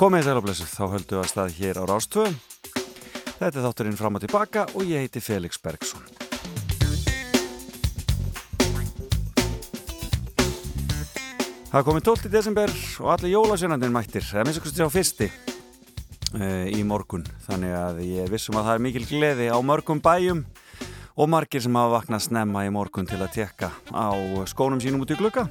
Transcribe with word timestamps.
Komið 0.00 0.22
sæl 0.24 0.38
og 0.38 0.44
blessuð, 0.46 0.68
þá 0.72 0.84
höldum 0.94 1.18
við 1.18 1.18
að 1.20 1.26
stað 1.28 1.56
hér 1.58 1.76
á 1.76 1.84
Rástvö. 1.84 2.22
Þetta 3.36 3.48
er 3.50 3.64
þátturinn 3.66 3.96
fram 3.98 4.14
og 4.16 4.22
tilbaka 4.22 4.62
og 4.72 4.84
ég 4.88 5.02
heiti 5.04 5.20
Felix 5.20 5.58
Bergsson. 5.60 6.06
Það 11.68 11.84
komið 11.90 12.06
12. 12.08 12.30
desember 12.32 12.72
og 13.04 13.10
allir 13.12 13.34
jólasjónandir 13.34 13.92
mættir, 13.92 14.24
er 14.24 14.48
minnst 14.48 14.62
okkur 14.62 14.88
á 14.88 14.96
fyrsti 14.96 15.28
uh, 15.28 16.64
í 16.72 16.80
morgun. 16.80 17.26
Þannig 17.44 17.74
að 17.82 18.00
ég 18.06 18.32
vissum 18.32 18.56
að 18.56 18.70
það 18.70 18.78
er 18.78 18.84
mikil 18.86 19.04
gleði 19.10 19.50
á 19.52 19.58
mörgum 19.60 20.00
bæjum 20.00 20.46
og 21.20 21.28
margir 21.28 21.60
sem 21.60 21.76
hafa 21.76 21.98
vaknað 21.98 22.24
snemma 22.30 22.64
í 22.64 22.72
morgun 22.72 23.04
til 23.04 23.20
að 23.20 23.36
tekka 23.36 23.68
á 23.92 24.16
skónum 24.48 24.80
sínum 24.80 25.04
út 25.04 25.12
í 25.12 25.20
glukka. 25.20 25.50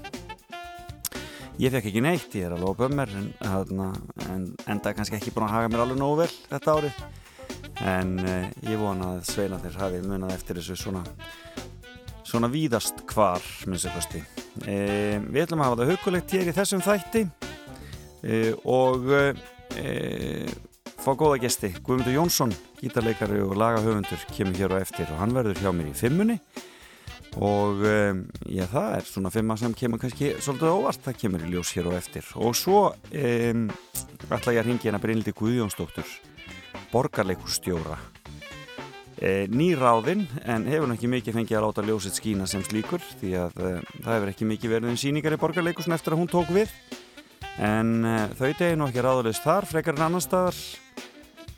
Ég 1.59 1.73
fekk 1.73 1.89
ekki 1.89 1.99
neitt, 1.99 2.35
ég 2.39 2.45
er 2.47 2.53
alveg 2.55 2.71
á 2.71 2.79
bömmir 2.79 3.09
en, 3.19 3.25
en 4.31 4.43
enda 4.71 4.93
kannski 4.95 5.17
ekki 5.17 5.33
búin 5.35 5.43
að 5.49 5.57
haga 5.57 5.71
mér 5.73 5.81
alveg 5.83 5.97
nógu 5.99 6.21
vel 6.21 6.29
þetta 6.47 6.75
árið. 6.77 7.01
En 7.83 8.13
uh, 8.23 8.45
ég 8.63 8.79
vona 8.79 9.09
að 9.17 9.25
sveinatir 9.27 9.75
hafi 9.75 9.99
munað 10.05 10.37
eftir 10.37 10.61
þessu 10.61 10.77
svona 10.79 11.01
svona 12.29 12.47
víðast 12.53 13.03
hvar 13.11 13.43
minnstu 13.67 13.91
kosti. 13.91 14.23
E, 14.63 14.77
við 15.19 15.43
ætlum 15.43 15.65
að 15.65 15.67
hafa 15.67 15.81
það 15.81 15.91
hugulegt 15.91 16.37
hér 16.37 16.47
í 16.47 16.55
þessum 16.55 16.85
þætti 16.85 17.25
e, 17.25 18.39
og 18.63 19.11
e, 19.17 19.93
fá 20.95 21.11
góða 21.11 21.41
gesti. 21.43 21.73
Guðmundur 21.83 22.15
Jónsson, 22.21 22.55
gítarleikari 22.79 23.41
og 23.43 23.57
lagahöfundur 23.59 24.27
kemur 24.31 24.61
hér 24.61 24.77
á 24.77 24.83
eftir 24.83 25.09
og 25.09 25.19
hann 25.25 25.35
verður 25.35 25.59
hjá 25.59 25.73
mér 25.73 25.91
í 25.91 25.97
fimmunni 26.05 26.39
og 27.39 27.85
já 28.51 28.65
það 28.67 28.95
er 28.97 29.05
svona 29.07 29.31
fimma 29.31 29.55
sem 29.59 29.75
kemur 29.77 30.01
kannski 30.01 30.33
svolítið 30.43 30.73
óvart, 30.75 31.03
það 31.05 31.19
kemur 31.21 31.45
í 31.45 31.53
ljós 31.53 31.71
hér 31.77 31.87
á 31.87 31.93
eftir. 31.95 32.25
Og 32.35 32.57
svo 32.57 32.89
ætla 33.13 34.55
ég 34.55 34.59
að 34.59 34.67
ringi 34.67 34.89
hérna 34.89 34.99
Brynildi 34.99 35.35
Guðjónsdóttur 35.37 36.09
borgarleikustjóra 36.91 37.97
e, 39.19 39.47
nýráðinn 39.51 40.25
en 40.45 40.67
hefur 40.69 40.93
ekki 40.93 41.11
mikið 41.11 41.37
fengið 41.39 41.59
að 41.59 41.67
láta 41.67 41.85
ljósitt 41.85 42.17
skína 42.19 42.47
sem 42.49 42.63
slíkur 42.65 43.03
því 43.19 43.35
að 43.43 43.59
e, 43.61 43.73
það 43.97 44.15
hefur 44.15 44.33
ekki 44.33 44.49
mikið 44.53 44.75
verið 44.75 44.93
um 44.93 44.99
síningar 45.01 45.35
í 45.35 45.41
borgarleikusin 45.41 45.95
eftir 45.95 46.15
að 46.15 46.23
hún 46.23 46.31
tók 46.31 46.53
við. 46.55 46.73
En 47.59 47.99
e, 48.07 48.15
þau 48.39 48.49
degi 48.51 48.79
nú 48.79 48.89
ekki 48.89 49.05
ráðulegst 49.05 49.45
þar 49.45 49.69
frekar 49.69 49.99
en 49.99 50.07
annar 50.09 50.25
staðar. 50.25 50.61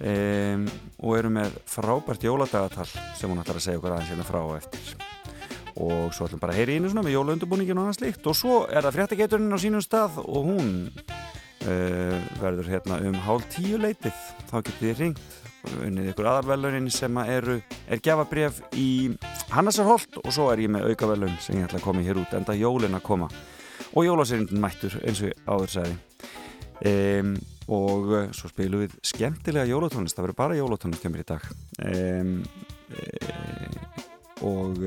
Og 0.01 1.11
eru 1.13 1.29
með 1.29 1.59
frábært 1.69 2.25
jóladagatal 2.25 2.87
sem 2.89 3.29
hún 3.29 3.43
ætlar 3.43 3.61
að 3.61 3.67
segja 3.67 3.77
okkur 3.77 3.93
aðeins 3.93 4.09
hérna 4.15 4.25
frá 4.25 4.41
og 4.41 4.55
eftir 4.57 5.10
og 5.75 6.13
svo 6.15 6.27
ætlum 6.27 6.41
bara 6.41 6.55
að 6.55 6.61
heyri 6.61 6.77
einu 6.77 6.91
svona 6.91 7.05
með 7.05 7.15
jólaundubúningin 7.17 7.79
og 7.79 7.87
annað 7.87 7.99
slíkt. 7.99 8.27
Og 8.27 8.37
svo 8.37 8.57
er 8.67 8.85
það 8.85 8.97
fréttageturinn 8.97 9.55
á 9.55 9.59
sínum 9.61 9.83
stað 9.85 10.19
og 10.23 10.49
hún 10.49 10.73
uh, 10.91 12.17
verður 12.41 12.71
hérna 12.73 12.99
um 13.07 13.17
hálf 13.27 13.47
tíu 13.53 13.79
leitið. 13.81 14.19
Þá 14.51 14.57
getur 14.59 14.81
þið 14.81 15.01
ringt 15.05 15.39
unnið 15.85 16.11
ykkur 16.11 16.27
aðarvelunin 16.31 16.89
sem 16.93 17.17
eru, 17.21 17.59
er 17.87 18.01
gefabref 18.03 18.63
í 18.73 18.89
Hannesarholt. 19.53 20.21
Og 20.23 20.33
svo 20.33 20.49
er 20.51 20.65
ég 20.65 20.73
með 20.73 20.91
aukavelun 20.91 21.37
sem 21.43 21.59
ég 21.59 21.69
ætla 21.69 21.81
að 21.81 21.87
koma 21.87 22.05
hér 22.05 22.21
út 22.23 22.37
enda 22.37 22.57
jólin 22.57 22.97
að 22.97 23.05
koma. 23.07 23.29
Og 23.91 24.07
jólasýrindin 24.07 24.61
mættur 24.61 24.95
eins 25.03 25.21
og 25.25 25.49
áður 25.49 25.75
sæði 25.75 25.99
um, 26.85 27.35
og 27.71 28.13
svo 28.35 28.49
spilum 28.51 28.83
við 28.85 28.95
skemmtilega 29.05 29.69
jólatónlist, 29.69 30.17
það 30.17 30.27
verður 30.27 30.39
bara 30.41 30.57
jólatónlist 30.59 31.05
kemur 31.05 31.23
í 31.23 31.27
dag. 31.27 31.45
Um, 31.85 32.33
um, 32.97 33.77
og 34.49 34.81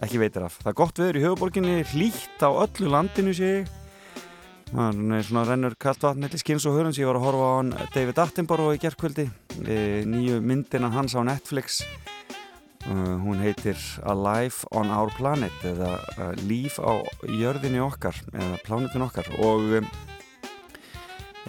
ekki 0.00 0.20
veitir 0.22 0.46
af, 0.46 0.56
það 0.62 0.72
er 0.72 0.80
gott 0.80 1.00
viður 1.00 1.18
í 1.18 1.24
höfuborginni 1.26 1.76
hlýtt 1.92 2.40
á 2.44 2.50
öllu 2.50 2.90
landinu 2.92 3.34
séu 3.36 3.64
hann 4.70 5.10
er 5.16 5.24
svona 5.26 5.42
rennur 5.48 5.74
kallt 5.80 6.04
vatn 6.04 6.28
til 6.30 6.40
skins 6.40 6.66
og 6.68 6.76
hörun 6.78 6.94
sem 6.94 7.02
ég 7.02 7.10
var 7.10 7.18
að 7.18 7.26
horfa 7.26 7.46
á 7.50 7.54
hann 7.56 7.72
David 7.94 8.20
Attenborough 8.22 8.76
í 8.76 8.80
gerðkvöldi 8.82 9.26
e, 9.66 9.78
nýju 10.06 10.38
myndina 10.44 10.92
hans 10.94 11.16
á 11.18 11.20
Netflix. 11.26 11.82
Uh, 12.86 13.18
hún 13.20 13.42
heitir 13.42 13.76
Alive 14.08 14.64
on 14.72 14.88
Our 14.88 15.10
Planet 15.12 15.66
eða 15.68 15.98
Líf 16.48 16.78
á 16.80 17.02
jörðinni 17.28 17.82
okkar 17.84 18.16
eða 18.32 18.60
plánutin 18.64 19.04
okkar. 19.04 19.28
Og 19.42 19.82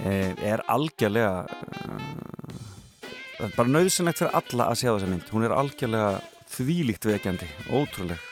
er 0.02 0.66
algjörlega 0.72 1.46
bara 3.56 3.70
nöðsynlegt 3.70 4.24
fyrir 4.24 4.36
alla 4.42 4.68
að 4.74 4.82
sjá 4.82 4.90
þessa 4.90 5.14
mynd. 5.14 5.32
Hún 5.32 5.48
er 5.48 5.56
algjörlega 5.56 6.20
þvílíkt 6.52 7.08
vekjandi 7.14 7.48
ótrúleg 7.70 8.31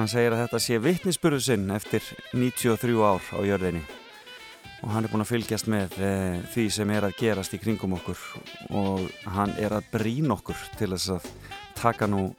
Hann 0.00 0.08
segir 0.08 0.32
að 0.32 0.46
þetta 0.46 0.58
sé 0.64 0.76
vittnisspurðu 0.80 1.38
sinn 1.44 1.72
eftir 1.74 2.04
93 2.32 2.94
ár 3.04 3.26
á 3.36 3.44
jörðinni. 3.44 3.82
Og 4.80 4.94
hann 4.94 5.04
er 5.04 5.12
búin 5.12 5.20
að 5.20 5.28
fylgjast 5.34 5.68
með 5.68 5.98
e, 6.00 6.12
því 6.54 6.64
sem 6.72 6.92
er 6.94 7.04
að 7.04 7.18
gerast 7.18 7.52
í 7.52 7.60
kringum 7.60 7.98
okkur. 7.98 8.22
Og 8.80 9.10
hann 9.34 9.52
er 9.60 9.76
að 9.76 9.90
brín 9.92 10.32
okkur 10.32 10.56
til 10.80 10.88
þess 10.94 11.12
að 11.18 11.28
taka 11.76 12.08
nú 12.08 12.30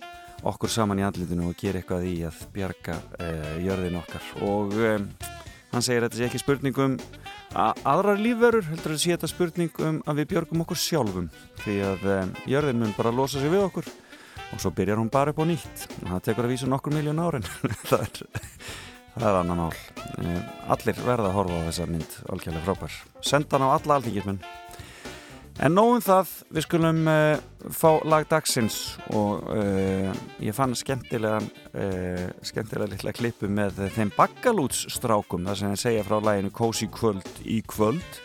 okkur 0.41 0.73
saman 0.73 1.03
í 1.03 1.05
andlitinu 1.05 1.51
og 1.51 1.61
gera 1.61 1.83
eitthvað 1.83 2.09
í 2.09 2.15
að 2.25 2.41
bjarga 2.55 2.97
e, 3.21 3.31
jörðin 3.67 4.01
okkar. 4.01 4.33
Og 4.49 4.73
e, 4.81 4.97
hann 5.75 5.85
segir 5.85 6.01
að 6.01 6.07
þetta 6.09 6.23
sé 6.23 6.29
ekki 6.31 6.41
spurning 6.41 6.81
um 6.81 6.99
aðrar 7.61 8.25
lífverur, 8.25 8.71
heldur 8.73 8.97
að 8.97 9.03
sé 9.03 9.13
þetta 9.13 9.35
spurning 9.35 9.83
um 9.85 10.01
að 10.09 10.23
við 10.23 10.33
björgum 10.33 10.65
okkur 10.65 10.81
sjálfum. 10.81 11.29
Því 11.61 11.81
að 11.93 12.09
jörðin 12.49 12.81
mun 12.81 12.97
bara 12.97 13.13
losa 13.13 13.37
sig 13.37 13.53
við 13.53 13.69
okkur 13.69 13.93
og 14.51 14.63
svo 14.63 14.71
byrjar 14.75 15.01
hún 15.01 15.11
bara 15.11 15.33
upp 15.33 15.41
á 15.41 15.45
nýtt. 15.47 15.85
Það 15.99 16.23
tekur 16.27 16.47
að 16.47 16.53
vísa 16.55 16.71
nokkur 16.71 16.95
miljón 16.95 17.21
árin. 17.23 17.47
Það, 17.89 18.07
er, 18.07 18.41
það 19.15 19.29
er 19.29 19.39
annan 19.41 19.63
mál. 19.65 19.79
Eh, 20.21 20.41
allir 20.75 21.05
verða 21.05 21.31
að 21.31 21.37
horfa 21.39 21.61
á 21.61 21.67
þessa 21.69 21.87
mynd. 21.91 22.17
Algjörlega 22.31 22.67
frábær, 22.67 22.99
senda 23.25 23.57
hann 23.57 23.67
á 23.67 23.75
alla 23.75 23.99
alþingismenn 23.99 24.43
en 25.61 25.75
nógum 25.75 26.01
það. 26.03 26.33
Við 26.51 26.65
skulum 26.65 27.01
uh, 27.09 27.37
fá 27.75 27.89
lag 28.09 28.27
dagsins 28.29 28.79
og 29.13 29.47
uh, 29.53 30.11
ég 30.43 30.55
fann 30.57 30.75
skemmtilega 30.77 31.41
uh, 31.41 32.27
skemmtilega 32.45 32.95
litla 32.95 33.15
klippu 33.15 33.49
með 33.51 33.83
þeim 33.95 34.13
bakkalútsstrákum 34.17 35.49
þar 35.49 35.59
sem 35.59 35.73
ég 35.75 35.83
segja 35.83 36.05
frá 36.07 36.19
læginu 36.19 36.53
Cozy 36.55 36.89
Kvöld 36.91 37.43
í 37.45 37.61
kvöld 37.67 38.21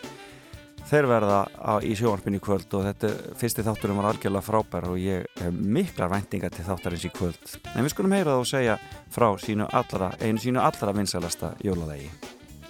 þeir 0.87 1.07
verða 1.09 1.39
á, 1.57 1.73
í 1.83 1.95
sjónarpinni 1.97 2.39
kvöld 2.43 2.71
og 2.77 2.85
þetta 2.87 3.11
fyrsti 3.39 3.65
þátturum 3.65 4.01
var 4.01 4.09
algjörlega 4.11 4.45
frábær 4.45 4.89
og 4.91 4.99
ég 5.01 5.25
hef 5.41 5.57
miklar 5.77 6.11
væntingar 6.13 6.53
til 6.55 6.65
þáttarins 6.67 7.07
í 7.07 7.13
kvöld. 7.15 7.57
En 7.73 7.83
við 7.85 7.93
skulum 7.93 8.15
heyra 8.15 8.35
það 8.35 8.43
og 8.43 8.51
segja 8.51 8.77
frá 9.13 9.27
sínu 9.43 9.67
allra, 9.79 10.11
einu 10.21 10.43
sínu 10.43 10.63
allra 10.63 10.95
vinsalasta 10.95 11.55
jóladegi 11.65 12.11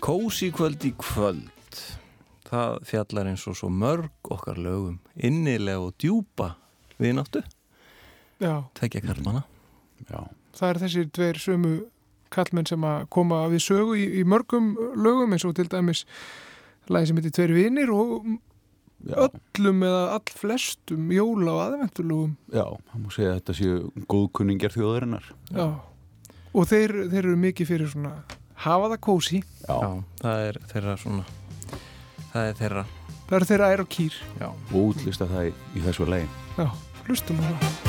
Kósi 0.03 0.51
kvöld 0.53 0.83
í 0.85 0.93
kvöld. 0.93 1.81
Það 2.47 2.79
fjallar 2.87 3.29
eins 3.31 3.43
og 3.49 3.57
svo 3.59 3.69
mörg 3.73 4.31
okkar 4.31 4.59
lögum 4.61 4.99
innilega 5.15 5.81
og 5.83 5.95
djúpa 5.99 6.53
við 7.01 7.17
náttu 7.17 7.43
tekja 8.77 9.01
karlmana 9.01 9.43
Já. 10.07 10.27
það 10.53 10.69
er 10.69 10.79
þessir 10.83 11.07
dveir 11.13 11.39
sömu 11.41 11.71
kallmenn 12.33 12.67
sem 12.69 12.83
að 12.85 13.07
koma 13.09 13.45
við 13.51 13.63
sögu 13.65 13.95
í, 13.97 14.05
í 14.21 14.23
mörgum 14.27 14.75
lögum 14.95 15.33
eins 15.33 15.45
og 15.47 15.55
til 15.57 15.67
dæmis 15.71 16.05
lagi 16.93 17.09
sem 17.09 17.17
heitir 17.19 17.33
Tveir 17.37 17.53
vinnir 17.55 17.91
og 17.93 18.27
Já. 19.07 19.15
öllum 19.27 19.83
eða 19.85 20.03
all 20.15 20.31
flestum 20.39 21.11
jóla 21.13 21.53
og 21.53 21.61
aðvendulugum 21.67 22.31
Já, 22.53 22.63
það 22.65 23.01
múið 23.03 23.15
segja 23.17 23.31
að 23.33 23.39
þetta 23.39 23.55
séu 23.59 24.05
góðkunningar 24.09 24.73
þjóðarinnar. 24.73 25.27
Já, 25.53 25.67
og 26.57 26.69
þeir, 26.71 26.95
þeir 27.11 27.21
eru 27.23 27.35
mikið 27.43 27.69
fyrir 27.73 27.91
svona 27.93 28.13
hafa 28.67 28.89
það 28.95 29.01
kósi 29.09 29.41
Já, 29.43 29.75
Já 29.77 29.91
það 30.23 30.45
er 30.47 30.61
þeirra 30.73 30.95
svona 31.03 31.27
það 32.31 32.47
er 32.51 32.57
þeirra. 32.63 32.85
Það 33.27 33.37
er 33.41 33.45
þeirra 33.51 33.69
ær 33.75 33.83
og 33.83 33.91
kýr. 33.91 34.17
Já. 34.39 34.47
og 34.49 34.79
útlista 34.81 35.27
það 35.29 35.51
í, 35.51 35.53
í 35.77 35.85
þessu 35.85 36.09
legin 36.09 36.33
Já, 36.57 36.67
hlustum 37.05 37.43
á 37.43 37.45
það 37.51 37.86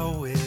know 0.00 0.24
it. 0.24 0.39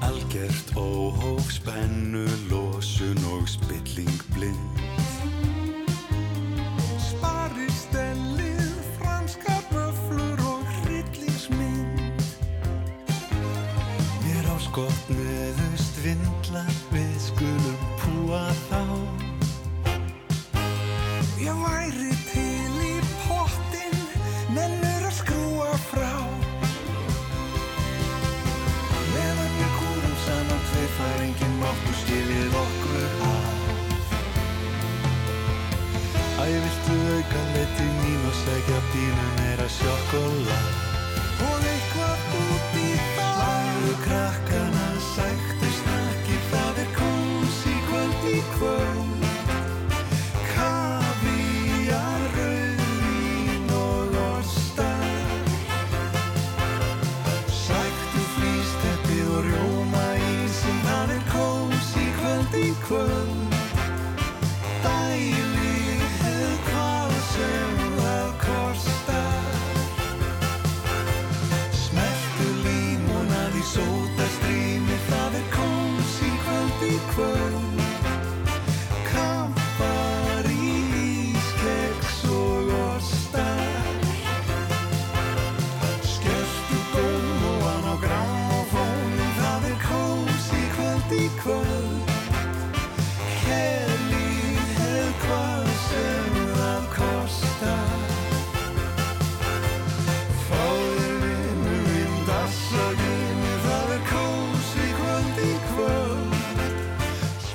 Algert 0.00 0.76
óhóf, 0.76 1.52
spennu, 1.52 2.26
losun 2.50 3.18
og 3.24 3.48
spilling 3.48 4.22
blind. 4.32 4.69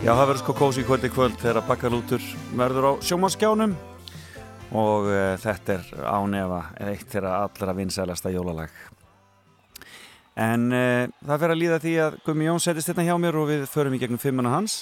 Já, 0.06 0.12
það 0.14 0.28
verður 0.30 0.38
sko 0.44 0.54
kósi 0.54 0.82
í 0.84 0.86
kvöldi 0.86 1.10
kvöld 1.10 1.38
þegar 1.42 1.58
að 1.64 1.70
bakkalútur 1.72 2.26
verður 2.54 2.86
á 2.86 2.92
sjómaskjánum 3.02 3.72
og 4.78 5.08
e, 5.10 5.24
þetta 5.42 5.80
er 5.80 5.88
ánefa 6.06 6.60
eitt 6.92 7.08
þegar 7.10 7.26
allra 7.40 7.74
vinsælasta 7.74 8.30
jólalag. 8.30 8.76
En 10.38 10.70
e, 10.70 11.10
það 11.26 11.42
fer 11.42 11.56
að 11.56 11.62
líða 11.64 11.82
því 11.82 11.96
að 12.06 12.22
Gumi 12.28 12.46
Jón 12.46 12.62
setist 12.62 12.94
hérna 12.94 13.08
hjá 13.10 13.18
mér 13.18 13.42
og 13.42 13.50
við 13.50 13.66
förum 13.74 13.98
í 13.98 14.04
gegnum 14.04 14.22
fimmuna 14.22 14.54
hans. 14.54 14.78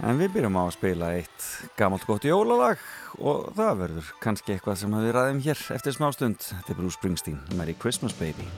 En 0.00 0.16
við 0.16 0.38
byrjum 0.38 0.56
á 0.56 0.62
að 0.64 0.76
spila 0.78 1.14
eitt 1.20 1.52
gammalt 1.76 2.08
gott 2.08 2.24
jólalag 2.24 2.80
og 3.20 3.52
það 3.60 3.80
verður 3.84 4.12
kannski 4.24 4.56
eitthvað 4.56 4.86
sem 4.86 5.00
við 5.04 5.18
ræðum 5.18 5.44
hér 5.50 5.66
eftir 5.76 6.00
smá 6.00 6.08
stund. 6.16 6.40
Þetta 6.48 6.72
er 6.72 6.80
Bruce 6.80 6.96
Springsteen, 6.96 7.42
Merry 7.60 7.76
Christmas 7.76 8.16
Baby. 8.16 8.48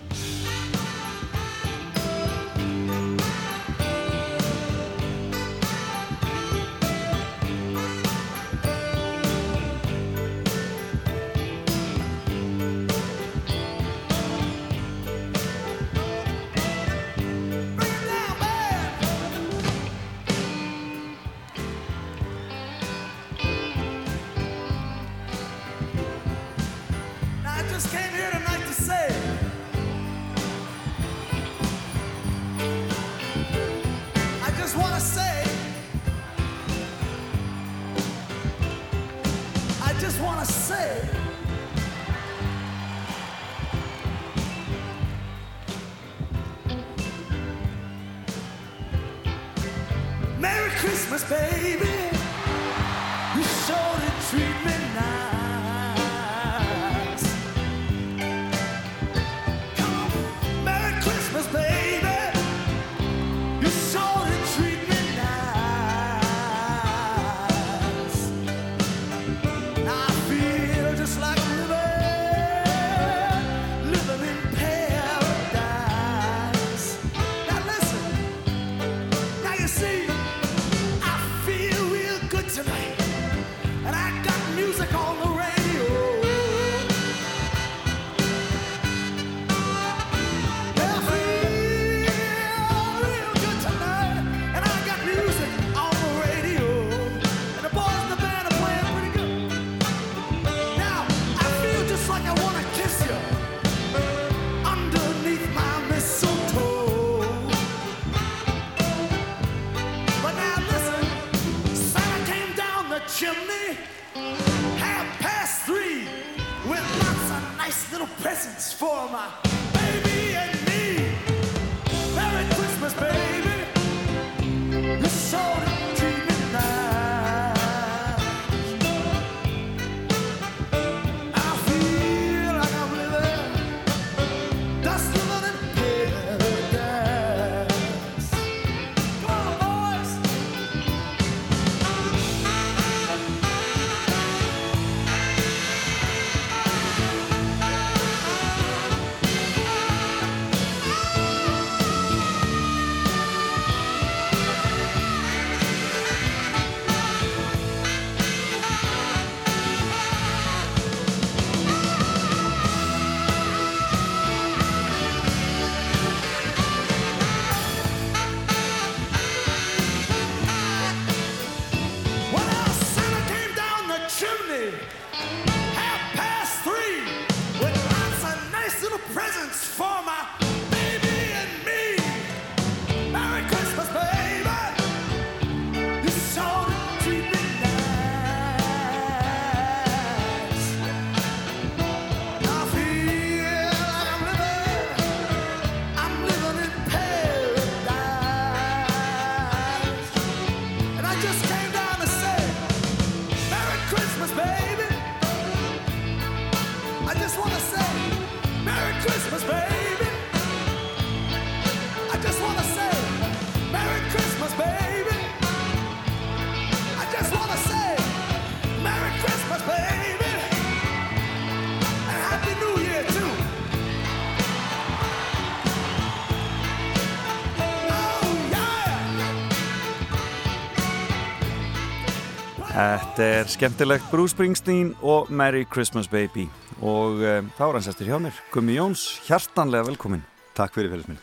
Þetta 233.16 233.36
er 233.40 233.48
skemmtilegt 233.48 234.10
Bruce 234.12 234.34
Springsteen 234.34 234.90
og 235.00 235.30
Merry 235.32 235.62
Christmas 235.72 236.04
Baby. 236.04 236.42
Og 236.84 237.22
um, 237.24 237.46
þá 237.56 237.60
er 237.64 237.76
hans 237.78 237.86
eftir 237.88 238.10
hjá 238.10 238.18
mér 238.20 238.36
Gummi 238.52 238.74
Jóns, 238.76 239.04
hjartanlega 239.24 239.86
velkomin 239.86 240.20
Takk 240.52 240.74
fyrir 240.76 240.90
félagsminn 240.92 241.22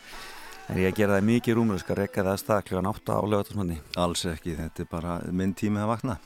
Er 0.74 0.80
ég 0.82 0.88
að 0.90 0.96
gera 0.98 1.14
það 1.14 1.28
mikið 1.28 1.54
rúmur 1.54 1.78
skal 1.78 2.00
rekka 2.00 2.24
það 2.24 2.30
að 2.32 2.40
stað 2.40 2.64
kljóðan 2.66 2.88
8 2.90 3.14
á 3.14 3.22
lögatasmanni 3.30 3.76
Alls 4.02 4.24
ekki, 4.26 4.56
þetta 4.58 4.82
er 4.82 4.88
bara 4.90 5.12
minn 5.30 5.52
tími 5.54 5.78
að 5.84 5.92
vakna. 5.92 6.16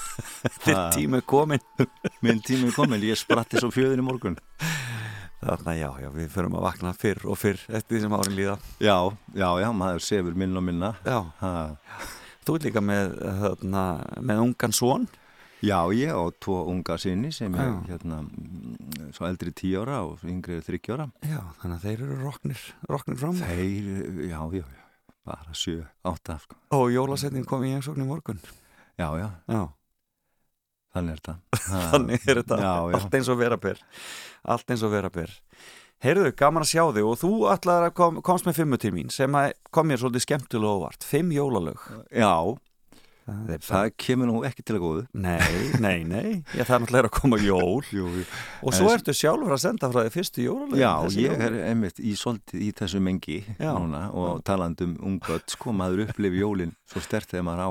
Þitt 0.64 0.80
tími 0.96 1.20
er 1.20 1.26
komin 1.34 1.66
Minn 2.24 2.40
tími 2.46 2.70
er 2.70 2.78
komin, 2.78 3.04
ég 3.04 3.20
spratti 3.20 3.60
svo 3.60 3.68
fjöðin 3.74 4.00
í 4.00 4.06
morgun. 4.06 4.38
Þannig 5.42 5.68
að 5.74 5.78
já, 5.82 5.90
já, 6.06 6.08
við 6.16 6.32
förum 6.32 6.56
að 6.56 6.64
vakna 6.70 6.94
fyrr 6.96 7.20
og 7.28 7.36
fyrr 7.42 7.60
eftir 7.68 7.98
því 7.98 8.02
sem 8.06 8.16
árin 8.16 8.40
líða. 8.40 8.56
Já, 8.80 8.96
já, 9.36 9.50
já, 9.66 9.68
maður 9.84 10.08
sefur 10.08 10.40
minna 10.46 10.64
og 10.64 10.66
minna. 10.70 10.94
Já, 11.04 11.20
ha. 11.44 11.52
Þú 12.50 12.58
er 12.58 12.64
líka 12.66 12.80
með, 12.82 13.12
þarna, 13.44 13.82
með 14.26 14.40
ungan 14.48 14.74
són 14.74 15.08
Já, 15.60 15.76
ég 15.92 16.08
á 16.16 16.24
tvo 16.40 16.62
unga 16.72 16.96
sinni 16.98 17.28
sem 17.36 17.52
er 17.60 17.74
hérna 17.84 18.22
svo 19.12 19.26
eldri 19.28 19.52
tíu 19.52 19.82
ára 19.82 19.98
og 20.08 20.22
yngri 20.24 20.56
þryggjóra 20.64 21.10
Já, 21.20 21.42
þannig 21.60 21.74
að 21.76 21.84
þeir 21.84 22.04
eru 22.06 22.16
roknir, 22.24 22.62
roknir 22.88 23.18
fram 23.20 23.36
Þeir, 23.38 23.90
já, 24.24 24.40
já, 24.56 24.64
já, 24.64 24.86
bara 25.28 25.54
sjö, 25.54 25.82
átta 26.08 26.38
sko. 26.40 26.56
Og 26.74 26.88
jólasetning 26.94 27.44
kom 27.46 27.66
í 27.68 27.74
einsókn 27.76 28.02
í 28.02 28.08
morgun. 28.08 28.40
Já, 28.96 29.12
já, 29.20 29.28
Já, 29.52 29.60
þannig 30.96 31.12
er 31.12 31.20
þetta 31.20 31.36
þannig 31.92 32.24
er 32.24 32.40
þetta. 32.40 32.60
Allt 32.96 33.18
eins 33.20 33.30
og 33.30 33.38
vera 33.44 33.60
ber. 33.60 33.84
Allt 34.56 34.72
eins 34.74 34.82
og 34.88 34.96
vera 34.96 35.12
ber 35.12 35.36
Heyrðu, 36.00 36.30
gaman 36.32 36.64
að 36.64 36.70
sjá 36.70 36.82
þig 36.96 37.04
og 37.04 37.16
þú 37.20 37.30
ætlaðir 37.52 37.90
að 37.90 37.94
kom, 37.98 38.18
komst 38.24 38.46
með 38.48 38.62
fimmu 38.62 38.76
til 38.80 38.90
mín 38.96 39.10
sem 39.12 39.34
kom 39.68 39.88
mér 39.90 40.00
svolítið 40.00 40.22
skemmtilega 40.24 40.78
óvart. 40.78 41.04
Fimm 41.04 41.28
jólalög. 41.34 41.82
Já, 42.08 42.56
það 43.26 43.66
það 43.66 43.88
kemur 44.00 44.30
nú 44.30 44.38
ekki 44.48 44.64
til 44.64 44.78
að 44.78 44.80
góðu. 44.86 45.02
Nei, 45.12 45.58
nei, 45.84 45.98
nei, 46.08 46.30
ég 46.56 46.64
það 46.64 46.72
er 46.78 46.82
náttúrulega 46.86 47.10
að 47.10 47.18
koma 47.18 47.40
jól. 47.44 47.84
Jú, 47.92 48.06
jú. 48.16 48.24
Og 48.64 48.76
svo 48.78 48.88
ertu 48.94 49.12
sjálfur 49.18 49.52
að 49.58 49.60
senda 49.66 49.90
frá 49.92 50.00
því 50.06 50.14
fyrstu 50.14 50.46
jólalög 50.46 50.80
Já, 50.80 50.94
ég 51.20 51.44
er 51.50 51.58
einmitt 51.66 52.00
í 52.00 52.14
svolítið 52.16 52.64
í 52.64 52.70
þessu 52.80 53.02
mengi 53.04 53.36
núna 53.60 54.06
og 54.16 54.40
talandi 54.48 54.88
um 54.88 54.96
ungböld 55.12 55.52
sko, 55.52 55.76
maður 55.76 56.06
upplifi 56.06 56.40
jólin 56.40 56.72
svo 56.88 57.04
stert 57.04 57.28
þegar 57.28 57.46
maður 57.50 57.66
á 57.68 57.70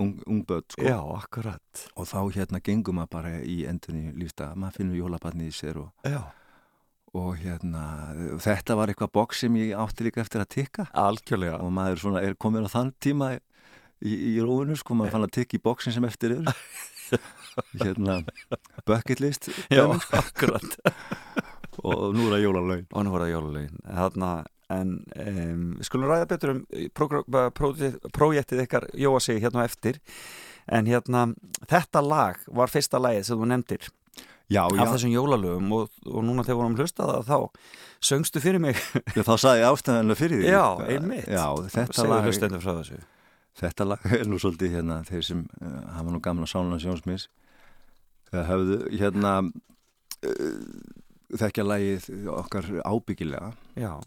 ung, 0.00 0.16
ungböld 0.24 0.72
sko. 0.72 0.88
Já, 0.88 0.96
akkurat. 1.20 1.84
Og 2.00 2.08
þá 2.08 2.18
hérna 2.40 2.64
gengum 2.64 2.96
maður 2.96 3.12
bara 3.18 3.36
í 3.44 3.60
endunni 3.68 4.16
lífstag, 4.16 4.56
maður 4.56 4.80
finnur 4.80 5.02
jólabarni 5.04 5.52
í 5.52 5.54
sér 5.60 5.84
og, 5.84 5.92
Já, 6.08 6.22
og 7.16 7.36
hérna 7.40 7.82
þetta 8.42 8.76
var 8.78 8.92
eitthvað 8.92 9.12
boks 9.16 9.42
sem 9.44 9.56
ég 9.60 9.72
átti 9.80 10.06
líka 10.06 10.20
eftir 10.24 10.42
að 10.44 10.50
tikka. 10.56 10.86
Algjörlega. 10.92 11.58
Og 11.64 11.72
maður 11.74 12.02
svona 12.04 12.22
er 12.26 12.36
komin 12.40 12.66
á 12.68 12.70
þann 12.72 12.92
tíma 13.02 13.30
í, 13.36 14.12
í 14.12 14.34
róinu 14.44 14.76
sko, 14.78 14.96
maður 14.98 15.14
fann 15.16 15.26
að 15.28 15.34
tikka 15.38 15.58
í 15.58 15.62
boksin 15.64 15.96
sem 15.96 16.04
eftir 16.08 16.36
er 16.36 16.50
hérna 17.82 18.20
bucket 18.86 19.20
list 19.22 19.48
Já, 19.72 19.84
sko. 20.02 20.20
akkurat. 20.20 20.76
Og 21.86 22.14
nú 22.16 22.26
er 22.30 22.36
það 22.38 22.44
jólalögin. 22.46 22.86
Og 22.96 23.04
nú 23.04 23.12
voru 23.12 23.26
það 23.26 23.32
jólalögin. 23.34 23.80
Þarna 23.84 24.30
en 24.74 24.88
um, 25.14 25.66
við 25.78 25.86
skulum 25.86 26.08
ræða 26.10 26.28
betur 26.32 26.52
um 26.56 26.62
prógr- 26.96 27.26
prójektið 27.54 27.98
prójektið 28.16 28.62
ykkar 28.64 28.86
Jóa 28.98 29.20
sig 29.22 29.38
hérna 29.44 29.66
eftir. 29.68 30.00
En 30.66 30.88
hérna 30.90 31.28
þetta 31.70 32.02
lag 32.02 32.40
var 32.50 32.72
fyrsta 32.72 32.98
lagið 32.98 33.28
sem 33.28 33.38
þú 33.38 33.46
nefndir 33.52 33.86
Já, 34.46 34.62
af 34.62 34.76
já, 34.78 34.84
þessum 34.92 35.10
jólalögum 35.10 35.72
og, 35.74 35.94
og 36.06 36.22
núna 36.22 36.44
þegar 36.46 36.60
vorum 36.60 36.76
hlustað 36.78 37.08
það 37.10 37.30
þá 37.30 37.38
söngstu 38.06 38.42
fyrir 38.44 38.62
mig. 38.62 38.78
Já, 39.16 39.22
þá 39.26 39.32
saði 39.42 39.62
ég 39.64 39.72
ástæðanlega 39.72 40.20
fyrir 40.20 40.42
því. 40.42 40.52
Já, 40.52 40.66
einmitt. 40.94 41.26
Já, 41.26 41.46
þetta 41.72 42.04
lag, 42.06 43.00
þetta 43.56 43.88
lag 43.88 44.06
er 44.20 44.30
nú 44.30 44.38
svolítið 44.38 44.76
hérna 44.76 45.00
þeir 45.08 45.26
sem 45.26 45.42
uh, 45.58 45.80
hafa 45.96 46.14
nú 46.14 46.22
gamla 46.22 46.46
Sálunars 46.50 46.86
Jónsmis 46.86 47.26
það 48.30 48.46
höfðu 48.50 48.78
hérna 49.00 49.32
uh, 49.42 50.60
þekkja 51.36 51.66
lagið 51.66 52.06
okkar 52.30 52.70
ábyggilega. 52.86 53.50
Já, 53.78 53.98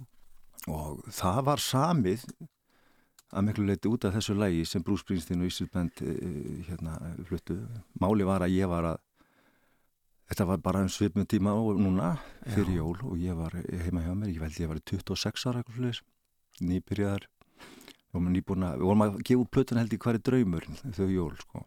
og 0.72 1.04
það 1.16 1.44
var 1.50 1.64
samið 1.64 2.26
að 3.30 3.46
miklu 3.46 3.68
leiti 3.68 3.92
út 3.92 4.08
af 4.08 4.16
þessu 4.16 4.34
lagi 4.38 4.64
sem 4.66 4.84
Bruce 4.86 5.04
Springsteen 5.04 5.44
og 5.44 5.52
Ísilbend 5.52 6.00
uh, 6.00 6.64
hérna 6.70 6.98
fluttu. 7.28 7.60
Máli 8.02 8.28
var 8.28 8.46
að 8.46 8.56
ég 8.56 8.72
var 8.72 8.94
að 8.94 9.06
Þetta 10.30 10.46
var 10.46 10.60
bara 10.62 10.84
um 10.86 10.90
svipnum 10.94 11.26
tíma 11.26 11.56
og 11.58 11.80
núna 11.82 12.12
fyrir 12.54 12.76
Já. 12.76 12.82
jól 12.84 13.00
og 13.02 13.18
ég 13.18 13.38
var 13.38 13.56
heima 13.66 14.04
hjá 14.06 14.14
mér, 14.14 14.30
ég 14.30 14.44
veldi 14.44 14.62
ég 14.62 14.70
var 14.70 14.80
26 14.86 15.46
ára 15.50 15.62
eitthvað 15.64 15.80
sluðis, 15.80 16.02
nýbyrjaðar 16.62 17.26
og 18.14 18.22
maður 18.22 18.36
nýbúin 18.36 18.66
að, 18.68 18.76
við 18.78 18.90
vorum 18.90 19.04
að 19.06 19.18
gefa 19.26 19.48
plötun 19.56 19.80
held 19.82 19.96
í 19.96 20.00
hverju 20.04 20.22
draumur 20.30 20.68
þau 20.98 21.08
jól 21.10 21.34
sko. 21.40 21.64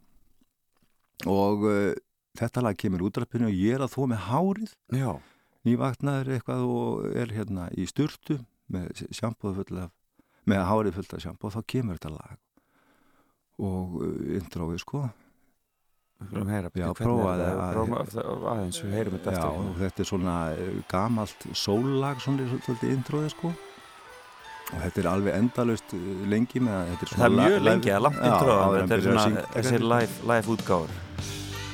Og 1.32 1.66
uh, 1.66 1.90
þetta 2.38 2.62
lag 2.62 2.78
kemur 2.78 3.02
útrafinu 3.08 3.48
og 3.50 3.58
ég 3.58 3.76
er 3.76 3.82
að 3.82 3.96
þó 3.96 4.06
með 4.12 4.22
hárið. 4.28 4.76
Já, 4.94 5.10
nývaknaður 5.66 6.32
eitthvað 6.36 6.64
og 6.68 7.18
er 7.18 7.34
hérna 7.34 7.66
í 7.74 7.88
sturtu 7.90 8.38
með 8.72 9.04
sjampóðu 9.10 9.58
full 9.58 9.82
af 9.88 9.90
með 10.46 10.64
hárið 10.70 10.96
fullt 11.00 11.16
af 11.18 11.24
sjampóð 11.26 11.50
og 11.50 11.56
þá 11.56 11.70
kemur 11.74 11.98
þetta 11.98 12.14
lag. 12.14 12.38
Og 13.62 13.98
uh, 14.06 14.14
intróið 14.38 14.84
sko 14.86 15.02
heyra 16.52 16.68
Já, 16.74 16.88
Prófa 16.94 17.30
að- 17.34 17.42
aðeins, 18.52 18.78
við 18.84 18.92
heyrum 18.96 19.14
þetta 19.18 19.32
Já, 19.32 19.36
eftir. 19.42 19.74
þetta 19.82 20.00
er 20.00 20.04
svona 20.12 20.36
eh, 20.52 20.56
gamalt 20.90 21.40
sóllag 21.54 22.16
svona 22.24 22.42
svolítið 22.64 22.90
intróið 22.96 23.30
sko. 23.34 23.48
Og 24.72 24.78
þetta 24.80 24.98
er 25.02 25.06
alveg 25.10 25.32
endalust 25.36 25.88
lengi 26.32 26.58
með 26.64 26.74
að 26.78 26.86
þetta 26.92 27.02
er 27.02 27.08
Það 27.08 27.12
svona 27.12 27.28
er 27.28 27.32
mjög 27.36 27.52
live- 27.58 27.66
lengi 27.70 27.90
að 27.92 28.00
langt 28.06 28.20
Já, 28.22 28.26
intro 28.32 28.50
áður 28.62 28.78
en 28.78 28.82
þetta 28.88 28.94
er 28.94 29.02
svona 29.02 29.24
þessi 29.56 29.76
live, 29.82 30.14
live 30.32 30.46
útgáður 30.56 30.92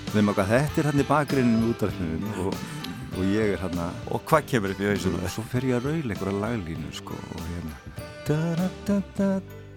Þeim 0.09 0.29
að 0.33 0.49
þetta 0.49 0.77
er 0.81 0.87
hann 0.89 1.01
í 1.01 1.05
bakgrinnum 1.09 1.61
í 1.61 1.63
útvarpinu. 1.75 2.29
Og, 2.47 2.55
og 3.19 3.23
ég 3.29 3.47
er 3.53 3.59
hann 3.61 3.79
að 3.85 3.93
og 4.11 4.19
hvað 4.25 4.43
kemur 4.49 4.71
upp 4.73 4.81
í 4.81 4.89
hausinu 4.89 5.19
og 5.23 5.29
svo 5.31 5.43
fer 5.53 5.63
ég 5.69 5.75
að 5.77 5.85
raula 5.91 6.13
einhverja 6.17 6.43
laglínu 6.43 6.91
sko 6.97 7.15
og 7.15 7.41
hérna 7.53 7.75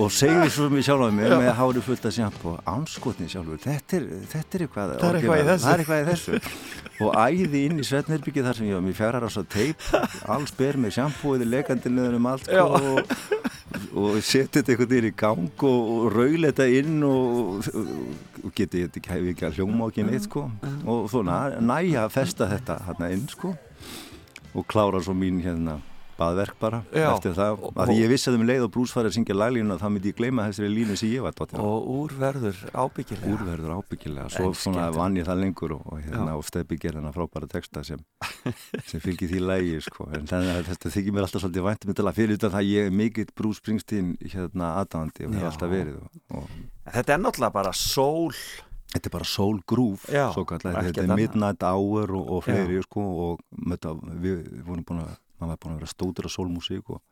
og 0.00 0.08
segir 0.12 0.48
svo 0.52 0.68
mér 0.72 0.84
sjálf 0.86 1.04
á 1.04 1.08
mig 1.12 1.28
með 1.32 1.50
hári 1.58 1.82
fullt 1.84 2.06
að 2.08 2.14
sjampo. 2.16 2.54
Anskotni 2.68 3.28
sjálfur, 3.28 3.58
þetta 3.60 3.98
er, 3.98 4.06
þetta 4.32 4.58
er 4.58 4.64
eitthvað 4.66 4.94
Það 5.02 5.08
er 5.08 5.18
eitthvað 5.18 5.42
í 5.42 5.46
þessu. 5.48 5.64
það 5.66 5.74
er 5.74 5.82
eitthvað 5.82 6.02
í 6.02 6.08
þessu. 6.08 6.40
Og 7.02 7.18
æði 7.18 7.62
inn 7.66 7.82
í 7.82 7.86
Svetnherbyggið 7.88 8.48
þar 8.48 8.58
sem 8.58 8.68
ég 8.70 8.78
var 8.78 8.84
mér 8.86 8.96
fjarar 8.98 9.26
á 9.26 9.30
svo 9.34 9.44
teip. 9.52 9.86
Alls 10.32 10.54
ber 10.56 10.78
með 10.80 10.94
sjampóið 10.96 11.46
lekandi 11.50 11.92
niður 11.92 12.18
um 12.20 12.28
allt 12.32 12.48
sko, 12.48 12.64
og, 12.80 13.14
og 13.92 14.18
setja 14.24 14.60
þetta 14.62 14.74
einhvern 14.74 14.92
veginn 14.94 15.10
í 15.10 15.14
gang 15.24 15.66
og, 15.68 15.92
og 15.96 16.08
raula 16.16 16.52
þetta 16.52 16.68
inn 16.80 16.98
og, 17.08 17.68
og, 17.72 17.94
og 18.46 18.56
geti 18.56 18.86
ekki 18.88 19.48
að 19.48 19.60
hljóma 19.60 19.90
ekki 19.92 20.06
neitt 20.08 20.28
sko. 20.28 20.46
Og 20.88 21.08
svona 21.12 21.42
næja 21.60 22.06
að 22.06 22.14
festa 22.16 22.48
þetta 22.52 22.80
hérna 22.88 23.12
inn 23.12 23.28
sko 23.32 23.54
og 24.52 24.66
klára 24.68 25.00
svo 25.00 25.14
mín 25.16 25.38
hérna 25.44 25.78
baðverk 26.22 26.58
bara 26.62 26.80
Já. 26.88 27.08
eftir 27.10 27.36
það. 27.36 27.66
Að 27.74 27.92
því 27.92 27.96
ég 27.98 28.12
vissi 28.12 28.30
að 28.30 28.38
um 28.38 28.46
leið 28.48 28.66
og 28.66 28.72
Bruce 28.76 28.96
farið 28.96 29.12
að 29.12 29.16
syngja 29.18 29.36
laglínu 29.36 29.78
þá 29.82 29.86
myndi 29.92 30.12
ég 30.12 30.18
gleyma 30.18 30.46
þessari 30.48 30.72
línu 30.72 30.96
sem 31.00 31.12
ég 31.12 31.26
var 31.26 31.36
dottin 31.36 31.60
á. 31.60 31.62
og 31.66 31.90
úrverður 31.98 32.62
ábyggilega. 32.72 33.34
Úrverður 33.34 33.74
ábyggilega. 33.78 34.28
Svo 34.32 34.52
svona 34.56 34.88
vann 34.94 35.18
ég 35.18 35.28
það 35.28 35.42
lengur 35.44 35.76
og, 35.76 35.84
og, 35.92 36.02
hérna, 36.06 36.36
og 36.38 36.46
stefni 36.46 36.80
gerði 36.80 37.02
hana 37.02 37.14
frábæra 37.14 37.50
texta 37.50 37.84
sem, 37.86 38.00
sem 38.90 39.02
fylgir 39.02 39.30
því 39.32 39.44
lægi 39.50 39.78
sko. 39.88 40.08
en 40.12 40.28
þannig 40.30 40.56
að 40.56 40.68
þetta 40.72 40.92
þykir 40.96 41.16
mér 41.16 41.28
alltaf 41.28 41.44
svolítið 41.44 41.68
væntum 41.68 41.92
þetta 41.92 42.16
fyrir 42.16 42.40
utan 42.40 42.54
það 42.56 42.68
ég 42.72 42.90
er 42.90 42.98
mikill 43.02 43.30
Bruce 43.38 43.62
Springsteen 43.62 44.12
hérna 44.22 44.74
aðdáðandi 44.82 45.28
og 45.28 45.32
Já. 45.32 45.38
hefur 45.38 45.50
alltaf 45.52 45.72
verið 45.72 45.96
og, 46.00 46.20
og 46.38 46.92
þetta 46.98 47.16
er 47.16 47.24
náttúrulega 47.24 47.58
bara 47.60 47.74
sól 47.76 48.36
Þetta 48.92 49.08
er 49.08 49.12
bara 49.14 49.24
soul 49.24 49.60
groove, 49.64 50.04
Já, 50.12 50.26
þetta 50.36 51.00
er 51.06 51.12
midnight 51.16 51.62
hour 51.64 52.10
og, 52.12 52.26
og 52.36 52.42
fleiri 52.44 52.82
sko, 52.84 53.04
og 53.24 53.62
mötta, 53.70 53.94
við 54.20 54.42
vorum 54.66 54.84
búin 54.84 55.00
að 55.06 55.14
maður 55.42 55.52
var 55.56 55.60
búin 55.66 55.74
að 55.76 55.82
vera 55.82 55.92
stótur 55.92 56.28
af 56.30 56.34
soulmusík 56.36 56.94
og 56.94 57.02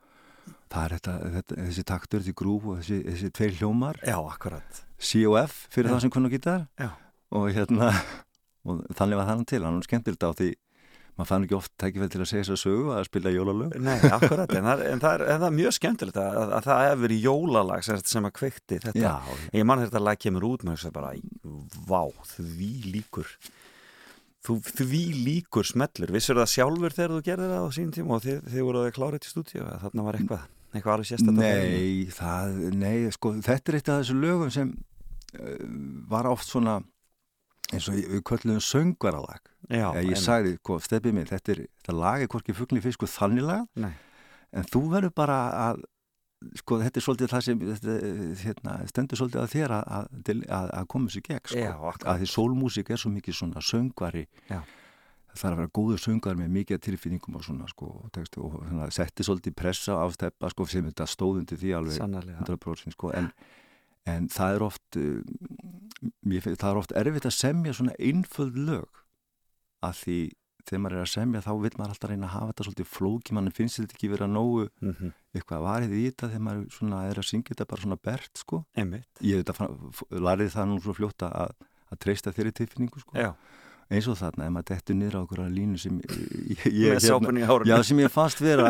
það 0.71 0.81
er 0.87 0.95
þetta, 0.97 1.17
þetta, 1.37 1.59
þessi 1.67 1.85
taktur, 1.91 2.23
þessi 2.25 2.37
groove 2.41 2.73
og 2.73 2.81
þessi, 2.81 3.01
þessi 3.11 3.31
tveir 3.37 3.59
hljómar. 3.61 4.01
Já, 4.07 4.17
akkurat. 4.23 4.83
COF 5.01 5.61
fyrir 5.75 5.91
Já. 5.91 5.95
það 5.97 6.03
sem 6.07 6.15
kunna 6.17 6.33
gítar. 6.33 6.67
Já. 6.81 6.91
og 7.31 7.47
hérna 7.55 7.93
og 8.71 8.83
þannig 8.99 9.19
var 9.21 9.29
það 9.31 9.47
til, 9.53 9.63
hann 9.67 9.83
skemmtir 9.87 10.17
þetta 10.17 10.31
á 10.31 10.35
því 10.41 10.51
maður 11.21 11.29
fann 11.29 11.45
ekki 11.45 11.57
oft 11.59 11.73
tækifæð 11.81 12.11
til 12.15 12.21
að 12.23 12.29
segja 12.31 12.45
þess 12.47 12.53
að 12.55 12.61
sögu 12.63 12.93
að 12.97 13.07
spila 13.11 13.31
jólalög 13.35 13.73
Nei, 13.83 13.97
akkurat, 14.09 14.53
en 14.57 14.65
það, 14.69 14.83
er- 14.85 14.93
en 14.95 15.03
það, 15.03 15.15
er, 15.19 15.25
en 15.35 15.41
það 15.43 15.47
er 15.51 15.57
mjög 15.59 15.75
skemmtilegt 15.77 16.21
að, 16.23 16.37
að, 16.41 16.53
að 16.57 16.69
það 16.69 16.81
hefur 16.87 17.03
verið 17.05 17.25
jólalag 17.27 17.85
sem, 17.87 17.99
sem 18.13 18.29
að 18.29 18.33
kveikti 18.39 18.79
þetta. 18.87 19.03
Já, 19.05 19.41
ég 19.59 19.67
man 19.69 19.83
þetta 19.85 20.03
lag 20.07 20.21
kemur 20.23 20.47
út 20.49 20.65
með 20.65 20.79
þess 20.79 20.89
að 20.89 20.95
bara 20.97 21.11
vá, 21.91 22.03
því 22.31 22.71
líkur 22.95 23.35
þú, 24.47 24.57
því 24.81 25.01
líkur 25.27 25.69
smellur. 25.69 26.13
Vissur 26.15 26.39
það 26.41 26.51
sjálfur 26.55 26.95
þegar 26.97 27.15
þú 27.17 27.21
gerðir 27.29 27.53
það 27.55 27.67
á 27.67 27.71
sín 27.77 27.91
tíma 27.97 28.17
og 28.17 28.25
þið, 28.25 28.39
þið 28.55 28.65
voruð 28.69 28.87
að 28.89 28.95
klára 28.97 29.19
þetta 29.19 29.29
í 29.29 29.35
stúdíu 29.35 29.67
þarna 29.85 30.07
var 30.07 30.19
eitthvað, 30.21 30.47
eitthvað 30.75 30.95
alveg 30.95 31.11
sérstætt 31.11 31.37
Nei, 31.41 32.07
það, 32.17 32.57
nei, 32.81 32.97
sko, 33.17 33.35
þetta 33.49 33.73
er 33.75 33.79
eitt 33.81 33.91
af 33.93 34.01
þessu 34.03 34.17
lögum 34.21 34.51
sem 34.55 34.73
uh, 35.37 35.55
var 36.11 36.31
oft 36.31 36.49
svona 36.49 36.79
eins 37.71 37.87
og 37.87 37.95
við 38.01 38.23
köllum 38.27 38.59
söngvaralag. 38.67 39.45
Já, 39.71 39.87
Ég, 40.03 40.09
en- 40.17 40.19
sagði, 40.25 40.57
sko, 40.59 40.81
stefið 40.83 41.13
minn, 41.15 41.29
þetta 41.31 41.53
er 41.55 41.61
þetta 41.69 41.95
lag 41.95 42.25
er 42.25 42.31
hvorki 42.33 42.57
fugli 42.59 42.81
fiskur 42.83 43.07
þannig 43.13 43.47
lag. 43.47 43.69
En 44.51 44.65
þú 44.67 44.81
verður 44.91 45.13
bara 45.15 45.37
að 45.69 45.85
sko 46.61 46.79
þetta 46.81 47.01
er 47.01 47.05
svolítið 47.05 47.31
það 47.31 47.43
sem 47.47 47.63
þetta, 47.69 47.95
hérna, 48.41 48.75
stendur 48.89 49.21
svolítið 49.21 49.41
að 49.43 49.55
þér 49.55 49.75
að, 49.77 49.89
að, 50.49 50.71
að 50.79 50.87
koma 50.95 51.13
sér 51.13 51.25
gegn 51.27 51.43
sko. 51.45 51.61
Já, 51.61 51.75
að 52.09 52.23
því 52.23 52.29
sólmúsík 52.33 52.93
er 52.95 53.01
svo 53.03 53.13
mikið 53.13 53.37
svona 53.37 53.65
söngvari 53.65 54.23
Já. 54.49 54.61
það 54.63 55.43
þarf 55.43 55.51
að 55.51 55.61
vera 55.61 55.73
góður 55.81 56.03
söngvar 56.07 56.41
með 56.41 56.53
mikið 56.57 56.83
tilfinningum 56.89 57.37
og 57.37 57.45
svona 57.45 57.69
sko 57.71 57.91
tekstu, 58.17 58.47
og 58.49 58.57
svona, 58.65 58.89
setti 58.97 59.27
svolítið 59.29 59.57
pressa 59.61 60.01
á 60.01 60.07
steppa 60.17 60.53
sko 60.55 60.69
sem 60.73 60.89
þetta 60.89 61.09
stóðundi 61.13 61.61
því 61.61 61.75
alveg 61.77 62.01
Sannarlega. 62.01 62.47
100% 62.49 62.97
sko 62.97 63.13
en, 63.21 63.31
en 64.09 64.33
það 64.33 64.57
er 64.57 64.67
oft 64.71 65.01
uh, 65.01 65.21
mér, 66.25 66.49
það 66.55 66.69
er 66.73 66.83
oft 66.83 66.97
erfitt 67.05 67.29
að 67.29 67.37
semja 67.37 67.77
svona 67.77 67.99
einföld 68.01 68.57
lög 68.57 69.05
að 69.85 70.05
því 70.05 70.21
þegar 70.71 70.83
maður 70.85 70.99
er 70.99 71.05
að 71.05 71.13
semja 71.13 71.43
þá 71.45 71.51
vil 71.65 71.73
maður 71.77 71.95
alltaf 71.95 72.11
reyna 72.11 72.29
að 72.29 72.35
hafa 72.35 72.51
þetta 72.51 72.67
svolítið 72.67 72.91
flóki 72.91 73.37
mann 73.37 73.53
finnst 73.57 73.81
þetta 73.81 73.97
ekki 73.97 74.11
vera 74.13 74.29
nógu 74.31 74.67
mm 74.69 74.93
-hmm. 74.93 75.15
eitthvað 75.35 75.65
varið 75.67 75.97
í 75.97 76.05
þetta 76.09 76.31
þegar 76.31 76.45
maður 76.47 76.69
svona 76.77 77.01
er 77.11 77.21
að 77.21 77.29
syngja 77.31 77.55
þetta 77.55 77.71
bara 77.73 77.85
svona 77.85 77.99
bert 78.09 78.45
sko. 78.45 78.63
Einmitt. 78.77 79.11
Ég 79.21 79.43
að 79.43 80.23
lærið 80.29 80.55
það 80.55 80.71
nú 80.71 80.81
svo 80.81 80.95
fljótt 80.95 81.27
að, 81.27 81.67
að 81.91 82.01
treysta 82.05 82.35
þeirri 82.37 82.55
tilfinningu 82.61 83.03
sko. 83.03 83.17
Já, 83.19 83.35
eins 83.91 84.07
og 84.07 84.17
þarna, 84.21 84.47
ef 84.47 84.53
maður 84.55 84.69
dettur 84.71 84.95
niður 85.01 85.17
á 85.19 85.21
okkur 85.25 85.41
línu 85.51 85.79
sem 85.83 85.97
ég, 85.99 86.61
ég, 86.71 86.99
hérna- 87.03 87.67
já, 87.67 87.77
sem 87.83 87.99
ég 87.99 88.13
fannst 88.15 88.39
vera 88.43 88.69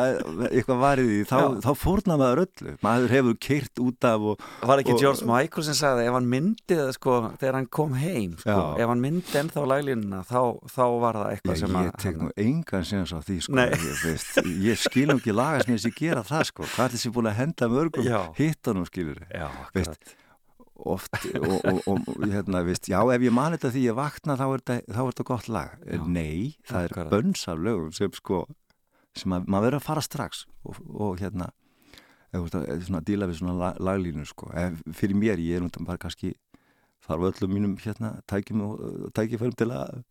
eitthvað 0.48 0.78
varið 0.80 1.10
í, 1.12 1.18
þá, 1.28 1.36
Já. 1.36 1.48
þá 1.66 1.70
fórna 1.76 2.16
maður 2.20 2.40
öllu 2.46 2.74
maður 2.86 3.12
hefur 3.14 3.36
keirt 3.46 3.82
út 3.84 4.06
af 4.08 4.20
og 4.32 4.46
Var 4.70 4.82
ekki 4.82 4.94
Og- 4.94 5.00
George 5.02 5.26
Michael 5.28 5.66
sem 5.68 5.76
sagði 5.76 6.06
ef 6.08 6.16
hann 6.16 6.28
myndi 6.32 6.78
það 6.78 6.92
sko 6.96 7.18
þegar 7.40 7.58
hann 7.58 7.66
kom 7.68 7.92
heim 8.00 8.36
sko, 8.40 8.48
Já. 8.48 8.80
ef 8.80 8.88
hann 8.94 9.00
myndi 9.04 9.36
ennþá 9.42 9.66
laglínuna 9.74 10.22
þá, 10.24 10.40
þá 10.72 10.84
var 11.04 11.14
það 11.20 11.28
Já, 11.28 11.34
eitthvað 11.36 11.60
sem 11.64 11.76
ég 11.80 11.98
tek 12.06 12.16
nú 12.24 12.30
engan 12.36 12.88
séns 12.88 13.12
á 13.12 13.18
því 13.20 13.36
sko. 13.44 13.52
Ég, 13.60 14.04
veist, 14.04 14.40
ég 14.70 14.80
skil 14.86 15.06
nú 15.12 15.18
ekki 15.20 15.36
lagast 15.36 15.68
með 15.68 15.76
þess 15.78 15.90
að 15.92 16.00
gera 16.00 16.22
það 16.24 16.44
sko. 16.48 16.62
hvað 16.64 16.84
er 16.88 16.96
þessi 16.96 17.12
búin 17.12 17.28
að 17.30 17.38
henda 17.42 17.68
mörgum 17.68 18.04
Já. 18.08 18.20
hittanum 18.40 18.88
skilur 18.88 19.20
Já, 19.28 19.48
Veist, 19.74 20.16
oft 20.88 21.16
og, 21.36 21.54
og, 21.58 21.80
og, 21.86 22.08
og 22.14 22.26
hérna, 22.30 22.62
veist, 22.66 22.88
já 22.90 23.00
ef 23.00 23.24
ég 23.24 23.34
man 23.34 23.54
þetta 23.56 23.72
því 23.74 23.84
ég 23.88 23.98
vakna 23.98 24.36
þá 24.40 24.44
er 24.48 24.64
þetta, 24.70 25.26
gott 25.28 25.48
lag 25.52 25.76
Já. 25.84 26.02
nei, 26.06 26.56
það 26.68 26.88
er 26.88 27.10
bönns 27.12 27.46
af 27.50 27.60
lögum 27.60 27.92
sem 27.96 28.12
sko 28.16 28.44
sem 29.16 29.32
að, 29.34 29.48
maður 29.50 29.66
verður 29.66 29.80
að 29.80 29.88
fara 29.88 30.04
strax 30.06 30.44
og, 30.64 30.78
og 30.94 31.18
hérna 31.20 31.50
eða, 32.30 32.62
að, 32.62 32.84
svona, 32.86 33.02
díla 33.06 33.28
við 33.30 33.40
svona 33.40 33.56
lag, 33.58 33.80
laglínu 33.82 34.26
sko. 34.28 34.52
ef, 34.54 34.78
fyrir 34.96 35.18
mér, 35.18 35.42
ég 35.42 35.58
er 35.58 35.66
náttúrulega 35.66 35.92
bara 35.92 36.04
kannski 36.04 36.34
þarf 37.06 37.28
öllum 37.32 37.54
mínum 37.56 37.76
hérna, 37.80 38.16
tækifærum 38.30 39.56
til 39.58 39.70
að 39.74 40.02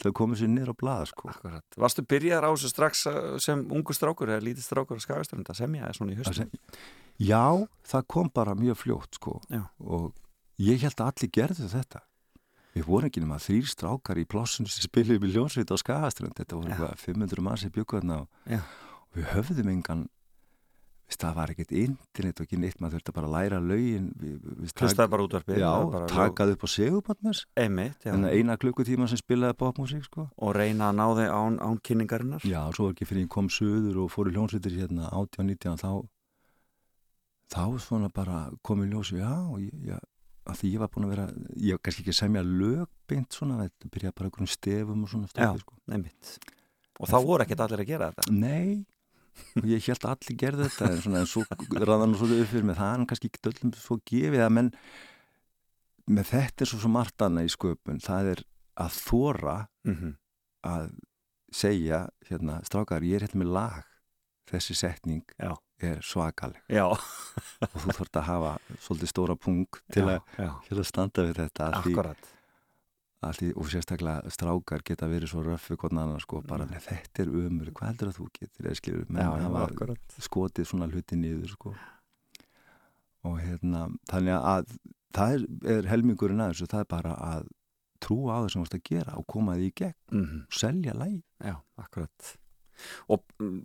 til 0.00 0.10
að 0.10 0.16
koma 0.18 0.38
sér 0.38 0.50
niður 0.52 0.72
á 0.72 0.76
blaða 0.82 1.08
sko. 1.10 1.28
Akkurat. 1.32 1.78
Varstu 1.78 2.04
byrjar 2.08 2.46
á 2.46 2.50
þessu 2.52 2.72
strax 2.72 3.04
uh, 3.10 3.18
sem 3.42 3.64
ungu 3.72 3.96
strákur 3.96 4.32
eða 4.32 4.44
lítið 4.46 4.66
strákur 4.66 4.98
að 4.98 5.04
skagaströnd 5.06 5.52
að 5.52 5.60
semja 5.60 5.88
eða 5.88 5.98
svona 5.98 6.14
í 6.14 6.20
höstum? 6.20 6.54
Já, 7.22 7.44
það 7.92 8.08
kom 8.14 8.32
bara 8.34 8.56
mjög 8.58 8.80
fljótt 8.80 9.20
sko 9.20 9.36
Já. 9.52 9.66
og 9.84 10.10
ég 10.62 10.80
held 10.82 10.98
að 10.98 11.12
allir 11.12 11.34
gerðu 11.36 11.68
þetta 11.70 12.02
við 12.72 12.88
vorum 12.88 13.10
ekki 13.10 13.22
nema 13.22 13.40
þrýr 13.42 13.68
strákar 13.68 14.20
í 14.20 14.24
plássunum 14.28 14.70
sem 14.72 14.86
spiliði 14.86 15.20
með 15.20 15.36
ljónsveit 15.36 15.72
á 15.72 15.76
Skagaströnd 15.76 16.36
þetta 16.38 16.56
voru 16.56 16.70
Já. 16.70 16.76
eitthvað 16.76 17.04
500 17.04 17.44
mann 17.44 17.60
sem 17.60 17.72
byggu 17.74 18.00
þarna 18.00 18.18
og, 18.24 18.70
við 19.12 19.28
höfðum 19.34 19.72
engan 19.74 20.06
það 21.20 21.34
var 21.36 21.52
ekkert 21.52 21.74
internet 21.76 22.40
og 22.40 22.46
ekki 22.46 22.58
neitt 22.60 22.80
maður 22.80 22.98
þurfti 22.98 23.14
bara 23.16 23.28
að 23.28 23.34
læra 23.36 23.58
við, 23.66 24.06
Hlustaði 24.72 25.12
bara 25.12 25.26
útvarpið 25.26 25.60
Já, 25.62 25.72
bara 25.92 26.08
takaði 26.10 26.56
upp 26.56 26.64
á 26.64 26.68
já. 28.06 28.12
Að 28.14 28.28
eina 28.32 28.56
klukkutíma 28.60 29.08
sem 29.10 29.20
spilaði 29.20 29.58
popmusík 29.60 30.06
sko. 30.08 30.28
Og 30.38 30.56
reyna 30.56 30.90
að 30.90 30.98
ná 31.00 31.04
þig 31.18 31.34
án, 31.34 31.58
án 31.62 31.82
kynningarinnar. 31.84 32.46
Já, 32.48 32.62
svo 32.76 32.90
ekki 32.92 33.08
fyrir 33.08 33.26
ég 33.26 33.32
kom 33.32 33.50
söður 33.52 34.04
og 34.04 34.12
fór 34.14 34.30
í 34.30 34.36
hljónsveitir 34.36 34.78
hérna 34.80 35.10
18-19 35.12 35.82
þá 35.82 35.92
þá 37.52 37.64
svona 37.84 38.08
bara 38.14 38.46
kom 38.64 38.80
í 38.84 38.88
ljósi 38.88 39.18
já, 39.20 39.32
ég, 39.60 39.74
já, 39.92 39.98
að 40.48 40.58
því 40.60 40.70
ég 40.72 40.82
var 40.82 40.90
búin 40.92 41.06
að 41.06 41.12
vera 41.14 41.26
ég 41.60 41.76
var 41.76 41.82
kannski 41.84 42.04
ekki 42.04 42.14
að 42.14 42.18
semja 42.22 42.42
lögbeint 42.46 43.36
svona, 43.36 43.60
þetta 43.66 43.92
byrjaði 43.92 44.16
bara 44.18 44.30
einhverjum 44.30 44.52
stefum 44.52 45.04
og 45.04 45.12
svona 45.12 45.28
Já. 45.28 45.34
stöðu, 45.34 45.62
sko. 45.66 45.76
Og 47.02 47.10
þá 47.10 47.16
voru 47.26 47.44
ekkert 47.44 47.62
allir 47.64 47.82
að 47.82 47.88
gera 47.88 48.08
þetta. 48.12 48.34
Nei, 48.36 48.84
og 49.60 49.68
ég 49.68 49.86
held 49.86 50.04
að 50.06 50.14
allir 50.14 50.38
gerði 50.42 50.68
þetta 50.68 50.88
en 50.90 51.00
svona, 51.04 51.22
en 51.22 51.30
svo 51.30 51.44
ræðan 51.82 52.14
og 52.14 52.20
svo 52.20 52.28
upp 52.36 52.50
fyrir 52.50 52.66
mig. 52.68 52.78
Það 52.78 52.92
er 52.94 53.06
kannski 53.12 53.30
ekki 53.30 53.52
öllum 53.52 53.74
svo 53.78 53.98
gefið 54.08 54.44
að 54.46 54.54
menn 54.58 54.72
með 56.12 56.32
þetta 56.32 56.64
er 56.64 56.72
svo 56.72 56.80
svo 56.82 56.90
margt 56.92 57.24
annað 57.24 57.48
í 57.48 57.54
sköpun, 57.54 58.02
það 58.02 58.32
er 58.34 58.44
að 58.82 58.98
þóra 58.98 59.56
mm 59.86 59.94
-hmm. 59.94 60.14
að 60.72 60.92
segja, 61.52 62.06
hérna, 62.28 62.60
strákar, 62.66 63.04
ég 63.04 63.20
er 63.20 63.26
hérna 63.26 63.44
með 63.44 63.52
lag. 63.58 63.88
Þessi 64.52 64.74
setning 64.74 65.22
Já. 65.38 65.54
er 65.80 66.00
svakaleg. 66.02 66.60
Og 67.62 67.76
þú 67.84 67.92
þarft 67.96 68.16
að 68.16 68.26
hafa 68.26 68.52
svolítið 68.78 69.08
stóra 69.08 69.36
pung 69.36 69.78
til 69.92 70.02
já, 70.02 70.16
að, 70.16 70.20
já, 70.36 70.50
að 70.76 70.86
standa 70.88 71.24
við 71.28 71.38
þetta 71.38 71.68
akkurat 71.78 72.32
því, 73.30 73.52
og 73.56 73.66
sérstaklega 73.70 74.30
strákar 74.34 74.82
geta 74.84 75.06
verið 75.06 75.28
svo 75.30 75.42
röffi 75.46 75.76
annar 75.90 76.20
sko, 76.20 76.42
bara 76.42 76.64
Mm. 76.66 76.80
þetta 76.80 77.22
er 77.22 77.28
umur, 77.28 77.70
hvað 77.72 77.86
heldur 77.92 78.08
að 78.08 78.16
þú 78.18 78.26
getur 78.40 78.66
eða 78.66 78.76
skilur, 78.76 79.06
menn 79.08 79.22
hafa 79.22 79.66
akkurat. 79.68 79.98
skotið 80.18 80.66
svona 80.66 80.88
hluti 80.90 81.16
niður 81.16 81.48
sko. 81.48 81.74
og 83.24 83.38
hérna 83.38 83.88
þannig 84.10 84.34
að 84.42 84.76
það 85.14 85.34
er, 85.34 85.46
er 85.78 85.82
helmingurinn 85.92 86.40
að 86.40 86.52
þessu, 86.54 86.66
það 86.66 86.80
er 86.80 86.88
bara 86.90 87.14
að 87.14 87.48
trúa 88.00 88.34
á 88.34 88.38
það 88.42 88.50
sem 88.50 88.58
þú 88.58 88.64
varst 88.64 88.74
að 88.74 88.88
gera 88.90 89.16
og 89.16 89.26
koma 89.26 89.54
því 89.54 89.66
í 89.68 89.74
gegn. 89.76 89.94
Mm 90.10 90.24
og 90.42 90.52
selja 90.52 90.92
lægi 90.94 91.22
Já, 91.44 91.56
akkurat 91.78 92.36
Og 93.12 93.22
mm, 93.38 93.58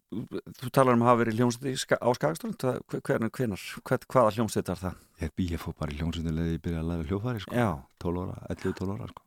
þú 0.62 0.72
talar 0.76 0.94
um 0.98 1.04
að 1.06 1.10
hafa 1.12 1.22
verið 1.24 1.38
hljómsveit 1.40 1.96
á 1.98 2.10
Skagaströnd 2.18 2.60
hvernig, 3.04 3.32
hvenar, 3.38 3.62
hvern, 3.88 4.08
hvaða 4.14 4.34
hljómsveit 4.38 4.68
var 4.74 4.82
það? 4.84 4.96
ég, 5.24 5.32
ég 5.52 5.62
fór 5.64 5.74
bara 5.80 5.96
hljómsveitinlega 5.98 6.54
ég 6.58 6.62
byrjaði 6.66 6.84
að 6.84 6.90
læra 6.92 7.08
hljófari 7.12 7.40
sko, 7.46 7.56
Já, 7.58 7.70
12 8.04 8.22
ára, 8.28 8.36
11-12 8.54 8.94
ára 8.98 9.08
sko. 9.14 9.22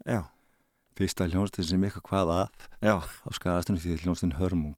fyrsta 1.01 1.27
hljómsveitin 1.33 1.71
sem 1.73 1.85
eitthvað 1.89 2.07
hvað 2.11 2.35
að 2.37 2.47
já. 2.87 2.95
á 3.01 3.29
skadastunni 3.39 3.81
því 3.83 3.99
hljómsveitin 4.05 4.37
Hörmung. 4.39 4.77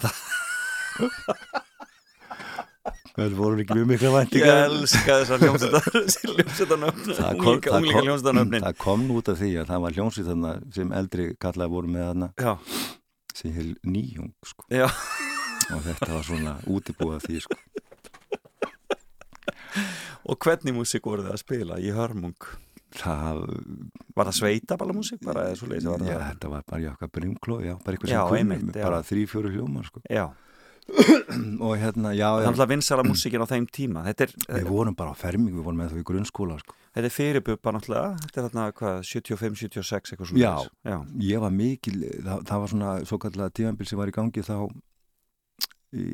Það 3.10 3.34
voru 3.36 3.60
ekki 3.60 3.74
mjög 3.76 3.88
mikla 3.90 4.08
Ég 4.08 4.14
væntingar. 4.14 4.60
elska 4.70 5.16
þessar 5.20 5.42
hljómsveitanöfn 5.42 7.10
Það 7.18 7.40
kom- 7.42 7.58
það 7.60 7.74
Unglinga 7.76 7.96
kom- 7.98 8.06
hljómsveitanöfnin. 8.06 8.64
Það 8.64 8.76
kom 8.80 9.02
nú 9.08 9.16
út 9.20 9.28
af 9.32 9.40
því 9.40 9.50
að 9.60 9.66
það 9.72 9.82
var 9.84 9.96
hljómsveit 9.98 10.74
sem 10.78 10.94
eldri 11.00 11.26
kallaði 11.42 11.74
voru 11.74 11.90
með 11.92 12.06
þarna 12.08 12.28
Já, 12.40 12.52
sem 13.36 13.52
hér 13.54 13.70
nýjung 13.86 14.32
sko. 14.46 14.64
og 15.70 15.82
þetta 15.86 16.10
var 16.14 16.24
svona 16.26 16.56
útibúið 16.66 17.16
af 17.18 17.26
því 17.28 17.40
sko. 17.44 17.58
og 20.30 20.38
hvernig 20.44 20.74
músík 20.76 21.06
voru 21.06 21.24
þið 21.24 21.34
að 21.36 21.42
spila 21.44 21.78
í 21.80 21.92
hörmung? 21.94 22.36
það, 22.98 23.40
Var 24.18 24.26
það 24.30 24.36
sveitaballa 24.40 24.94
músík 24.96 25.20
bara 25.24 25.46
eða 25.48 25.58
svo 25.60 25.68
leiðis? 25.70 25.86
já, 26.10 26.18
þetta 26.32 26.50
var 26.50 26.64
bara 26.66 26.82
í 26.82 26.88
okkar 26.90 27.10
brimkló 27.14 27.60
já, 27.62 27.74
bara 27.84 27.96
eitthvað 27.96 28.10
sem 28.10 28.54
já. 28.74 28.82
bara 28.82 29.02
þrý, 29.06 29.26
fjóru 29.30 29.52
hljómar 29.54 29.86
sko. 29.86 30.02
Já, 30.10 30.26
og 31.66 31.74
hérna, 31.78 32.10
já, 32.18 32.26
það 32.34 32.42
er 32.42 32.50
alltaf 32.50 32.70
vinsala 32.72 33.06
músíkin 33.06 33.44
á 33.44 33.46
þeim 33.46 33.66
tíma 33.70 34.02
Þetta 34.08 34.26
er, 34.26 34.32
við 34.58 34.70
vorum 34.72 34.96
bara 34.98 35.14
á 35.14 35.16
ferming, 35.20 35.54
við 35.54 35.62
vorum 35.68 35.78
með 35.78 35.92
það 35.94 36.02
í 36.02 36.06
grunnskóla 36.10 36.58
sko. 36.64 36.74
Þetta 36.90 37.06
er 37.08 37.14
fyrirbubba 37.14 37.74
náttúrulega. 37.76 38.12
Þetta 38.26 38.40
er 38.40 38.46
þarna 38.48 38.68
hvað, 38.80 39.00
75-76 39.10 40.14
eitthvað 40.14 40.30
svona 40.32 40.44
Já. 40.44 40.54
já, 40.90 40.96
ég 41.30 41.42
var 41.44 41.56
mikil, 41.56 41.98
það, 42.20 42.46
það 42.50 42.62
var 42.64 42.72
svona 42.74 42.94
svo 43.06 43.20
kallega 43.24 43.58
tímabil 43.60 43.90
sem 43.90 44.00
var 44.00 44.10
í 44.10 44.16
gangi 44.16 44.44
þá 44.46 44.56
í, 45.90 46.04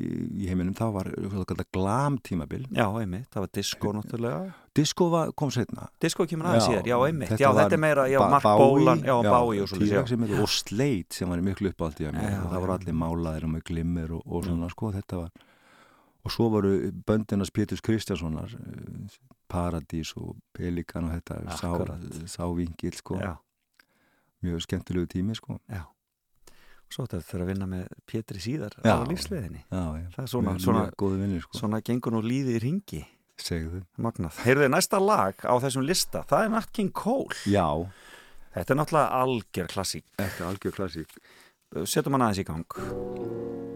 í 0.43 0.47
heiminum 0.49 0.77
þá 0.77 0.85
var 0.93 1.09
svo 1.15 1.47
kallega 1.49 1.73
glam 1.77 2.21
tímabil. 2.25 2.63
Já, 2.69 2.85
einmitt, 3.01 3.27
það 3.33 3.45
var 3.45 3.51
disco 3.57 3.95
náttúrulega. 3.97 4.53
Disco 4.77 5.09
var, 5.09 5.33
kom 5.33 5.49
setna 5.49 5.87
Disco 6.01 6.27
kemur 6.29 6.51
aðeins 6.51 6.67
síðar, 6.69 6.87
já, 6.91 6.97
einmitt. 7.07 7.33
Já, 7.41 7.49
þetta 7.57 7.77
er 7.79 7.81
meira, 7.81 8.07
já, 8.11 8.19
Mark 8.29 8.45
Bolan 8.45 9.01
Já, 9.01 9.15
Bái 9.25 9.63
og 9.63 9.71
svolítið, 9.71 10.37
og 10.37 10.51
Slate 10.53 11.17
sem 11.17 11.33
var 11.33 11.41
miklu 11.45 11.73
upp 11.73 11.81
á 11.81 11.85
allt 11.89 12.01
í 12.05 12.09
og 12.11 12.21
það 12.21 12.57
voru 12.61 12.75
allir 12.77 12.97
málaðir 13.01 13.47
og 13.49 13.53
með 13.55 13.65
glimmer 13.71 14.13
og, 14.19 14.21
og 14.29 14.45
svona 14.45 14.69
sko 14.69 14.93
þetta 14.93 15.23
var 15.23 15.45
og 16.27 16.33
svo 16.33 16.49
voru 16.51 16.73
böndinas 17.07 17.51
Péturs 17.55 17.81
Kristjánssonar 17.81 18.51
eh, 18.51 19.17
Paradís 19.51 20.13
og 20.19 20.35
Pelikan 20.55 21.07
og 21.09 21.13
þetta 21.17 21.57
sá, 21.59 21.69
sá 22.37 22.43
vingil 22.55 22.95
sko 22.97 23.19
Já, 23.21 23.35
mjög 24.43 24.65
skemmtilegu 24.67 25.07
tími 25.13 25.35
sko 25.37 25.59
já 25.71 25.83
Svo 26.87 27.03
þetta 27.03 27.19
fyrir 27.27 27.43
að 27.43 27.49
vinna 27.51 27.67
með 27.67 27.87
Pétri 28.07 28.39
síðar 28.39 28.77
Já. 28.79 28.95
á 28.95 29.03
já. 29.99 30.05
Það 30.15 30.23
er 30.23 30.29
svona, 30.31 30.53
svona, 30.63 30.83
vinnir 31.19 31.43
sko 31.43 31.59
svona 31.59 31.81
gengur 31.83 32.15
nú 32.15 32.21
líði 32.23 32.55
í 32.55 32.61
ringi 32.63 33.01
Magnað. 34.01 34.39
Heyrðu, 34.45 34.69
næsta 34.73 34.97
lag 35.03 35.43
á 35.45 35.53
þessum 35.61 35.85
lista, 35.85 36.23
það 36.25 36.45
er 36.47 36.53
Nat 36.55 36.71
King 36.73 36.89
Cole. 36.95 37.35
já, 37.45 37.67
Þetta 38.55 38.73
er 38.73 38.79
náttúrulega 38.79 39.19
algjör 39.21 39.67
klassík. 39.69 40.05
þetta 40.17 40.39
er 40.41 40.47
algjör 40.49 40.73
klassík 40.79 41.17
Setjum 41.85 42.15
hann 42.15 42.23
aðeins 42.29 42.39
í 42.41 42.47
gang. 42.47 43.75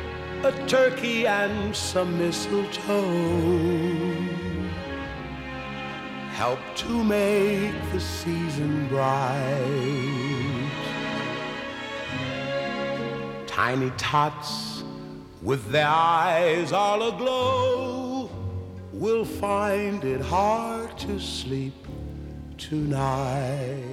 a 0.43 0.51
turkey 0.67 1.27
and 1.27 1.75
some 1.75 2.17
mistletoe 2.17 3.01
help 6.33 6.59
to 6.75 7.03
make 7.03 7.75
the 7.91 7.99
season 7.99 8.87
bright. 8.87 9.37
Tiny 13.45 13.91
tots 13.97 14.83
with 15.43 15.63
their 15.71 15.87
eyes 15.87 16.71
all 16.71 17.07
aglow 17.07 18.29
will 18.93 19.25
find 19.25 20.03
it 20.03 20.21
hard 20.21 20.97
to 20.97 21.19
sleep 21.19 21.87
tonight. 22.57 23.91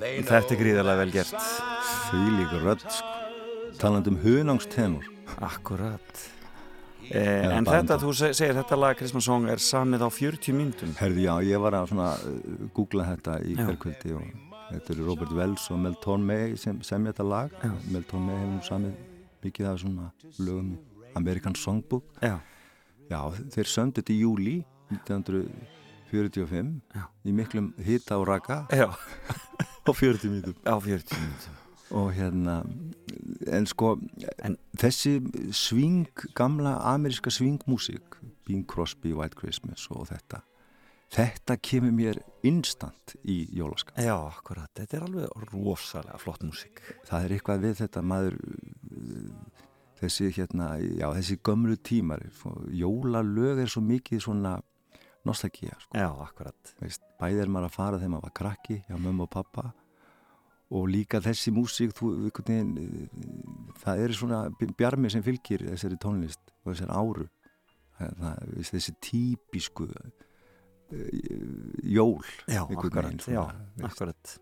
They 0.00 0.22
Þetta 0.22 0.50
er 0.50 0.60
gríðarlega 0.64 0.98
vel 1.04 1.14
gert. 1.14 1.38
Því 2.10 2.24
líka 2.40 2.64
rödd 2.66 2.90
sko. 2.90 3.25
Taland 3.78 4.06
um 4.08 4.16
hunangstenur. 4.22 5.04
Akkurat. 5.42 6.22
Eh, 7.10 7.44
en 7.56 7.64
þetta, 7.68 7.98
þú 8.02 8.12
se- 8.16 8.32
segir 8.34 8.54
þetta 8.58 8.76
lag 8.78 8.96
Christmas 8.98 9.24
Song 9.28 9.46
er 9.48 9.60
samið 9.62 10.02
á 10.02 10.08
40 10.10 10.52
myndum. 10.56 10.94
Herði, 10.98 11.22
já, 11.28 11.34
ég 11.46 11.60
var 11.62 11.72
að 11.78 11.90
svona 11.92 12.08
uh, 12.18 12.68
googla 12.74 13.04
þetta 13.12 13.36
í 13.46 13.54
hverkvöldi 13.54 14.14
og 14.16 14.24
þetta 14.72 14.94
eru 14.96 15.04
Robert 15.06 15.32
Wells 15.36 15.68
og 15.70 15.78
Mel 15.84 15.94
Tormey 16.02 16.56
sem 16.58 16.80
semja 16.82 17.12
þetta 17.12 17.26
lag. 17.28 17.54
Já. 17.62 17.70
Mel 17.94 18.02
Tormey 18.10 18.34
hefur 18.40 18.66
samið 18.72 18.96
mikið 19.46 19.68
af 19.70 19.78
svona 19.84 20.08
lögum 20.42 20.72
í 20.74 20.78
American 21.20 21.54
Songbook. 21.54 22.04
Já, 22.22 22.40
Já, 23.06 23.20
þeir 23.54 23.68
sömdu 23.70 24.00
þetta 24.02 24.10
í 24.16 24.18
júli 24.24 24.56
1945 24.90 26.72
Já. 26.96 27.04
í 27.22 27.32
miklum 27.38 27.68
hita 27.86 28.18
og 28.18 28.26
raka 28.26 28.64
á 29.86 29.90
40 29.94 30.26
mínutum. 30.32 30.56
á 30.66 30.74
40 30.74 31.14
myndum. 31.22 31.54
Og 31.90 32.12
hérna 32.16 32.60
en 33.46 33.66
sko 33.66 33.96
En- 34.42 34.58
þessi 34.78 35.20
sving, 35.52 36.06
gamla 36.34 36.76
ameríska 36.94 37.30
svingmúsík 37.30 38.18
Bing 38.46 38.66
Crosby, 38.66 39.12
White 39.14 39.36
Christmas 39.38 39.86
og 39.90 40.08
þetta 40.10 40.42
þetta 41.16 41.56
kemur 41.62 41.92
mér 41.94 42.18
instant 42.42 43.14
í 43.24 43.46
jólaskap 43.54 43.98
Já, 44.02 44.16
akkurat. 44.26 44.70
Þetta 44.74 44.96
er 44.96 45.04
alveg 45.06 45.52
rosalega 45.52 46.18
flott 46.18 46.42
músík. 46.42 46.82
það 47.06 47.24
er 47.24 47.34
eitthvað 47.36 47.62
við 47.62 47.76
þetta 47.84 48.02
maður 48.02 48.36
uh, 48.42 49.30
þessi 50.00 50.30
hérna 50.36 50.72
já, 50.82 51.06
þessi 51.14 51.38
gömlu 51.46 51.76
tímar 51.78 52.26
jólalög 52.74 53.62
er 53.62 53.70
svo 53.70 53.80
mikið 53.86 54.20
svona 54.26 54.56
nostalgía 55.26 55.74
sko. 55.80 55.96
Já, 55.98 56.10
akkurat. 56.22 56.74
Veist, 56.82 57.02
bæði 57.20 57.40
er 57.42 57.48
maður 57.50 57.70
að 57.70 57.76
fara 57.78 57.98
þegar 57.98 58.12
maður 58.16 58.26
var 58.28 58.36
krakki 58.42 58.76
hjá 58.86 58.96
mömmu 58.98 59.26
og 59.26 59.30
pappa 59.30 59.72
og 60.74 60.88
líka 60.90 61.20
þessi 61.22 61.52
músík 61.54 61.92
þú, 61.94 62.12
veginn, 62.40 62.72
eh, 62.82 63.74
það 63.84 64.00
er 64.04 64.14
svona 64.18 64.40
bjarmi 64.78 65.10
sem 65.12 65.22
fylgir 65.22 65.62
þessari 65.68 65.98
tónlist 66.02 66.42
og 66.64 66.72
þessari 66.72 66.96
áru 66.96 67.28
það, 67.98 68.16
það, 68.22 68.56
þessi 68.72 68.96
típisku 69.06 69.86
uh, 69.86 70.10
jól 71.82 72.18
Já, 72.50 72.62
akkurat. 72.66 73.26
Já, 73.30 73.44
akkurat. 73.82 74.36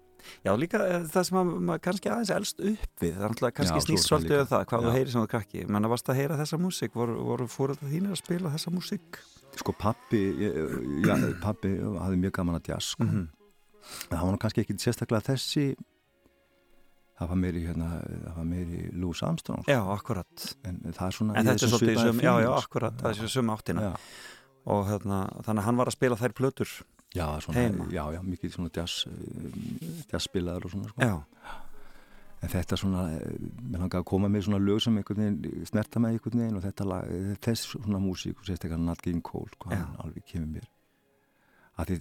Já, 0.44 0.54
líka 0.56 0.80
eh, 0.88 1.02
það 1.12 1.26
sem 1.28 1.38
að 1.40 1.52
maður 1.68 1.82
kannski 1.84 2.08
aðeins 2.08 2.30
elst 2.32 2.60
upp 2.64 3.02
við, 3.02 3.12
það 3.12 3.24
er 3.26 3.32
náttúrulega 3.34 3.56
kannski 3.58 3.82
snýst 3.84 4.08
svolítið 4.08 4.32
líka. 4.32 4.44
um 4.46 4.50
það, 4.54 4.62
hvað 4.70 4.78
Já. 4.80 4.86
þú 4.86 4.92
heyrir 4.96 5.10
sem 5.12 5.20
þú 5.24 5.30
krakki. 5.34 5.64
Menna, 5.68 5.90
varst 5.92 6.08
að 6.08 6.20
heyra 6.22 6.38
þessa 6.40 6.58
músík, 6.64 6.94
voru, 6.96 7.16
voru 7.28 7.48
fóröldar 7.52 7.90
þínir 7.92 8.14
að 8.14 8.20
spila 8.22 8.52
þessa 8.54 8.72
músík? 8.72 9.20
sko 9.54 9.70
pappi 9.78 10.18
ég- 10.34 10.56
já, 11.06 11.14
pappi 11.44 11.76
hafði 11.78 12.16
mjög 12.24 12.32
gaman 12.40 12.56
að 12.58 12.72
jazz 12.72 12.88
sko. 12.96 13.04
Mhm. 13.04 13.28
það 14.10 14.24
var 14.24 14.38
kannski 14.42 14.64
ekki 14.64 14.74
sérstaklega 14.80 15.28
þessi 15.28 15.66
það 17.18 17.28
var 17.30 17.38
meiri 17.40 17.60
hérna, 17.64 17.88
það 18.24 18.36
var 18.38 18.46
meiri 18.50 18.80
Louis 18.92 19.22
Armstrong 19.22 19.62
sko. 19.62 19.70
Já, 19.72 19.80
akkurat. 19.94 20.46
en 20.64 20.80
er 20.84 20.94
En 21.38 21.46
þetta 21.46 21.66
er 21.66 21.72
svolítið 21.74 22.00
sömu, 22.02 22.22
já, 22.24 22.32
já, 22.42 22.48
sko. 22.50 22.62
akkurat, 22.64 22.96
það 23.00 23.10
er 23.10 23.28
í 23.28 23.34
sömu 23.36 23.54
áttina. 23.54 23.80
já, 23.80 23.94
Og 24.64 24.86
hérna, 24.88 25.18
þannig 25.44 25.60
að 25.60 25.66
hann 25.68 25.76
var 25.76 25.86
að 25.90 25.92
spila 25.98 26.16
þær 26.16 26.32
plötur. 26.32 26.70
já, 27.14 27.26
svona, 27.40 27.88
já, 27.92 28.04
já, 28.14 28.20
mikið 28.22 28.50
svona 28.54 28.70
jazz 28.74 29.06
um, 29.06 29.52
jazzspilaður 30.10 30.64
og 30.64 30.70
svona 30.70 30.88
sko. 30.88 31.00
Já, 31.00 31.22
en 32.42 32.48
þetta 32.48 32.76
svona, 32.76 33.02
eh, 33.14 33.38
mér 33.62 33.78
langaði 33.84 34.02
að 34.02 34.04
koma 34.10 34.28
með 34.28 34.42
svona 34.48 34.58
lög 34.58 34.80
sem 34.82 34.96
snerta 35.64 36.00
með 36.00 36.10
einhvern 36.16 36.40
veginn 36.42 36.56
og 36.58 36.64
þetta 36.64 36.84
lag, 36.84 37.04
eh, 37.08 37.36
þess 37.40 37.76
svona 37.76 38.00
músík 38.02 38.36
sérstaklega 38.44 38.78
Nat 38.80 39.00
King 39.00 39.22
Cole, 39.22 39.48
sko, 39.54 39.70
hann 39.70 39.96
alveg 40.02 40.24
kemur 40.26 40.50
mér 40.58 40.66
því, 41.74 41.96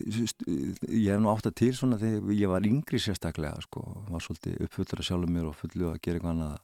ég 0.94 1.10
hef 1.14 1.22
nú 1.24 1.32
átt 1.34 1.48
að 1.50 1.56
til 1.64 1.72
svona 1.78 1.98
þegar 2.02 2.36
ég 2.38 2.52
var 2.52 2.68
yngri 2.70 3.00
sérstaklega 3.02 3.64
sko, 3.66 3.82
var 4.12 4.22
svolítið 4.22 4.62
uppfullur 4.68 5.02
að 5.02 5.08
sjálfum 5.10 5.34
mér 5.34 5.50
og 5.50 5.58
fullu 5.58 5.90
að 5.90 6.02
gera 6.04 6.20
eitthvað 6.20 6.36
annað 6.36 6.60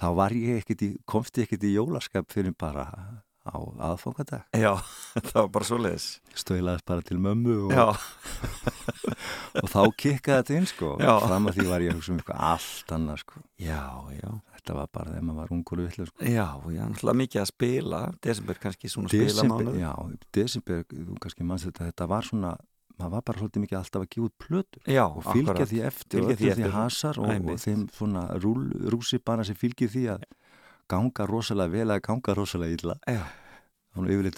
þá 0.00 0.06
var 0.16 0.34
ég 0.36 0.62
ekkert 0.62 0.86
í, 0.86 0.90
komst 1.04 1.36
ég 1.36 1.46
ekkert 1.48 1.68
í 1.68 1.74
jólaskap 1.74 2.32
fyrir 2.32 2.56
bara 2.56 2.86
á 3.42 3.58
aðfangadag 3.58 4.46
já, 4.54 4.70
það 5.28 5.38
var 5.40 5.48
bara 5.56 5.66
svoleiðis. 5.66 6.06
stöðlaðist 6.38 6.86
bara 6.86 7.02
til 7.04 7.18
mömmu 7.20 7.56
og, 7.68 7.74
og 9.62 9.68
þá 9.72 9.80
kikkaði 9.98 10.38
þetta 10.38 10.56
inn 10.60 10.68
sko 10.70 10.92
Já. 11.02 11.12
fram 11.26 11.50
að 11.50 11.58
því 11.58 11.66
var 11.72 11.84
ég 11.84 11.92
að 11.92 11.98
hugsa 11.98 12.14
um 12.14 12.20
eitthvað 12.22 12.44
allt 12.52 12.94
annað 12.96 13.22
sko 13.24 13.42
já, 13.58 13.82
já. 14.14 14.30
Þetta 14.62 14.76
var 14.78 14.90
bara 14.94 15.12
þegar 15.12 15.24
maður 15.28 15.40
var 15.42 15.54
ungur 15.58 15.80
og 15.82 15.88
vitlega 15.88 16.08
sko. 16.12 16.26
Já, 16.30 16.48
já, 16.70 16.82
náttúrulega 16.86 17.20
mikið 17.22 17.42
að 17.42 17.48
spila, 17.50 18.02
desember 18.22 18.60
kannski 18.62 18.90
svona 18.92 19.10
spila 19.10 19.26
desember, 19.26 19.64
mánuð. 19.66 19.80
já, 19.82 19.92
desember 20.38 20.84
þú 20.92 21.16
kannski 21.24 21.46
manns 21.48 21.66
þetta, 21.66 21.88
þetta 21.90 22.08
var 22.12 22.28
svona 22.30 22.52
maður 23.02 23.14
var 23.16 23.24
bara 23.26 23.42
svolítið 23.42 23.64
mikið 23.64 23.78
alltaf 23.78 24.04
að 24.04 24.08
gefa 24.12 24.26
út 24.28 24.34
plötur 24.42 24.90
Já, 24.92 25.04
og 25.06 25.22
fylgja 25.26 25.52
akkurat. 25.52 25.70
því 25.72 25.82
eftir 25.88 26.18
Fylgja 26.20 26.32
og 26.34 26.40
því 26.40 26.50
því 26.56 26.72
hasar 26.76 27.18
og, 27.20 27.26
og 27.26 27.34
Einmitt. 27.34 27.62
þeim 27.64 27.84
svona 27.96 28.24
rúl, 28.42 28.64
rússibana 28.94 29.46
sem 29.48 29.58
fylgir 29.58 29.92
því 29.92 30.04
að 30.14 30.26
ganga 30.92 31.28
rosalega 31.30 31.72
vel 31.72 31.94
að 31.94 32.02
ganga 32.08 32.36
rosalega 32.36 32.76
illa 32.76 32.96
Já, 33.08 33.22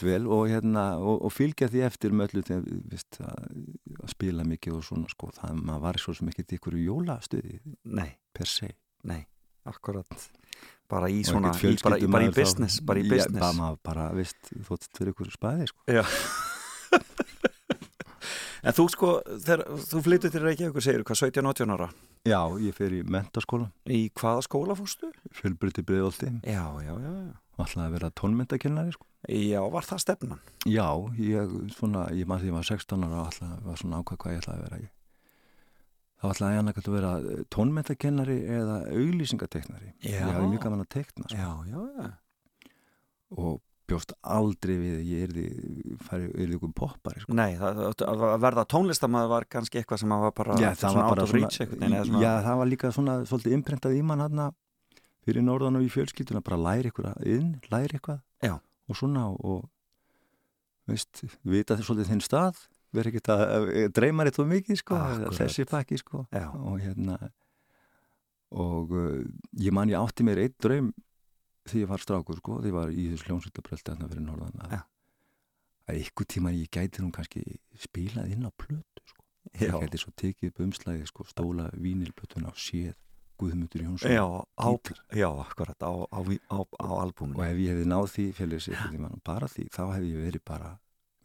vel 0.05 0.27
og, 0.27 0.47
hérna, 0.51 0.87
og, 0.99 1.25
og 1.27 1.35
fylgja 1.35 1.69
því 1.73 1.85
eftir 1.89 2.15
með 2.15 2.31
öllu 2.31 2.47
þegar 2.49 2.81
vist, 2.95 3.21
að, 3.21 3.61
að 4.01 4.15
spila 4.15 4.49
mikið 4.49 4.79
og 4.79 4.89
svona 4.89 5.13
sko, 5.13 5.31
það 5.35 5.61
maður 5.61 5.85
var 5.89 6.03
svo 6.03 6.17
sem 6.17 6.33
ekkert 6.33 6.55
í 6.55 6.59
ykkur 6.61 6.81
jólastuði 6.81 7.61
nei, 7.85 8.11
per 8.35 8.51
se 8.51 8.73
nei, 9.05 9.23
akkurat. 9.70 10.27
Bara 10.90 11.09
í 11.09 11.22
Og 11.24 11.31
svona, 11.31 11.53
í, 11.57 11.77
bara, 11.83 11.98
í, 11.98 12.09
bara 12.12 12.27
í 12.29 12.33
business, 12.35 12.81
bara 12.85 13.00
í 13.00 13.07
business. 13.09 13.40
bara, 13.40 13.57
maður 13.57 13.79
bara, 13.88 14.09
veist, 14.14 14.53
þótt 14.68 14.90
fyrir 14.98 15.14
ykkur 15.14 15.33
spæði 15.35 15.70
sko. 15.72 15.81
En 18.64 18.72
þú 18.72 18.85
sko, 18.88 19.09
þegar 19.44 19.62
þú 19.85 20.00
flyttur 20.07 20.33
til 20.33 20.40
Reykjavíkur, 20.40 20.85
segir 20.85 21.03
hvað, 21.05 21.18
17-18 21.27 21.72
ára 21.74 21.88
Já, 22.24 22.38
ég 22.64 22.72
fer 22.72 22.94
í 22.96 23.03
mentaskóla 23.05 23.66
Í 23.92 24.07
hvaða 24.16 24.44
skóla 24.46 24.77
fórstu? 24.79 25.11
fjölbrytti 25.37 25.85
já 26.81 26.94
alltaf 27.66 27.85
að 27.85 27.92
vera 27.98 28.11
tónmyndakennari 28.18 28.94
sko. 28.96 29.07
Já, 29.31 29.61
var 29.70 29.87
það 29.87 30.00
stefnan? 30.03 30.40
Já, 30.66 30.88
ég, 31.20 31.53
svona, 31.77 32.07
ég 32.16 32.27
ég 32.48 32.57
var 32.57 32.66
16 32.66 33.05
ára 33.07 33.20
og 33.20 33.29
alltaf 33.29 33.61
var 33.68 33.79
svona 33.83 34.00
ákvað 34.00 34.20
hvað 34.24 34.35
ég 34.35 34.40
ætlaði 34.42 34.57
að 34.59 34.64
vera 34.64 34.81
ég. 34.81 34.90
Þá 36.25 36.33
ætlaði 36.33 36.59
annað 36.63 36.81
að 36.81 36.97
vera 36.97 37.13
eh, 37.21 37.45
tónmyndakennari 37.53 38.39
eða 38.57 38.81
auglýsingateknari 38.89 39.93
ég 40.09 40.25
hafði 40.25 40.51
mjög 40.55 40.65
gaman 40.65 40.85
að 40.87 40.91
tekna 40.97 41.29
sko. 41.29 41.37
Já, 41.37 41.51
já, 41.69 41.81
já 42.01 42.13
og 43.35 43.61
bjóst 43.85 44.15
aldrei 44.23 44.75
við 44.81 45.01
ég 45.11 45.25
erði 45.27 46.55
ykkur 46.57 46.71
poppari 46.77 47.21
sko. 47.21 47.35
Nei, 47.37 47.59
það, 47.61 47.83
að 48.09 48.23
verða 48.41 48.65
tónlistamæður 48.73 49.33
var 49.35 49.47
kannski 49.53 49.81
eitthvað 49.81 50.01
sem 50.01 50.15
var 50.15 50.33
bara 50.39 50.57
já, 50.63 50.71
það 50.81 50.97
var 50.97 51.09
bara 51.11 51.27
svona, 51.29 51.51
svona, 51.53 52.23
já, 52.23 52.31
það 52.47 52.61
var 52.63 52.71
líka 52.71 52.93
svona 52.95 53.17
svolítið 53.29 53.57
imprentað 53.59 53.99
í 53.99 54.05
mann 54.07 54.25
hann 54.25 54.47
fyrir 55.25 55.45
norðan 55.45 55.81
og 55.81 55.85
í 55.85 55.93
fjölskylduna 55.93 56.43
bara 56.45 56.61
læri 56.61 56.91
eitthvað 56.91 57.29
inn, 57.29 57.55
læri 57.73 57.99
eitthvað 57.99 58.21
Já. 58.45 58.57
og 58.61 58.99
svona 58.99 59.27
og 59.33 59.65
veist, 60.89 61.25
vita 61.49 61.77
svolítið 61.81 62.11
þinn 62.13 62.25
stað 62.25 62.61
vera 62.95 63.11
ekkert 63.11 63.31
að, 63.35 63.43
að 63.55 63.89
dreymar 63.97 64.31
eitthvað 64.31 64.51
mikið 64.53 64.81
sko, 64.81 64.99
Akkúrat. 64.99 65.39
þessi 65.41 65.67
pakki 65.71 65.99
sko. 66.01 66.25
Já. 66.35 66.47
og 66.55 66.79
hérna 66.83 67.19
og 68.55 68.95
uh, 68.95 69.21
ég 69.59 69.75
man 69.75 69.91
ég 69.91 69.99
átti 69.99 70.27
mér 70.27 70.45
einn 70.45 70.57
draum 70.63 70.91
því 71.69 71.85
ég 71.85 71.91
var 71.91 72.03
strákur 72.03 72.39
sko, 72.39 72.61
því 72.63 72.71
ég 72.71 72.77
var 72.77 72.93
í 72.93 73.07
þessu 73.13 73.29
hljómsveitabröldi 73.31 73.89
þarna 73.91 74.11
fyrir 74.11 74.27
norðan 74.27 74.67
að, 74.67 74.75
að 75.89 76.01
einhver 76.01 76.29
tíma 76.35 76.53
ég 76.55 76.71
gæti 76.73 77.03
nú 77.03 77.11
kannski 77.15 77.45
spilað 77.81 78.35
inn 78.35 78.47
á 78.47 78.51
plötu 78.53 79.07
sko. 79.09 79.25
Já, 79.55 79.71
ég 79.71 79.81
gæti 79.87 80.03
svo 80.03 80.13
tekið 80.21 80.53
upp 80.53 80.63
umslæði 80.67 81.09
sko, 81.09 81.27
stóla 81.29 81.71
vínilplötuna 81.75 82.53
á 82.53 82.55
séð 82.57 82.95
Guðmundur 83.41 83.83
Jónsson 83.83 84.13
já, 84.15 84.23
á, 84.23 84.69
já, 85.11 85.27
akkurat 85.27 85.81
á, 85.83 85.93
á, 86.07 86.21
á, 86.55 86.89
albúminu 87.03 87.41
og 87.41 87.47
ef 87.49 87.59
ég 87.59 87.73
hefði 87.73 87.87
náð 87.91 88.07
því 88.13 88.27
félags 88.39 88.69
bara 89.27 89.49
því, 89.51 89.65
þá 89.75 89.83
hefði 89.91 90.13
ég 90.13 90.27
verið 90.29 90.45
bara 90.47 90.71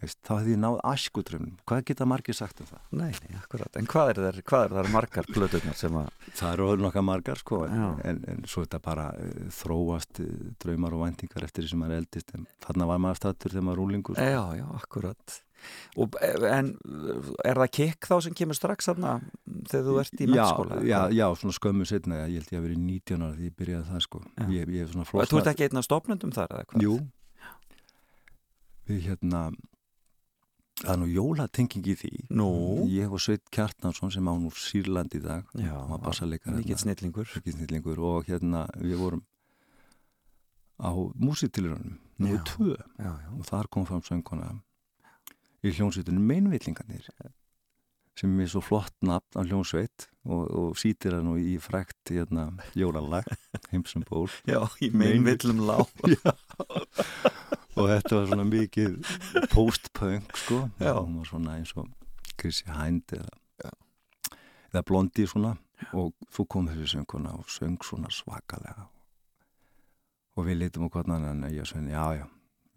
veist, 0.02 0.20
þá 0.28 0.34
hefði 0.38 0.56
ég 0.56 0.62
náð 0.64 0.78
askudrömmum 0.92 1.58
hvað 1.70 1.84
geta 1.90 2.08
margir 2.10 2.38
sagt 2.38 2.62
um 2.64 2.70
það? 2.70 2.84
Nei, 2.92 3.10
nei, 3.26 3.36
akkurat, 3.40 3.80
en 3.80 3.90
hvað 3.90 4.14
er 4.14 4.22
það, 4.24 4.40
hvað 4.52 4.66
er 4.66 4.76
það 4.78 4.92
margar 4.96 5.30
plötunar 5.34 5.80
sem 5.80 6.00
að 6.00 6.10
Það 6.30 6.54
eru 6.54 6.70
nokkað 6.84 7.06
margar 7.08 7.42
sko 7.42 7.60
en, 7.68 8.24
en, 8.30 8.48
svo 8.48 8.64
þetta 8.64 8.80
bara 8.86 9.10
uh, 9.18 9.44
þróast 9.60 10.24
uh, 10.24 10.32
draumar 10.62 10.96
og 10.96 11.06
væntingar 11.06 11.46
eftir 11.48 11.66
því 11.66 11.74
sem 11.74 11.84
maður 11.84 12.02
eldist 12.04 12.34
en 12.38 12.48
þarna 12.66 12.90
var 12.90 13.06
maður 13.06 13.22
statur 13.24 13.56
þegar 13.56 13.68
maður 13.68 13.82
rúlingur 13.84 14.18
sko. 14.18 14.28
Já, 14.30 14.44
já, 14.60 14.66
akkurat. 14.80 15.40
Og, 16.00 16.16
En 16.48 16.70
er 17.44 17.60
það 17.60 17.72
kikk 17.76 18.08
þá 18.08 18.14
sem 18.24 18.36
kemur 18.38 18.56
strax 18.56 18.88
þarna 18.88 19.16
þegar 19.68 19.88
þú 19.90 19.96
ert 20.04 20.22
í 20.22 20.28
mennskóla? 20.30 20.78
Já, 20.80 20.94
já, 20.94 21.18
já, 21.18 21.26
svona 21.42 21.58
skömmu 21.58 21.88
setna 21.90 22.22
ég 22.22 22.38
held 22.40 22.54
ég 22.54 22.62
að 22.62 22.68
verið 22.70 22.84
19 22.86 23.26
ára 23.26 23.34
því 23.36 23.50
ég 23.50 23.58
byrjaði 23.60 23.90
það 23.90 24.06
sko. 24.06 24.22
Ég, 24.54 24.72
ég 24.78 24.94
þú 24.94 25.42
ert 25.42 25.52
ekki 25.52 25.68
einn 25.68 25.82
af 25.82 25.88
stopnendum 25.90 26.36
þar 26.36 26.56
Við 28.90 29.04
hérna 29.06 29.42
Það 30.80 30.92
er 30.94 31.00
nú 31.02 31.08
jólatenging 31.12 31.88
í 31.92 31.96
því. 32.00 32.12
Nú? 32.40 32.52
Ég 32.88 33.12
og 33.12 33.20
Sveit 33.24 33.44
Kjartnarsson 33.52 34.14
sem 34.14 34.30
á 34.32 34.34
nú 34.40 34.52
Sýrland 34.56 35.16
í 35.18 35.20
dag 35.24 35.50
Já, 35.60 35.76
mikið 35.84 36.80
snillingur. 36.86 37.28
Mikið 37.36 37.58
snillingur 37.58 38.00
og 38.00 38.30
hérna 38.30 38.64
við 38.80 39.02
vorum 39.02 39.26
á 40.80 40.96
músitilurunum 41.20 42.00
nú 42.24 42.32
er 42.32 42.40
tvö. 42.48 42.78
Já, 42.96 43.12
já. 43.12 43.30
og 43.36 43.44
þar 43.48 43.68
kom 43.68 43.88
fram 43.90 44.04
sönguna 44.06 44.54
í 45.60 45.74
hljónsveitunum 45.76 46.24
meinvillingarnir 46.24 47.10
sem 48.20 48.40
er 48.40 48.52
svo 48.52 48.64
flott 48.64 48.96
nafn 49.04 49.36
á 49.36 49.44
hljónsveit 49.44 50.08
og, 50.28 50.44
og 50.48 50.80
sítir 50.80 51.16
það 51.16 51.28
nú 51.28 51.36
í 51.40 51.58
frækt 51.60 52.16
hérna, 52.16 52.50
jólalag 52.76 53.28
heimsum 53.74 54.08
ból. 54.08 54.28
Já, 54.48 54.64
í 54.80 54.92
meinvillum 54.96 55.66
lág 55.68 55.92
Já 56.16 57.59
og 57.80 57.90
þetta 57.90 58.16
var 58.16 58.30
svona 58.30 58.46
mikið 58.50 58.98
post-punk 59.54 60.38
sko. 60.38 60.62
Já. 60.80 60.94
hún 61.00 61.18
var 61.22 61.30
svona 61.32 61.58
eins 61.58 61.74
og 61.80 61.90
Chrissy 62.40 62.68
Hind 62.70 63.16
eða, 63.16 63.74
eða 64.74 64.86
Blondie 64.86 65.28
svona. 65.28 65.56
Og 65.96 66.12
svo 66.28 66.44
kom 66.44 66.68
þessi 66.68 66.98
sönguna 66.98 67.38
og 67.40 67.48
söng 67.48 67.80
svona 67.88 68.12
svakalega. 68.12 68.90
Og 70.36 70.48
við 70.48 70.66
litum 70.66 70.88
á 70.88 70.90
hvernig 70.92 71.30
en 71.30 71.48
ég 71.48 71.68
svein, 71.68 71.88
já 71.88 72.20
já 72.20 72.28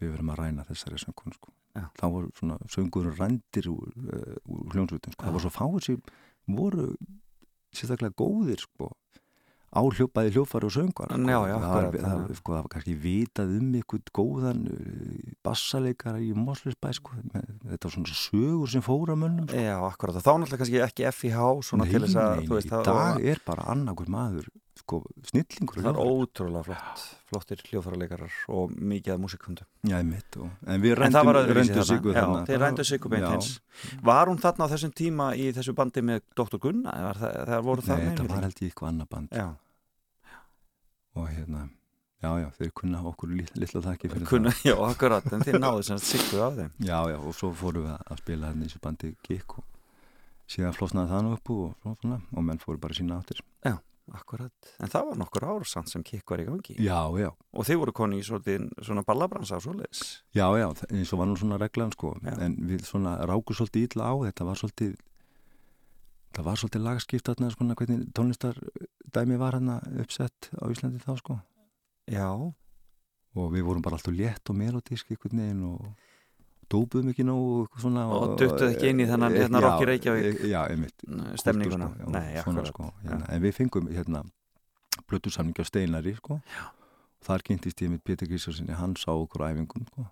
við 0.03 0.15
verum 0.17 0.33
að 0.35 0.41
ræna 0.43 0.67
þessari 0.67 1.01
sönguna 1.03 1.37
sko. 1.37 1.53
Já. 1.73 1.87
þá 1.97 2.07
voru 2.13 2.31
svona 2.37 2.59
söngur 2.69 3.07
rændir 3.17 3.69
úr, 3.73 3.93
uh, 3.97 4.35
úr 4.45 4.75
hljónsveitum 4.75 5.15
sko. 5.15 5.25
það 5.25 5.37
var 5.37 5.43
svo 5.45 5.53
fáið 5.55 5.87
sem 5.87 6.01
voru 6.53 6.89
sérstaklega 7.73 8.13
góðir 8.21 8.61
sko 8.61 8.91
á 9.73 9.81
hljópaði 9.81 10.33
hljófari 10.35 10.69
og 10.69 10.75
söngar 10.75 11.09
sko. 11.09 11.21
Já, 11.25 11.39
já, 11.49 11.57
það, 11.57 11.73
var, 11.73 11.99
það, 12.05 12.25
sko, 12.39 12.55
það 12.55 12.63
var 12.63 12.73
kannski 12.75 12.97
vitað 13.01 13.55
um 13.57 13.69
einhvern 13.79 14.11
góðan 14.19 14.63
uh, 14.69 15.31
bassaleikara 15.47 16.21
í 16.21 16.33
Moslisbæ 16.37 16.91
sko. 16.99 17.17
þetta 17.33 17.89
var 17.89 17.95
svona 17.97 18.19
sögur 18.23 18.73
sem 18.73 18.85
fóra 18.85 19.17
mönnum 19.17 19.49
sko. 19.49 19.63
Já, 19.65 19.77
akkurat, 19.89 20.21
þá 20.21 20.33
náttúrulega 20.35 20.61
kannski 20.65 20.83
ekki 20.89 21.09
FIH 21.17 21.47
svona 21.71 21.87
nei, 21.89 21.95
til 21.95 22.05
þess 22.05 22.21
að 22.21 22.35
nei, 22.37 22.51
þú 22.51 22.59
veist, 22.59 22.69
í 22.73 22.85
dag 22.91 23.25
er 23.33 23.43
bara 23.49 23.69
annarkur 23.73 24.13
maður 24.13 24.53
sko, 24.83 25.01
snillingur 25.31 25.81
það 25.81 25.89
er 25.93 25.99
ótrúlega 26.13 26.63
flott 26.69 27.03
flottir 27.33 27.63
hljófaraleikarar 27.71 28.35
og 28.53 28.73
mikið 28.77 29.15
af 29.15 29.21
músikundum 29.23 29.69
Já, 29.89 29.99
mitt, 30.07 30.37
og, 30.37 30.51
en 30.69 30.83
við 30.85 30.95
það 30.99 31.03
rendum, 31.03 31.57
rendum 31.59 31.87
sigur 31.89 32.17
þarna. 32.19 32.43
þeir 32.51 32.61
rændu 32.63 32.85
sigur 32.87 33.13
beint 33.15 33.29
eins. 33.31 33.53
Var 34.05 34.31
hún 34.31 34.41
þarna 34.43 34.69
á 34.69 34.73
þessum 34.75 34.93
tíma 35.01 35.29
í 35.39 35.49
þessu 35.57 35.75
bandi 35.79 36.05
með 36.05 36.21
Dr. 36.37 36.59
Gunna? 36.63 36.93
Það, 37.19 37.37
það 37.51 37.65
voru 37.69 37.87
það 37.87 38.03
Nei, 38.03 38.09
henni? 38.11 38.29
var 38.35 38.47
held 38.47 38.61
ég 38.63 38.69
eitthvað 38.73 38.91
annað 38.93 39.09
band. 39.17 39.39
Já, 39.41 39.49
og 41.17 41.29
hérna, 41.29 41.63
já, 42.23 42.31
já, 42.43 42.49
þeir 42.59 42.73
kunna 42.81 43.03
okkur 43.11 43.35
litla 43.37 43.83
þakki 43.89 44.13
fyrir 44.13 44.29
kunna, 44.31 44.53
já, 44.65 44.75
akkurat 44.87 45.27
en 45.33 45.45
þeir 45.45 45.59
náðu 45.61 45.85
sem 45.89 46.01
sigur 46.05 46.45
af 46.47 46.57
þeim. 46.61 46.73
Það 46.79 46.89
Já, 46.89 46.99
já, 47.13 47.19
og 47.21 47.37
svo 47.37 47.53
fórum 47.57 47.89
við 47.89 47.97
að 47.99 48.23
spila 48.23 48.53
hérna 48.53 48.65
í 48.65 48.71
þessu 48.71 48.83
bandi 48.87 49.15
Gikk 49.27 49.59
og 49.59 49.67
síðan 50.53 50.77
flosnaði 50.77 51.13
það 51.13 51.25
nú 51.27 51.35
upp 51.37 51.51
og, 51.57 51.97
svona, 52.03 52.21
og 52.37 52.47
menn 52.47 52.61
fóru 52.63 52.81
bara 52.81 52.97
sína 52.97 53.19
áttir. 53.21 53.41
Já, 53.65 53.77
akkurat, 54.11 54.53
en 54.83 54.91
það 54.91 55.07
var 55.09 55.19
nokkur 55.21 55.45
ár 55.47 55.67
samt 55.69 55.93
sem 55.93 56.03
kikk 56.07 56.33
var 56.35 56.43
í 56.43 56.47
gangi. 56.49 56.75
Já, 56.83 56.99
já, 57.21 57.31
og 57.31 57.69
þeir 57.69 57.81
voru 57.83 57.95
koni 57.97 58.19
í 58.19 58.25
svona 58.27 59.05
ballabransa 59.07 59.61
og 59.61 59.65
svoleiðis. 59.67 60.03
Já, 60.35 60.47
já, 60.59 60.67
eins 60.91 61.13
og 61.15 61.23
var 61.23 61.31
nú 61.31 61.37
svona 61.39 61.61
reglan 61.63 61.95
sko, 61.95 62.17
Já. 62.23 62.35
en 62.43 62.57
við 62.69 62.85
svona 62.89 63.17
ráku 63.29 63.55
svolítið 63.55 63.89
illa 63.91 64.11
á, 64.11 64.15
þetta 64.27 64.49
var 64.49 64.61
svolítið 64.61 64.97
það 66.33 66.49
var 66.49 66.61
svolítið 66.61 66.87
lagskipt 66.89 67.29
þarna, 67.29 67.51
sko, 67.53 67.69
hvernig 67.79 68.07
tónlistardæmi 68.17 69.39
var 69.41 69.59
hann 69.59 69.75
uppsett 70.01 70.51
á 70.59 70.65
Íslandi 70.73 71.03
þá 71.05 71.13
sko. 71.21 71.39
Já, 72.11 72.31
og 72.33 73.53
við 73.53 73.67
vorum 73.69 73.85
bara 73.85 73.97
alltaf 74.01 74.15
létt 74.17 74.51
og 74.51 74.59
melodísk 74.59 75.13
einhvern 75.13 75.45
veginn 75.45 75.63
og 75.69 76.11
dópuðum 76.73 77.11
ekki 77.13 77.25
nóg 77.29 77.41
og 77.47 77.59
eitthvað 77.67 77.85
svona 77.87 78.05
Og 78.17 78.37
duttuð 78.41 78.69
ekki 78.71 78.91
inn 78.93 79.03
í 79.05 79.09
þennan, 79.11 79.37
hérna, 79.39 79.63
í 79.83 79.89
Reykjavík 79.91 80.45
Já, 80.51 80.61
einmitt. 80.73 81.05
stemninguna. 81.41 81.91
Sko, 81.93 82.05
já, 82.07 82.13
Nei, 82.17 82.43
svona, 82.45 82.65
sko, 82.69 82.89
hérna. 83.05 83.27
En 83.33 83.43
við 83.45 83.59
fengum 83.59 83.91
hérna 83.93 84.25
blötusamningi 85.09 85.63
á 85.63 85.67
Steinari 85.69 86.15
sko. 86.19 86.41
þar 87.23 87.45
kynntist 87.47 87.79
ég 87.85 87.93
mitt 87.93 88.03
Pétur 88.05 88.27
Grísarsinni 88.27 88.75
hann 88.75 88.97
sá 88.99 89.13
okkur 89.13 89.45
æfingum 89.47 89.87
sko. 89.93 90.09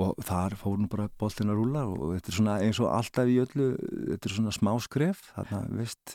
Og 0.00 0.14
þar 0.24 0.54
fór 0.56 0.78
nú 0.80 0.86
bara 0.88 1.08
boltin 1.20 1.50
að 1.52 1.58
rúla 1.58 1.82
og 1.90 2.14
þetta 2.14 2.30
er 2.30 2.36
svona 2.38 2.54
eins 2.64 2.78
og 2.80 2.88
alltaf 2.94 3.28
í 3.28 3.34
öllu 3.42 3.66
þetta 4.14 4.30
er 4.30 4.34
svona 4.36 4.52
smá 4.54 4.70
skref 4.80 5.20
þarna, 5.34 5.58
veist, 5.76 6.14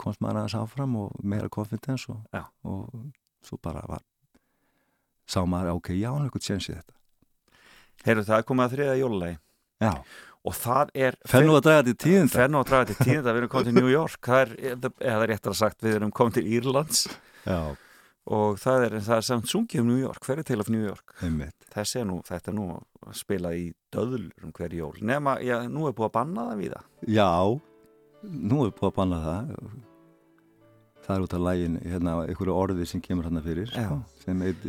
komst 0.00 0.22
maður 0.22 0.38
aðeins 0.40 0.54
áfram 0.62 0.94
og 1.02 1.18
meira 1.20 1.50
confidence 1.52 2.08
og, 2.08 2.22
og 2.64 2.86
svo 3.44 3.58
bara 3.60 3.82
var 3.90 4.00
sá 5.28 5.42
maður, 5.44 5.76
ok, 5.82 5.92
já, 5.98 6.08
hann 6.14 6.24
eitthvað 6.30 6.46
tjensi 6.46 6.72
þetta 6.78 6.96
heyrðu 8.06 8.26
það 8.30 8.38
er 8.38 8.48
komið 8.48 8.66
að 8.66 8.74
þriða 8.76 8.98
jólulegi 9.00 9.38
Já, 9.80 9.92
og 10.40 10.56
það 10.56 10.90
er 11.06 11.20
fennu 11.28 11.54
að 11.56 11.62
draga 11.66 11.84
til 11.88 11.96
tíðinda. 12.00 12.32
Fenn 12.32 12.56
og 12.58 12.66
draga 12.68 12.88
til 12.90 12.98
tíðinda, 13.00 13.32
við 13.32 13.42
erum 13.42 13.52
komið 13.52 13.70
til 13.70 13.76
New 13.76 13.92
York. 13.92 14.18
Það 14.24 14.40
er, 14.42 14.74
eða 15.12 15.28
réttar 15.30 15.54
að 15.54 15.60
sagt, 15.60 15.78
við 15.84 15.96
erum 15.98 16.12
komið 16.16 16.36
til 16.38 16.44
Írlands. 16.58 17.06
Já, 17.46 17.60
og 18.30 18.60
það 18.60 18.86
er, 18.86 18.96
það 19.02 19.16
er 19.16 19.26
samt 19.26 19.50
sungið 19.50 19.82
um 19.82 19.90
New 19.90 20.00
York, 20.00 20.24
hver 20.26 20.40
er 20.42 20.46
til 20.46 20.60
af 20.62 20.70
New 20.72 20.82
York? 20.84 21.14
Er 21.24 22.06
nú, 22.06 22.20
þetta 22.26 22.52
er 22.52 22.56
nú 22.56 22.66
að 22.76 23.16
spila 23.18 23.52
í 23.56 23.70
döðlur 23.94 24.46
um 24.46 24.52
hver 24.56 24.76
jól, 24.76 24.94
nema, 25.06 25.38
já, 25.44 25.56
nú 25.68 25.88
er 25.88 25.96
búið 25.96 26.10
að 26.10 26.16
banna 26.18 26.48
það 26.50 26.60
við 26.60 26.74
það 26.76 27.14
Já, 27.16 27.30
nú 28.52 28.60
er 28.66 28.74
búið 28.76 28.90
að 28.90 28.96
banna 29.00 29.20
það. 29.24 29.54
Það 31.00 31.16
er 31.16 31.24
út 31.24 31.34
af 31.34 31.44
lægin 31.48 31.76
hérna, 31.80 32.16
einhverju 32.28 32.54
orði 32.54 32.86
sem 32.86 33.02
kemur 33.02 33.26
hérna 33.26 33.42
fyrir 33.42 33.72
Já. 33.72 33.88
sko, 33.88 34.00
sem 34.22 34.46
er, 34.46 34.64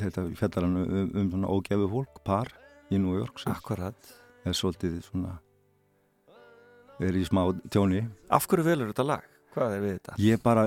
þetta 0.00 0.26
fjallar 0.40 0.66
hann 0.66 0.78
um, 0.82 1.10
um 1.12 1.32
svona 1.36 1.52
ógæfu 1.54 1.90
fólk, 1.92 2.22
par 2.26 2.50
í 2.94 3.00
New 3.02 3.16
York 3.18 3.40
sem 3.42 3.52
Akkurat, 3.54 4.12
er 4.44 4.56
svolítið 4.56 5.00
svona 5.06 5.38
er 7.02 7.16
í 7.18 7.24
smá 7.26 7.46
tjóni 7.72 8.04
af 8.32 8.46
hverju 8.50 8.66
velur 8.66 8.92
þetta 8.92 9.06
lag? 9.08 9.30
Hvað 9.54 9.72
er 9.76 9.82
við 9.84 9.92
þetta? 9.94 10.14
ég 10.18 10.40
bara 10.42 10.62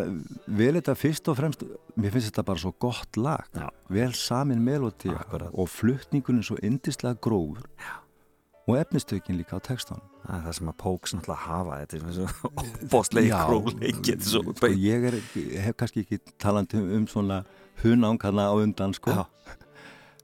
vel 0.59 0.73
þetta 0.77 0.93
fyrst 0.95 1.29
og 1.31 1.37
fremst 1.39 1.63
mér 1.99 2.13
finnst 2.13 2.29
þetta 2.31 2.45
bara 2.47 2.61
svo 2.63 2.73
gott 2.79 3.19
lag 3.19 3.47
Já. 3.55 3.67
vel 3.91 4.11
samin 4.15 4.63
melóti 4.63 5.11
Akkurat. 5.11 5.51
og 5.53 5.67
flutningunum 5.71 6.43
svo 6.43 6.59
indislega 6.63 7.19
grófur 7.19 7.67
Já. 7.79 7.95
og 8.67 8.77
efnistökin 8.79 9.39
líka 9.39 9.59
á 9.59 9.61
textan 9.63 10.03
Það 10.27 10.35
er 10.35 10.43
það 10.43 10.55
sem 10.57 10.69
að 10.69 10.77
Póks 10.83 11.13
náttúrulega 11.15 11.43
hafa 11.47 11.75
þetta 11.81 11.97
er 11.97 12.15
svo 12.15 12.51
bóstleik, 12.91 13.29
króleik 13.31 14.01
þetta 14.01 14.17
er 14.17 14.31
svo 14.31 14.41
sko, 14.57 14.71
ég 14.75 15.05
er, 15.07 15.19
hef 15.63 15.77
kannski 15.79 16.03
ekki 16.03 16.19
talandi 16.39 16.79
um, 16.81 16.89
um 16.97 17.05
svona 17.07 17.41
hunangana 17.83 18.49
á 18.51 18.53
undan 18.59 18.95
sko 18.95 19.15
Já. 19.15 19.23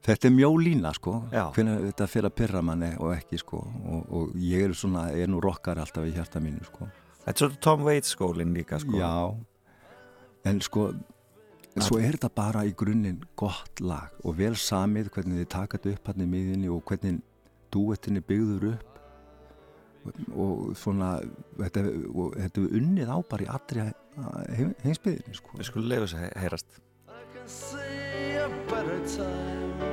Þetta 0.03 0.29
er 0.29 0.35
mjó 0.35 0.51
lína 0.59 0.91
sko. 0.95 1.15
Hvernig 1.31 1.87
þetta 1.89 2.09
fyrir 2.11 2.29
að 2.29 2.35
pyrra 2.41 2.61
manni 2.65 2.91
og 2.99 3.15
ekki 3.15 3.39
sko. 3.41 3.61
Og, 3.63 4.13
og 4.19 4.35
ég 4.41 4.67
er 4.67 4.75
svona, 4.77 5.07
ég 5.15 5.27
er 5.27 5.31
nú 5.31 5.41
rockar 5.43 5.79
alltaf 5.81 6.05
í 6.07 6.13
hjarta 6.15 6.41
mínu 6.43 6.67
sko. 6.67 6.89
Þetta 7.23 7.33
er 7.33 7.41
svo 7.41 7.63
Tom 7.63 7.83
Waits 7.87 8.15
skólinn 8.15 8.55
líka 8.55 8.79
sko. 8.83 8.97
Já, 8.99 9.13
en 10.49 10.59
sko 10.63 10.89
svo 11.81 11.97
er 11.97 12.17
þetta 12.17 12.29
bara 12.35 12.65
í 12.67 12.73
grunninn 12.77 13.21
gott 13.39 13.81
lag 13.81 14.13
og 14.21 14.35
vel 14.37 14.53
samið 14.59 15.09
hvernig 15.15 15.39
þið 15.41 15.51
taka 15.55 15.79
þetta 15.79 15.95
upp 15.95 16.11
hann 16.11 16.25
í 16.25 16.27
miðinni 16.29 16.69
og 16.73 16.83
hvernig 16.89 17.21
dúettinni 17.73 18.21
byggður 18.27 18.73
upp. 18.73 18.89
Og, 20.03 20.19
og 20.43 20.75
svona 20.75 21.13
þetta, 21.61 21.85
og 22.11 22.35
þetta 22.35 22.65
er 22.65 22.77
unnið 22.81 23.13
á 23.15 23.17
bara 23.31 23.45
í 23.45 23.51
allri 23.55 23.87
heim, 23.87 24.75
heimsbyðinni 24.83 25.39
sko. 25.39 25.55
Við 25.61 25.71
skulum 25.71 25.89
leiða 25.93 26.05
þess 26.09 26.19
að 26.19 26.37
heyrast. 26.43 26.79
I 27.07 27.23
can 27.31 27.47
see 27.47 28.37
a 28.43 28.49
better 28.67 28.99
time 29.07 29.92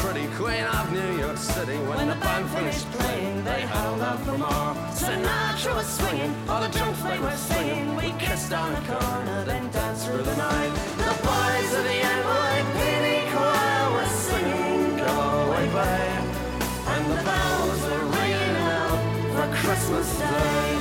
pretty 0.00 0.26
queen 0.36 0.64
of 0.64 0.92
New 0.92 1.18
York 1.18 1.36
city. 1.36 1.76
When 1.76 2.08
the 2.08 2.14
band 2.14 2.48
finished 2.50 2.90
playing, 2.92 3.44
they 3.44 3.60
held 3.60 4.00
out 4.00 4.20
for 4.20 4.38
more. 4.38 4.72
Sinatra 4.96 5.74
was 5.76 5.88
swinging, 5.98 6.32
all 6.48 6.62
the 6.62 6.68
drunks 6.68 7.02
they 7.02 7.18
were 7.18 7.36
singing. 7.36 7.96
We 7.96 8.12
kissed 8.18 8.52
on 8.52 8.72
a 8.72 8.82
corner, 8.88 9.44
then 9.44 9.70
danced 9.70 10.06
through 10.06 10.22
the 10.22 10.36
night. 10.36 10.72
The 11.04 11.14
boys 11.28 11.70
of 11.78 11.84
the 11.90 11.98
NYPD 12.18 13.08
choir 13.32 13.92
were 13.96 14.12
singing, 14.28 14.96
Go 14.96 15.14
Away 15.44 15.66
Babe. 15.76 16.24
And 16.92 17.04
the 17.12 17.20
bells 17.28 17.80
were 17.88 18.06
ringing 18.16 18.56
out 18.78 19.00
for 19.34 19.46
Christmas 19.56 20.18
Day. 20.18 20.79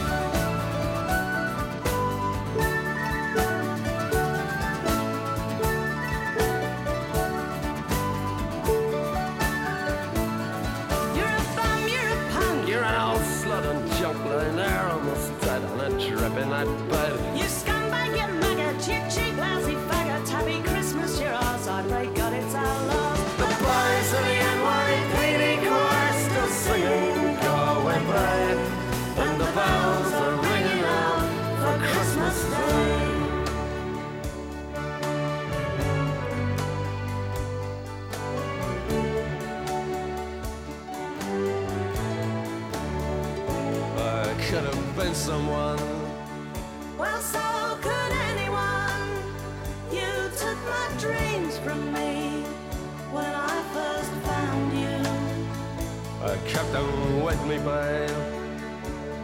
Kept 56.72 56.84
them 56.84 57.24
with 57.24 57.42
me, 57.48 57.58
babe. 57.58 58.12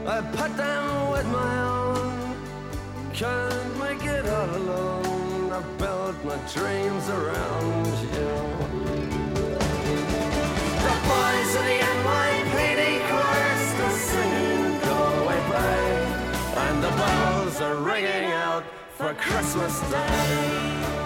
I 0.08 0.22
put 0.34 0.58
them 0.58 1.12
with 1.12 1.28
my 1.28 1.58
own. 1.62 2.36
Can't 3.14 3.78
make 3.78 4.04
it 4.04 4.28
all 4.28 4.56
alone. 4.56 5.52
I 5.54 5.62
built 5.78 6.18
my 6.26 6.38
dreams 6.54 7.08
around 7.08 7.86
you. 8.16 8.32
The 10.86 10.96
boys 11.06 11.52
of 11.60 11.66
the 11.70 11.78
NYPD 11.94 12.82
choir 13.10 13.58
still 13.70 13.96
singing 14.10 14.80
Go 14.82 14.98
Away 15.22 15.42
Babe 15.52 16.58
And 16.66 16.84
the 16.84 16.90
bells 16.90 17.62
are 17.62 17.76
ringing 17.76 18.32
out 18.32 18.64
for 18.98 19.14
Christmas 19.14 19.80
Day 19.92 21.05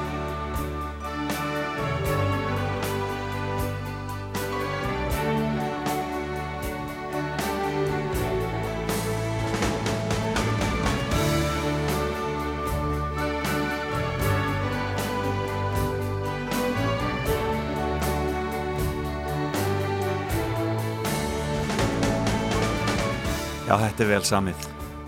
Já, 23.70 23.76
þetta 23.78 24.02
er 24.02 24.08
vel 24.10 24.24
samið. 24.26 24.64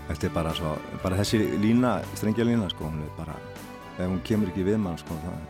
Þetta 0.06 0.26
er 0.28 0.32
bara 0.36 0.50
svo, 0.54 0.72
bara 1.02 1.16
þessi 1.18 1.38
lína, 1.58 1.96
strengja 2.14 2.44
lína 2.46 2.68
sko, 2.70 2.86
hún 2.86 3.00
er 3.02 3.14
bara, 3.16 3.32
ef 3.96 4.04
hún 4.04 4.20
kemur 4.22 4.52
ekki 4.52 4.62
við 4.68 4.76
mann 4.78 5.00
sko, 5.00 5.16
það, 5.18 5.40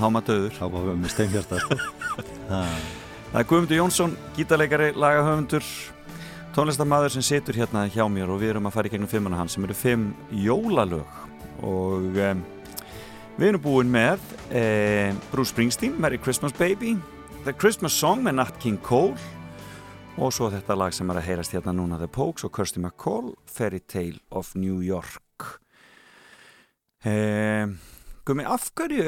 Háma 0.00 0.22
döður. 0.26 0.56
var 0.58 0.86
við 0.88 0.96
með 0.98 1.12
steinhjarta 1.12 1.60
sko. 1.62 1.76
Það, 2.48 2.72
er 3.38 3.46
Guðmundur 3.52 3.78
Jónsson, 3.78 4.16
gítarleikari, 4.34 4.88
lagahöfundur, 4.98 5.68
tónlistamæður 6.56 7.14
sem 7.14 7.26
situr 7.28 7.60
hérna 7.60 7.84
hjá 7.86 8.02
mér 8.10 8.32
og 8.34 8.40
við 8.40 8.56
erum 8.56 8.66
að 8.66 8.74
fara 8.74 8.90
í 8.90 8.92
gegnum 8.96 9.12
fimmuna 9.12 9.38
hans 9.38 9.54
sem 9.54 9.68
eru 9.68 9.76
fimm 9.76 10.08
jólalög 10.34 11.06
og 11.62 12.18
um, 12.24 12.42
við 13.36 13.52
erum 13.52 13.62
búin 13.62 13.92
með 13.94 14.18
um, 14.48 15.22
Bruce 15.30 15.54
Springsteen, 15.54 15.94
Merry 16.02 16.18
Christmas 16.18 16.56
Baby, 16.58 16.96
The 17.46 17.54
Christmas 17.54 17.94
Song 17.94 18.26
með 18.26 18.40
Nat 18.40 18.58
King 18.64 18.80
Cole 18.82 19.14
og 20.18 20.34
svo 20.34 20.50
þetta 20.52 20.76
lag 20.78 20.92
sem 20.96 21.08
er 21.12 21.20
að 21.20 21.28
heyrast 21.30 21.54
hérna 21.56 21.76
núna 21.76 22.00
The 22.00 22.10
Pogues 22.10 22.44
og 22.44 22.52
Kirsty 22.56 22.80
McCall, 22.82 23.32
Fairy 23.46 23.80
Tale 23.80 24.20
of 24.30 24.52
New 24.54 24.82
York. 24.84 25.48
Um, 27.04 27.78
Gumi, 28.24 28.44
af 28.46 28.68
hverju 28.76 29.06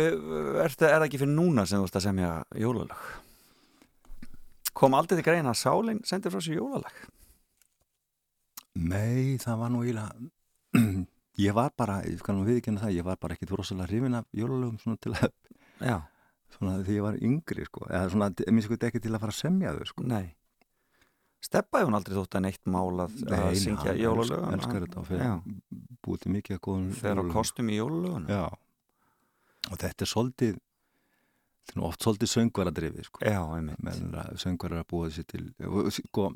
er, 0.64 0.72
það 0.74 1.04
ekki 1.06 1.20
fyrir 1.22 1.36
núna 1.36 1.66
sem 1.68 1.78
þú 1.78 1.86
ert 1.86 2.00
að 2.00 2.08
semja 2.08 2.32
jólalög? 2.58 3.04
kom 4.74 4.94
aldrei 4.98 5.18
til 5.18 5.26
greina 5.26 5.52
að 5.54 5.60
Sálin 5.62 6.00
sendir 6.06 6.34
frá 6.34 6.42
sér 6.42 6.58
jólalag 6.58 7.02
nei, 8.74 9.38
það 9.38 9.60
var 9.60 9.70
nú 9.70 9.82
eiginlega, 9.84 10.30
ég 11.46 11.54
var 11.54 11.70
bara, 11.78 12.00
ég 12.08 12.18
skal 12.18 12.34
nú 12.34 12.46
viðkynna 12.48 12.82
það, 12.82 12.96
ég 12.98 13.06
var 13.06 13.20
bara 13.22 13.36
ekkit 13.36 13.54
rosalega 13.54 13.86
hrifin 13.92 14.18
af 14.18 14.26
jólalögum 14.34 14.80
svona 14.82 14.98
til 14.98 15.14
að, 15.14 15.28
Já, 15.78 15.98
svona 16.56 16.80
því 16.82 16.96
ég 16.98 17.06
var 17.06 17.20
yngri 17.30 17.68
sko, 17.68 17.86
eða 17.90 18.08
svona, 18.10 18.30
sko 18.66 18.78
ekki 18.80 19.02
til 19.02 19.14
að 19.14 19.22
fara 19.22 19.34
að 19.34 19.38
semja 19.38 19.76
þau 19.76 19.92
sko. 19.92 20.06
nei 20.10 20.26
Steppaði 21.44 21.84
hún 21.88 21.96
aldrei 21.98 22.14
þótt 22.16 22.36
að 22.38 22.44
neitt 22.46 22.62
mál 22.72 23.02
að, 23.04 23.16
að 23.28 23.32
Nei, 23.34 23.56
syngja 23.60 23.90
hann 23.90 23.98
jólalög 24.00 24.30
elskar- 24.38 24.54
elskar 24.56 24.84
þetta 24.86 25.00
og 25.02 25.10
Já, 25.20 25.32
búið 26.06 26.22
til 26.24 26.32
mikið 26.38 26.56
að 26.56 26.62
góðum 26.68 26.86
þegar 27.00 27.20
á 27.20 27.24
kostum 27.34 27.68
í 27.68 27.76
jólalögun 27.80 28.30
Já, 28.32 28.44
og 29.70 29.76
þetta 29.82 30.06
er 30.06 30.10
svolítið, 30.14 30.56
þetta 31.68 31.78
er 31.80 31.86
oft 31.90 32.04
svolítið 32.06 32.30
söngvaradrifið 32.32 33.06
sko. 33.10 33.22
Já, 33.28 33.40
einmitt. 33.58 34.00
Að 34.24 34.40
söngvarar 34.44 34.82
að 34.84 34.88
búa 34.94 35.10
sér 35.12 35.28
til 35.34 35.44
og 35.68 35.92
sko, 35.96 36.26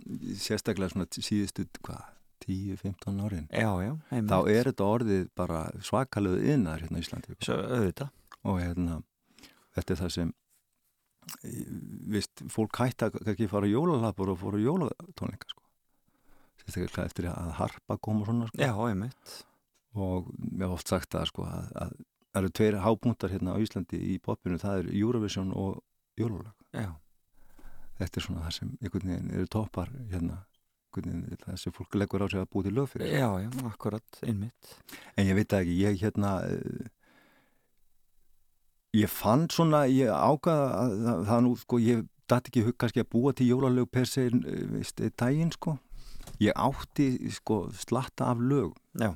sérstaklega 0.45 0.93
svona 0.93 1.09
síðustu, 1.17 1.67
hvað, 1.89 2.05
10-15 2.49 3.23
árin. 3.27 3.49
Já, 3.51 3.71
já, 3.83 3.93
þá 4.13 4.37
er 4.53 4.69
þetta 4.71 4.87
orðið 4.93 5.25
bara 5.37 5.63
svakalöðu 5.85 6.45
innar 6.55 6.85
hérna 6.85 7.01
í 7.01 7.05
Íslandi 7.05 7.35
sko. 7.35 7.49
Svo 7.49 7.57
auðvitað. 7.67 8.13
Og 8.49 8.61
hérna, 8.63 9.01
þetta 9.77 9.93
er 9.97 10.01
það 10.05 10.13
sem 10.15 10.35
vist, 12.15 12.45
fólk 12.53 12.79
hætta 12.81 13.11
ekki 13.25 13.49
að 13.49 13.53
fara 13.53 13.69
á 13.69 13.75
jólalapur 13.75 14.33
og 14.33 14.41
fóra 14.41 14.61
á 14.61 14.67
jólatónleika 14.67 15.51
sko. 15.51 15.65
sérstaklega 16.63 17.09
eftir 17.09 17.29
að 17.33 17.51
harpa 17.59 17.99
kom 18.03 18.23
og 18.23 18.29
svona 18.29 18.49
sko. 18.49 18.61
Já, 18.61 18.75
einmitt. 18.89 19.35
Og 19.99 20.29
mér 20.37 20.69
hef 20.69 20.79
oft 20.79 20.93
sagt 20.93 21.15
það 21.15 21.31
sko, 21.31 21.47
að, 21.49 21.71
að 21.83 21.95
það 22.29 22.43
eru 22.43 22.55
tveir 22.59 22.81
hápunktar 22.85 23.33
hérna 23.33 23.57
á 23.57 23.63
Íslandi 23.63 24.01
í 24.15 24.19
popinu, 24.23 24.61
það 24.61 24.83
er 24.83 24.91
Eurovision 24.93 25.55
og 25.57 25.81
jólalag. 26.21 26.55
Þetta 27.99 28.21
er 28.21 28.25
svona 28.27 28.45
það 28.45 28.55
sem 28.59 28.77
einhvern 28.79 29.11
veginn 29.11 29.33
eru 29.35 29.51
toppar 29.51 29.91
hérna. 30.13 30.43
Einhvern 30.89 31.25
veginn 31.25 31.41
það 31.43 31.57
sem 31.63 31.75
fólk 31.75 31.97
leggur 31.99 32.23
á 32.23 32.27
sig 32.31 32.43
að 32.43 32.51
búið 32.53 32.69
til 32.69 32.77
lög 32.77 32.93
fyrir. 32.93 33.11
Já, 33.11 33.29
já, 33.43 33.49
akkurat, 33.73 34.21
einmitt. 34.23 34.77
En 35.17 35.27
ég 35.27 35.39
veit 35.39 35.57
ekki, 35.59 35.75
ég 35.83 35.99
hérna 36.05 36.37
ég 38.97 39.11
fann 39.13 39.49
svona 39.53 39.85
ég 39.91 40.09
ákvaða 40.13 40.69
að 40.81 41.27
það, 41.29 41.45
nú 41.45 41.55
sko 41.61 41.81
ég 41.83 42.07
dætti 42.29 42.53
ekki 42.53 42.65
hug 42.67 42.79
kannski 42.81 43.05
að 43.05 43.11
búa 43.13 43.35
til 43.37 43.49
jólalög 43.51 43.89
per 43.93 44.09
se 44.09 44.29
uh, 44.29 44.43
veist, 44.75 45.01
daginn 45.21 45.53
sko. 45.55 45.79
Ég 46.43 46.53
átti 46.55 47.31
sko 47.33 47.67
slatta 47.75 48.29
af 48.33 48.41
lög. 48.41 48.77
Já, 49.01 49.15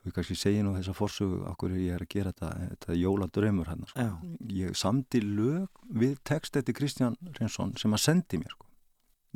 svo 0.00 0.08
ég 0.08 0.16
kannski 0.16 0.36
segi 0.38 0.62
nú 0.64 0.72
þessa 0.76 0.94
forsögu 0.96 1.42
okkur 1.50 1.74
ég 1.76 1.92
er 1.94 2.04
að 2.04 2.10
gera 2.14 2.32
þetta, 2.32 2.50
þetta 2.72 2.96
jóladrömmur 2.96 3.68
hann 3.68 3.86
sko. 3.88 4.00
já, 4.00 4.12
ég 4.56 4.76
samdi 4.78 5.20
lög 5.20 5.82
við 5.92 6.16
text 6.24 6.56
eftir 6.56 6.76
Kristján 6.76 7.18
Reynsson 7.36 7.74
sem 7.80 7.92
að 7.92 8.04
sendi 8.06 8.40
mér 8.40 8.54
sko 8.54 8.68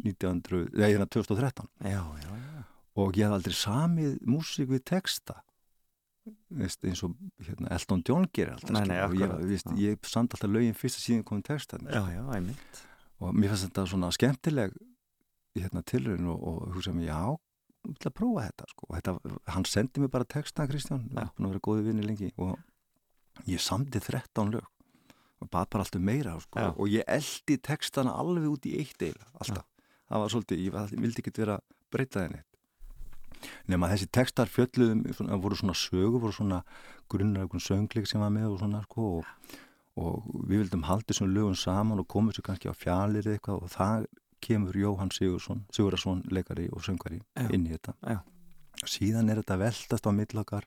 1900, 0.00 0.70
eða 0.74 0.88
hérna 0.88 1.06
2013 1.06 1.68
já, 1.84 2.00
já, 2.00 2.30
já. 2.40 2.62
og 2.96 3.18
ég 3.18 3.28
hef 3.28 3.36
aldrei 3.36 3.58
samið 3.58 4.16
músík 4.24 4.72
við 4.72 4.84
texta 4.88 5.42
veist, 6.50 6.84
eins 6.88 7.02
og 7.04 7.14
hérna, 7.44 7.70
Elton 7.76 8.02
John 8.08 8.26
gerir 8.32 8.54
alltaf 8.54 8.70
Nei, 8.74 8.84
nei, 8.88 8.98
og 9.04 9.14
ég, 9.18 9.32
veist, 9.50 9.66
já. 9.72 9.76
ég 9.92 10.08
samt 10.08 10.34
alltaf 10.36 10.50
lögin 10.50 10.76
fyrst 10.78 11.00
að 11.00 11.06
síðan 11.08 11.24
komið 11.28 11.46
texta 11.50 11.78
Já, 11.84 12.02
já, 12.14 12.22
og 13.20 13.34
mér 13.34 13.52
fannst 13.52 13.68
þetta 13.68 13.86
svona 13.90 14.10
skemmtileg 14.14 14.74
hérna, 15.54 15.82
tilröðin 15.86 16.30
og, 16.32 16.40
og 16.50 16.74
hugsa 16.74 16.94
mér, 16.96 17.10
já, 17.12 17.18
ég 17.84 17.98
ætla 17.98 18.10
að 18.10 18.16
prófa 18.18 18.46
þetta, 18.48 18.68
sko. 18.72 18.88
þetta, 18.94 19.14
hann 19.54 19.66
sendi 19.68 20.02
mér 20.02 20.12
bara 20.14 20.24
texta 20.36 20.66
Kristján, 20.70 21.04
við 21.10 21.20
Já. 21.20 21.26
erum 21.26 21.34
búin 21.36 21.48
að 21.48 21.52
vera 21.54 21.64
góði 21.68 21.84
vinni 21.90 22.06
lengi 22.08 22.30
og 22.40 23.44
ég 23.50 23.60
samdi 23.62 24.00
13 24.00 24.54
lög 24.54 24.64
og 25.44 25.50
bat 25.52 25.68
bara 25.68 25.84
alltaf 25.84 26.00
meira 26.00 26.34
sko. 26.40 26.58
Já. 26.62 26.70
og 26.72 26.88
ég 26.88 27.04
eldi 27.10 27.58
textana 27.60 28.14
alveg 28.16 28.48
út 28.48 28.66
í 28.70 28.74
eitt 28.80 29.02
eila, 29.04 29.28
alltaf 29.36 29.66
það 30.08 30.22
var 30.24 30.32
svolítið, 30.34 30.64
ég 30.64 30.72
var- 30.72 30.94
vildi 31.04 31.22
ekki 31.22 31.34
vera 31.36 31.58
að 31.60 31.64
breyta 31.92 32.24
þenni 32.24 32.42
nema 33.70 33.90
þessi 33.92 34.08
textar 34.12 34.50
fjölluðum, 34.50 35.04
svona, 35.16 35.38
voru 35.40 35.58
svona 35.58 35.76
sögur 35.78 36.22
voru 36.22 36.36
svona 36.36 36.62
grunnar 37.10 37.44
einhvern 37.44 37.62
söngleik 37.62 38.08
sem 38.08 38.22
var 38.22 38.32
með 38.34 38.54
og 38.54 38.60
svona 38.62 38.82
sko 38.86 39.08
og, 39.20 39.56
og 40.00 40.28
við 40.48 40.64
vildum 40.64 40.86
halda 40.88 41.10
þessum 41.12 41.32
lögum 41.34 41.56
saman 41.58 42.02
og 42.02 42.08
komum 42.10 42.34
sér 42.34 42.46
kannski 42.48 42.72
á 42.72 42.74
fjalir 42.76 43.26
eða 43.26 43.38
eitthvað 43.38 43.66
og 43.66 43.74
það 43.74 44.06
kemur 44.44 44.76
Jóhann 44.76 45.12
Sigurðarsson 45.14 46.24
leikari 46.32 46.68
og 46.72 46.84
söngari 46.84 47.20
Já. 47.36 47.48
inn 47.48 47.66
í 47.66 47.72
þetta 47.72 47.94
Já. 48.02 48.20
síðan 48.84 49.30
er 49.32 49.40
þetta 49.40 49.60
veltast 49.62 50.08
á 50.08 50.12
millakar 50.12 50.66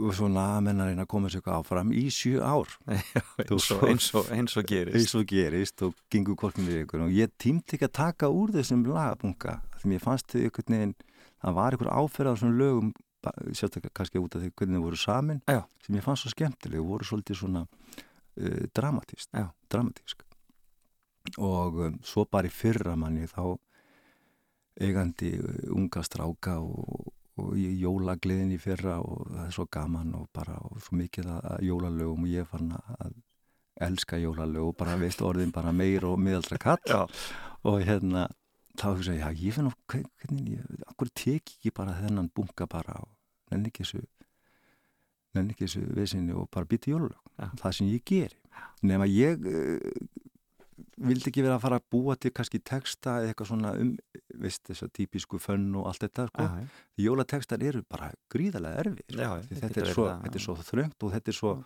og 0.00 0.14
svo 0.16 0.28
namennar 0.32 0.90
að 0.94 1.08
koma 1.10 1.28
sér 1.30 1.40
eitthvað 1.40 1.60
áfram 1.60 1.92
í 1.96 2.06
sjö 2.14 2.40
ár. 2.40 2.72
Eins 3.44 3.68
og, 3.74 3.84
eins 3.88 4.08
og, 4.16 4.30
eins 4.34 4.56
og 4.56 4.66
gerist. 4.68 4.96
Eins 4.96 5.14
og 5.18 5.26
gerist 5.28 5.84
og 5.86 5.94
gengur 6.12 6.38
korkinir 6.40 6.82
ykkur. 6.84 7.04
Og 7.06 7.14
ég 7.14 7.32
tímti 7.40 7.76
ekki 7.76 7.88
að 7.88 7.96
taka 8.00 8.30
úr 8.32 8.54
þessum 8.56 8.86
lagabunga 8.88 9.60
því 9.80 9.92
mér 9.92 10.02
fannst 10.04 10.32
þau 10.32 10.40
einhvern 10.42 10.76
veginn 10.76 10.96
það 11.40 11.56
var 11.56 11.76
einhver 11.76 11.92
áferð 11.92 12.30
á 12.30 12.34
þessum 12.34 12.58
lögum 12.58 12.90
sérstaklega 13.52 13.94
kannski 13.96 14.20
út 14.20 14.36
af 14.36 14.42
því 14.44 14.50
hvernig 14.56 14.80
þau 14.80 14.86
voru 14.86 15.00
samin 15.00 15.40
Já. 15.48 15.62
sem 15.84 15.96
ég 15.96 16.04
fannst 16.04 16.24
svo 16.24 16.34
skemmtileg. 16.34 16.80
Og 16.80 16.92
voru 16.94 17.08
svolítið 17.08 17.40
svona 17.42 17.64
uh, 17.66 18.66
dramatíst 18.76 19.32
dramatísk. 19.70 20.24
Og 21.38 21.80
um, 21.86 21.98
svo 22.04 22.24
bara 22.24 22.48
í 22.48 22.54
fyrra 22.54 22.96
manni 22.96 23.28
þá 23.28 23.56
eigandi 24.80 25.34
uh, 25.38 25.64
unga 25.76 26.02
stráka 26.06 26.58
og, 26.60 27.12
og 27.40 27.56
jólagliðin 27.56 28.54
í 28.54 28.60
fyrra 28.60 28.98
og 29.02 29.26
það 29.30 29.46
er 29.46 29.54
svo 29.56 29.66
gaman 29.72 30.14
og 30.18 30.28
bara 30.36 30.58
og 30.68 30.80
svo 30.84 30.98
mikið 31.00 31.30
að, 31.32 31.40
að 31.54 31.66
jólalögum 31.68 32.26
og 32.26 32.32
ég 32.32 32.44
er 32.44 32.50
farin 32.50 32.74
að 32.76 33.16
elska 33.80 34.20
jólalög 34.20 34.70
og 34.70 34.76
bara 34.76 34.98
veist 35.00 35.22
orðin 35.24 35.54
bara 35.54 35.72
meir 35.72 36.04
og 36.04 36.20
miðaldra 36.20 36.60
kall. 36.60 37.06
Og 37.64 37.82
hérna 37.84 38.26
þá 38.78 38.86
hugsa 38.94 39.14
ég, 39.16 39.24
já 39.24 39.44
ég 39.44 39.56
finn 39.56 39.68
á 39.68 39.74
hvernig 39.90 40.56
ég, 40.56 40.82
akkur 40.88 41.10
tek 41.12 41.54
ekki 41.56 41.72
bara 41.74 41.96
þennan 41.98 42.30
bunga 42.34 42.66
bara 42.70 42.96
og 43.02 43.10
nenni 43.50 43.70
ekki 43.72 43.84
þessu 43.84 44.02
nenni 45.36 45.54
ekki 45.54 45.66
þessu 45.66 45.82
vesinni 45.96 46.36
og 46.36 46.48
bara 46.52 46.68
býta 46.68 46.92
jólulög 46.92 47.18
Já. 47.36 47.50
það 47.60 47.76
sem 47.76 47.90
ég 47.90 48.04
geri. 48.06 48.38
Nema 48.86 49.08
ég 49.10 49.46
uh, 49.46 49.78
vildi 51.10 51.30
ekki 51.30 51.44
vera 51.44 51.56
að 51.58 51.64
fara 51.64 51.80
að 51.80 51.86
búa 51.94 52.16
til 52.20 52.32
kannski 52.36 52.60
texta 52.64 53.18
eða 53.20 53.32
eitthvað 53.32 53.50
svona 53.52 53.72
um 53.80 53.92
veist 54.40 54.62
þess 54.68 54.86
að 54.86 54.92
típisku 55.00 55.40
fönn 55.42 55.68
og 55.80 55.88
allt 55.90 56.06
þetta 56.06 56.28
sko. 56.30 56.48
Því 56.96 57.08
jólatekstar 57.08 57.64
eru 57.70 57.82
bara 57.88 58.12
gríðarlega 58.32 58.84
erfið 58.84 59.04
sko. 59.08 59.20
Já, 59.20 59.30
þetta, 59.50 59.68
getur 59.68 59.86
er 59.86 59.94
svo, 59.94 60.06
það, 60.08 60.22
þetta 60.26 60.40
er 60.40 60.46
svo 60.46 60.58
þröngt 60.70 61.06
og 61.06 61.14
þetta 61.16 61.34
er 61.34 61.38
svo 61.40 61.56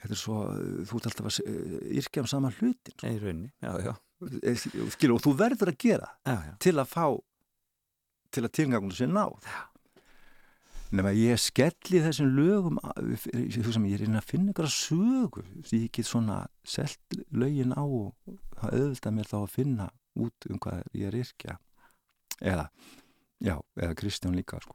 þetta 0.00 0.14
er 0.16 0.20
svo, 0.22 0.36
uh, 0.48 0.84
þú 0.88 1.00
ert 1.00 1.10
alltaf 1.10 1.26
að 1.28 1.40
uh, 1.44 1.80
yrkja 2.00 2.22
um 2.24 2.30
sama 2.30 2.52
hlutin 2.56 2.94
sko. 2.96 3.10
í 3.10 3.18
rauninni, 3.20 3.52
já, 3.60 3.72
já, 3.84 3.92
Eh, 4.20 4.56
Skilu, 4.92 5.16
og 5.16 5.22
þú 5.24 5.32
verður 5.38 5.70
að 5.72 5.78
gera 5.80 6.08
til 6.60 6.74
að 6.76 6.88
fá 6.90 7.04
til 8.30 8.42
að 8.44 8.52
tilgangunum 8.58 8.92
sé 8.92 9.06
náð 9.08 9.46
nema 10.90 11.12
ég 11.14 11.38
skelli 11.38 12.00
þessum 12.02 12.30
lögum 12.36 12.78
að- 12.82 13.10
ég 13.34 13.58
ég 13.58 13.94
er 13.94 14.02
inn 14.06 14.18
að 14.18 14.24
finna 14.26 14.52
ykkur 14.52 14.70
sögu 14.74 15.44
því 15.62 15.82
ég 15.86 15.92
get 15.92 16.06
svona 16.06 16.46
selt 16.64 17.18
lögin 17.32 17.72
á 17.76 17.82
og 17.84 18.14
það 18.56 18.74
auðvitað 18.80 19.14
mér 19.14 19.28
þá 19.30 19.36
að 19.42 19.50
finna 19.54 19.90
út 20.18 20.50
um 20.50 20.58
hvað 20.58 20.82
ég 20.94 21.06
er 21.06 21.20
yrkja 21.20 21.58
eða, 22.40 22.68
já, 23.40 23.56
eða 23.76 23.94
Kristján 23.94 24.34
líka 24.34 24.58
sko. 24.60 24.74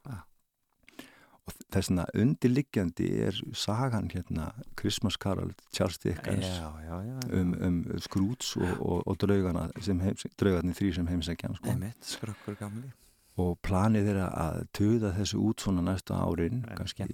Og 1.45 1.53
þessna 1.69 2.07
undirliggjandi 2.17 3.07
er 3.27 3.35
sagan 3.53 4.07
hérna 4.09 4.47
Christmas 4.79 5.17
Carol 5.17 5.51
Charles 5.71 5.99
Dickens 6.01 6.45
já, 6.45 6.71
já, 6.81 6.95
já. 7.05 7.19
um, 7.39 7.53
um 7.61 7.99
skrúts 8.01 8.55
og, 8.57 8.79
og, 8.81 9.03
og 9.05 9.17
draugana 9.21 9.67
sem 9.79 9.99
heims, 9.99 10.25
draugarnir 10.39 10.73
þrý 10.73 10.93
sem 10.95 11.07
heimsækja 11.07 11.51
sko 11.59 11.75
skrökkur 12.01 12.57
gamli 12.57 12.89
og 13.41 13.57
planið 13.67 14.09
er 14.13 14.19
að 14.29 14.61
töða 14.77 15.11
þessu 15.17 15.41
út 15.43 15.59
svona 15.65 15.81
næsta 15.83 16.15
árin 16.23 16.61
kannski 16.77 17.07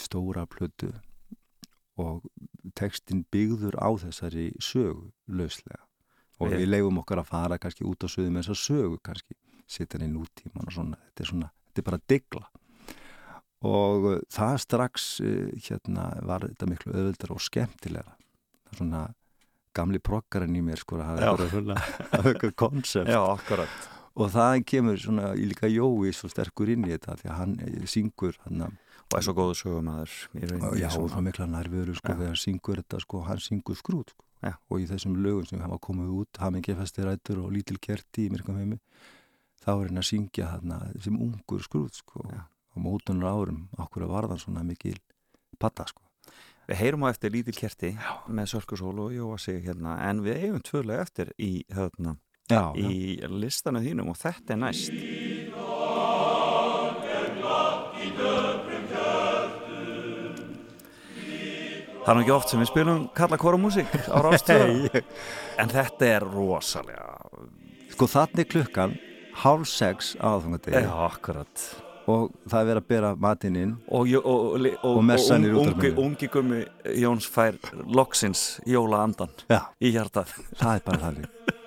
stóra 0.00 0.46
plötu. 0.48 0.92
Og 2.00 2.22
textin 2.78 3.26
byggður 3.32 3.76
á 3.76 3.88
þessari 4.00 4.46
sögu 4.62 5.10
lauslega. 5.28 5.82
Og 6.40 6.54
Við- 6.54 6.70
leifum 6.72 7.02
okkar 7.02 7.20
að 7.20 7.28
fara 7.28 7.58
kannski 7.60 7.84
út 7.84 8.00
á 8.00 8.08
sögu 8.08 8.30
með 8.32 8.46
þessa 8.48 8.56
sögu 8.72 8.98
kannski. 9.04 9.36
Setja 9.68 10.00
henni 10.00 10.14
nútíman 10.16 10.64
og 10.66 10.72
svona. 10.72 10.96
Þetta 11.10 11.20
er 11.26 11.28
svona, 11.28 11.50
þetta 11.68 11.78
er 11.82 11.88
bara 11.90 12.00
digla. 12.08 12.46
Og 13.60 14.06
eh, 14.14 14.20
það 14.32 14.56
strax 14.64 15.20
eh, 15.20 15.52
hérna 15.68 16.08
var 16.24 16.46
þetta 16.48 16.66
miklu 16.70 16.94
öðvöldar 16.96 17.34
og 17.36 17.42
skemmtilega 17.44 18.14
það 18.16 18.72
er 18.72 18.78
svona 18.80 19.02
gamli 19.76 20.00
proggarinn 20.02 20.56
í 20.56 20.62
mér 20.64 20.80
sko 20.80 20.96
að 20.96 21.04
hafa 21.10 21.36
eitthvað 22.24 22.54
konsept 22.64 23.12
Já, 23.12 23.20
akkurat 23.20 23.68
og 24.18 24.30
það 24.34 24.62
kemur 24.66 24.98
svona 25.00 25.32
líka 25.38 25.70
Jói 25.70 26.12
svo 26.16 26.30
sterkur 26.32 26.72
inn 26.72 26.86
í 26.88 26.94
þetta 26.94 27.16
því 27.20 27.30
að 27.30 27.38
hann 27.38 27.54
eh, 27.66 27.84
syngur 27.90 28.38
hann 28.46 28.64
og 28.66 29.16
er 29.18 29.24
svo 29.26 29.34
góðu 29.34 29.56
sögumæður 29.58 30.16
já, 30.78 30.90
og 30.98 31.08
það 31.10 31.24
mikla 31.26 31.46
nærveru 31.50 31.94
sko 31.98 32.12
Já. 32.12 32.16
þegar 32.16 32.32
hann 32.32 32.42
syngur 32.44 32.82
þetta 32.82 33.00
sko, 33.02 33.22
hann 33.26 33.40
syngur 33.42 33.78
skrút 33.78 34.12
sko. 34.14 34.26
Já. 34.40 34.54
og 34.70 34.80
í 34.80 34.86
þessum 34.88 35.16
lögum 35.20 35.48
sem 35.48 35.60
hafa 35.60 35.80
komið 35.82 36.12
út 36.22 36.38
hamingi 36.40 36.76
festi 36.78 37.04
rættur 37.04 37.42
og 37.42 37.50
lítil 37.52 37.80
kerti 37.82 38.28
í 38.28 38.30
myrkum 38.32 38.60
heimi 38.60 38.78
þá 39.60 39.72
er 39.74 39.90
hann 39.90 40.00
að 40.02 40.08
syngja 40.08 40.52
þarna 40.54 40.78
sem 41.02 41.18
ungur 41.18 41.66
skrút 41.66 41.98
sko 41.98 42.24
Já. 42.30 42.46
á 42.46 42.76
mótunar 42.80 43.34
árum, 43.34 43.66
okkur 43.78 44.06
var 44.08 44.30
það 44.30 44.46
svona 44.46 44.64
mikil 44.66 44.98
patta 45.58 45.88
sko 45.90 46.06
Við 46.70 46.78
heyrum 46.78 47.02
á 47.02 47.10
eftir 47.10 47.32
lítil 47.34 47.56
kerti 47.56 47.88
með 48.30 48.52
Sölkusól 48.52 48.94
og 49.02 49.10
Jóa 49.10 49.38
sig 49.42 49.64
hérna 49.64 49.96
en 50.06 50.20
við 50.22 50.44
eigum 50.44 50.60
tvölega 50.62 51.02
eftir 51.02 51.32
í, 51.34 51.64
hérna, 51.66 52.14
já, 52.50 52.62
í 52.76 53.20
listanu 53.40 53.82
þínum 53.84 54.10
og 54.12 54.18
þetta 54.20 54.56
er 54.56 54.62
næst. 54.66 54.94
Það 62.00 62.14
er 62.16 62.22
ekki 62.22 62.32
oft 62.34 62.50
sem 62.50 62.62
við 62.62 62.70
spilum 62.70 63.02
kalla 63.16 63.36
kóramúsík 63.40 63.92
á 64.08 64.18
rástöðu 64.24 65.02
en 65.60 65.70
þetta 65.70 66.08
er 66.16 66.24
rosalega 66.24 67.10
sko 67.92 68.08
þannig 68.08 68.48
klukkan 68.48 68.94
hálf 69.42 69.68
sex 69.68 70.14
aðfangadegi. 70.16 70.80
Já, 70.80 70.90
akkurat. 71.06 71.64
Og 72.10 72.30
það 72.48 72.60
er 72.62 72.68
verið 72.70 72.80
að 72.80 72.88
bera 72.90 73.10
matinn 73.20 73.58
inn 73.60 73.74
og, 73.92 74.08
og, 74.16 74.24
og, 74.24 74.66
og, 74.80 74.96
Og 74.96 75.04
messan 75.06 75.44
í 75.44 75.52
ungi, 75.52 75.60
útvarpinu. 75.60 76.06
ungi 76.06 76.30
gummi 76.32 76.62
Jóns 76.98 77.28
fær 77.30 77.60
loksins 77.86 78.44
jóla 78.66 79.04
andan 79.04 79.30
já, 79.52 79.60
í 79.78 79.92
hjartað. 79.94 80.32
Það 80.56 80.72
er 80.80 80.86
bara 80.88 81.02
þannig 81.04 81.28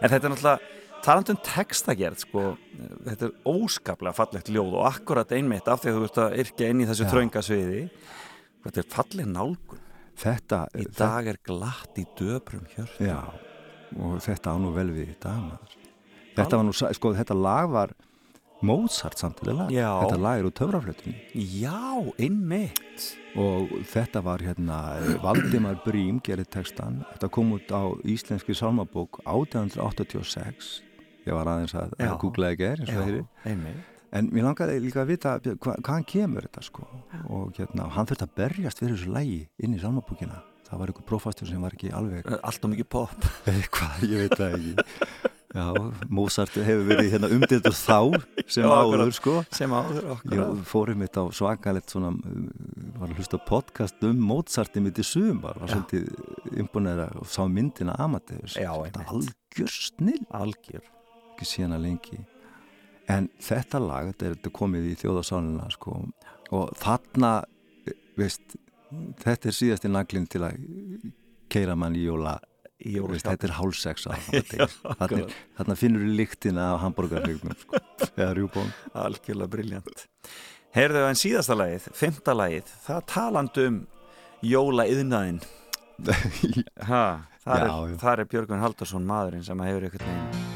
En 0.00 0.08
þetta 0.08 0.26
er 0.26 0.32
náttúrulega 0.34 0.78
talandum 1.04 1.38
textagerð 1.44 2.24
sko, 2.24 2.46
þetta 3.06 3.28
er 3.28 3.36
óskaplega 3.48 4.16
fallegt 4.16 4.50
ljóð 4.52 4.74
og 4.80 4.88
akkurat 4.90 5.32
einmitt 5.36 5.68
af 5.70 5.82
því 5.82 5.92
að 5.92 5.98
þú 5.98 6.08
ert 6.08 6.20
að 6.24 6.36
yrkja 6.44 6.72
inn 6.72 6.82
í 6.82 6.88
þessu 6.90 7.06
Já. 7.06 7.10
þröngasviði 7.14 7.84
þetta 8.66 8.82
er 8.82 8.90
falleg 8.92 9.30
nálgun 9.30 9.86
þetta, 10.20 10.60
í 10.76 10.86
dag 10.98 11.30
er 11.32 11.40
glatt 11.46 12.00
í 12.00 12.04
döprum 12.18 12.66
hjör 12.74 12.92
Já, 13.00 13.20
og 13.96 14.20
þetta 14.24 14.52
á 14.52 14.56
nú 14.60 14.74
vel 14.76 14.90
við 14.92 15.14
í 15.14 15.18
dag 15.22 15.40
maður. 15.46 15.76
Þetta 16.36 16.60
var 16.60 16.66
nú, 16.68 16.74
sko, 16.76 17.12
þetta 17.16 17.36
lag 17.36 17.72
var 17.72 17.94
Mozart 18.66 19.18
samtidig 19.20 19.56
lag. 19.56 19.72
Já. 19.72 19.88
Þetta 20.04 20.20
lag 20.20 20.40
er 20.40 20.48
úr 20.48 20.54
töfraflötunni. 20.56 21.16
Já, 21.60 21.80
einmitt 22.20 23.08
Og 23.38 23.70
þetta 23.86 24.22
var 24.26 24.42
hérna, 24.42 24.76
Valdimar 25.22 25.78
Brím 25.84 26.18
gerði 26.24 26.48
textan. 26.50 27.04
Þetta 27.12 27.30
kom 27.30 27.52
út 27.54 27.70
á 27.70 27.82
íslenski 28.02 28.56
salmabók 28.58 29.20
1886. 29.22 30.80
Ég 31.28 31.36
var 31.36 31.46
aðeins 31.52 31.76
að, 31.78 31.94
Já. 32.00 32.10
að 32.10 32.18
googla 32.24 32.50
ekki 32.54 32.68
er, 32.72 32.84
En 34.10 34.26
mér 34.34 34.48
langaði 34.48 34.80
líka 34.82 35.04
að 35.04 35.12
vita 35.12 35.36
hva, 35.38 35.76
hvaðan 35.78 36.06
kemur 36.10 36.48
þetta, 36.48 36.64
sko. 36.66 36.86
Og 37.30 37.52
hérna, 37.54 37.86
hann 37.94 38.08
þurfti 38.10 38.26
að 38.26 38.32
berjast 38.40 38.82
fyrir 38.82 38.96
þessu 38.96 39.12
lagi 39.14 39.42
inn 39.62 39.76
í 39.76 39.78
salmabókina. 39.78 40.40
Það 40.66 40.80
var 40.80 40.90
einhver 40.90 41.06
prófastur 41.06 41.50
sem 41.50 41.62
var 41.62 41.74
ekki 41.74 41.90
alveg 41.94 42.26
Allt 42.46 42.66
og 42.66 42.70
mikið 42.70 42.88
pop 42.94 43.24
eitthvað, 43.50 44.04
ég 44.06 44.20
veit 44.22 44.36
það 44.38 44.56
ekki 44.58 45.29
Já, 45.50 45.66
Mozart 46.14 46.54
hefur 46.54 46.84
verið 46.86 47.08
hérna 47.10 47.28
umdildur 47.34 47.74
þá 47.74 47.96
sem 48.46 48.62
Já, 48.62 48.70
áður 48.70 49.10
sko. 49.16 49.32
Sem 49.50 49.72
áður 49.74 50.04
okkur 50.14 50.36
Ég 50.36 50.60
fórum 50.70 51.00
mitt 51.02 51.18
á 51.18 51.26
svakalegt 51.34 51.90
svona 51.90 52.12
uh, 52.14 52.44
var 53.00 53.10
að 53.10 53.18
hlusta 53.18 53.40
podcast 53.48 54.06
um 54.06 54.20
Mozarti 54.28 54.82
mitt 54.84 55.00
í 55.02 55.06
sumar, 55.06 55.58
var 55.58 55.72
svolítið 55.72 56.60
imponera 56.62 57.08
og 57.18 57.26
sá 57.26 57.42
myndina 57.50 57.96
Amadeus 57.98 58.54
Já, 58.60 58.70
einmitt. 58.76 59.00
algjör 59.10 59.74
snill 59.74 60.22
Algjör. 60.38 60.86
Ekki 61.34 61.48
síðan 61.48 61.80
lengi. 61.82 62.20
En 63.10 63.26
þetta 63.42 63.80
lag, 63.82 64.12
þetta 64.12 64.28
er 64.28 64.36
þetta 64.36 64.52
komið 64.54 64.86
í 64.92 64.96
þjóðasálina 65.00 65.66
sko. 65.74 65.96
Og 66.54 66.70
þarna, 66.78 67.32
eh, 67.90 67.96
veist 68.20 68.54
þetta 69.24 69.50
er 69.50 69.56
síðasti 69.56 69.90
naglinn 69.90 70.28
til 70.30 70.44
að 70.46 70.62
keira 71.50 71.74
mann 71.74 71.96
í 71.98 72.04
jóla 72.06 72.36
í 72.86 72.94
jólaskap. 72.96 73.34
þetta 73.34 73.48
er 73.48 73.54
Já, 74.60 74.66
þarna, 75.58 75.76
finnur 75.78 76.04
þú 76.06 76.12
lyktina 76.20 76.66
af 76.74 76.82
hambúrgarregnum 76.84 77.56
sko, 77.60 77.80
eða 78.20 78.30
rjúbón 78.38 78.70
Algjörlega 79.04 79.52
briljant 79.56 80.04
Heyrðu 80.76 81.06
en 81.08 81.18
síðasta 81.18 81.56
lagið, 81.58 81.88
fymta 81.98 82.36
lagið 82.36 82.70
það 82.86 83.00
talandi 83.10 83.66
um 83.70 83.80
jóla 84.46 84.86
yðnaðinn 84.90 85.40
ha, 86.90 87.04
þar, 87.44 87.64
Já, 87.66 87.66
er, 87.66 87.90
já. 87.92 87.96
þar 88.00 88.22
er 88.24 88.30
Björgun 88.32 88.62
Haldursson 88.64 89.08
maðurinn 89.08 89.44
sem 89.44 89.60
hefur 89.66 89.88
einhvern 89.90 90.08
veginn 90.08 90.48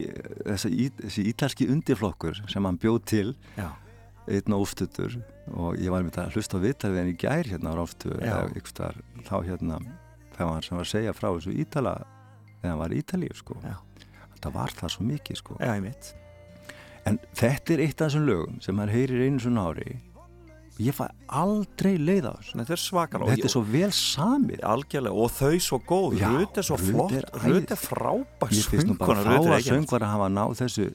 þessi, 0.47 0.89
þessi 1.03 1.27
ítalski 1.31 1.69
undirflokkur 1.71 2.43
sem 2.51 2.67
hann 2.67 2.79
bjóð 2.81 3.01
til. 3.13 3.29
Já. 3.59 3.71
einn 4.31 4.55
og 4.55 4.67
oftutur 4.67 5.17
og 5.51 5.79
ég 5.81 5.91
var 5.91 6.05
með 6.05 6.13
þetta 6.13 6.25
að 6.29 6.37
hlusta 6.37 6.59
á 6.61 6.65
viðtalið 6.65 7.01
en 7.01 7.11
í 7.11 7.17
gær 7.19 7.49
hérna 7.51 7.73
á 7.75 7.83
oftu 7.83 8.13
þá 9.27 9.37
hérna 9.49 9.81
það 10.37 10.51
var 10.53 10.67
sem 10.67 10.77
var 10.79 10.87
að 10.87 10.93
segja 10.93 11.15
frá 11.17 11.29
þessu 11.33 11.55
ítala 11.57 11.95
þegar 12.61 12.71
hann 12.71 12.83
var 12.83 12.95
í 12.95 13.01
Ítalíu 13.01 13.35
sko. 13.35 13.57
Já. 13.65 13.77
það 14.41 14.55
var 14.55 14.77
það 14.77 14.95
svo 14.95 15.07
mikið 15.09 15.41
sko. 15.41 15.57
Já, 15.59 15.73
ég 15.75 15.87
veit 15.89 16.15
en 17.09 17.19
þetta 17.37 17.75
er 17.75 17.83
eitt 17.87 18.01
af 18.01 18.11
þessum 18.11 18.27
lögum 18.29 18.61
sem 18.65 18.77
maður 18.77 18.97
heyrir 18.99 19.27
einu 19.27 19.43
svona 19.43 19.67
ári 20.81 20.89
ég 20.89 20.97
fæ 20.97 21.07
aldrei 21.29 21.99
leið 22.01 22.27
á 22.31 22.33
þessu. 22.41 22.57
Þetta 22.61 22.73
er 22.73 22.81
svakal 22.81 23.21
þetta 23.29 23.47
er 23.49 23.53
svo 23.53 23.63
vel 23.69 23.91
samið. 23.93 24.63
Algjörlega, 24.65 25.15
og 25.15 25.31
þau 25.31 25.61
svo 25.61 25.79
góð, 25.85 26.17
Rut 26.25 26.57
er 26.59 26.67
svo 26.67 26.77
flott. 26.81 27.13
er 27.13 27.25
Rut 27.45 27.71
er 27.71 27.81
frábær 27.81 28.51
ég 28.51 28.69
finnst 28.71 28.89
nú 28.89 28.97
bara 28.99 29.23
fá 29.23 29.37
að 29.37 29.69
söngvar 29.69 30.07
að 30.07 30.15
hafa 30.15 30.29
náð 30.33 30.57
þessu. 30.63 30.89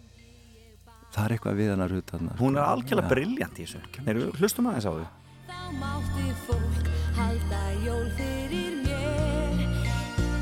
Það 1.15 1.25
er 1.25 1.36
eitthvað 1.36 1.55
við 1.59 1.69
hann 1.71 1.86
að 1.86 1.91
ruta 1.95 2.17
hann 2.17 2.31
Hún 2.39 2.57
er 2.57 2.65
algjörlega 2.65 3.09
briljant 3.13 3.59
í 3.59 3.65
þessu. 3.65 3.79
Heyrðu, 4.05 4.31
Hlustum 4.39 4.67
aðeins 4.67 4.89
á 4.89 4.91
þau. 4.91 5.05
Þá 5.45 5.59
mátti 5.79 6.27
fólk 6.47 6.89
halda 7.15 7.61
jól 7.86 8.07
fyrir 8.17 8.79
mér. 8.83 9.61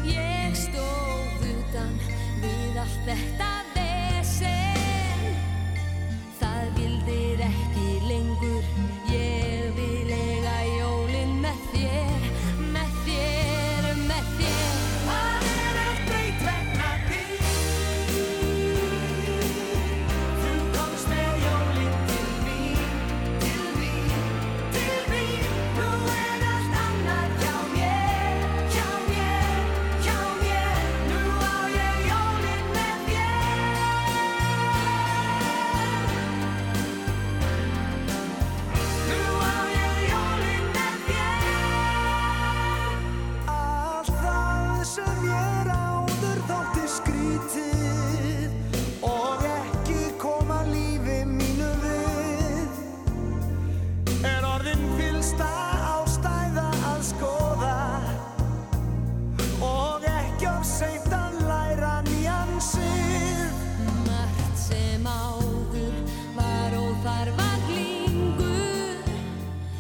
Ég 0.10 0.56
stóð 0.58 1.50
utan 1.52 1.98
við 2.41 2.80
allt 2.82 3.04
þetta 3.12 3.53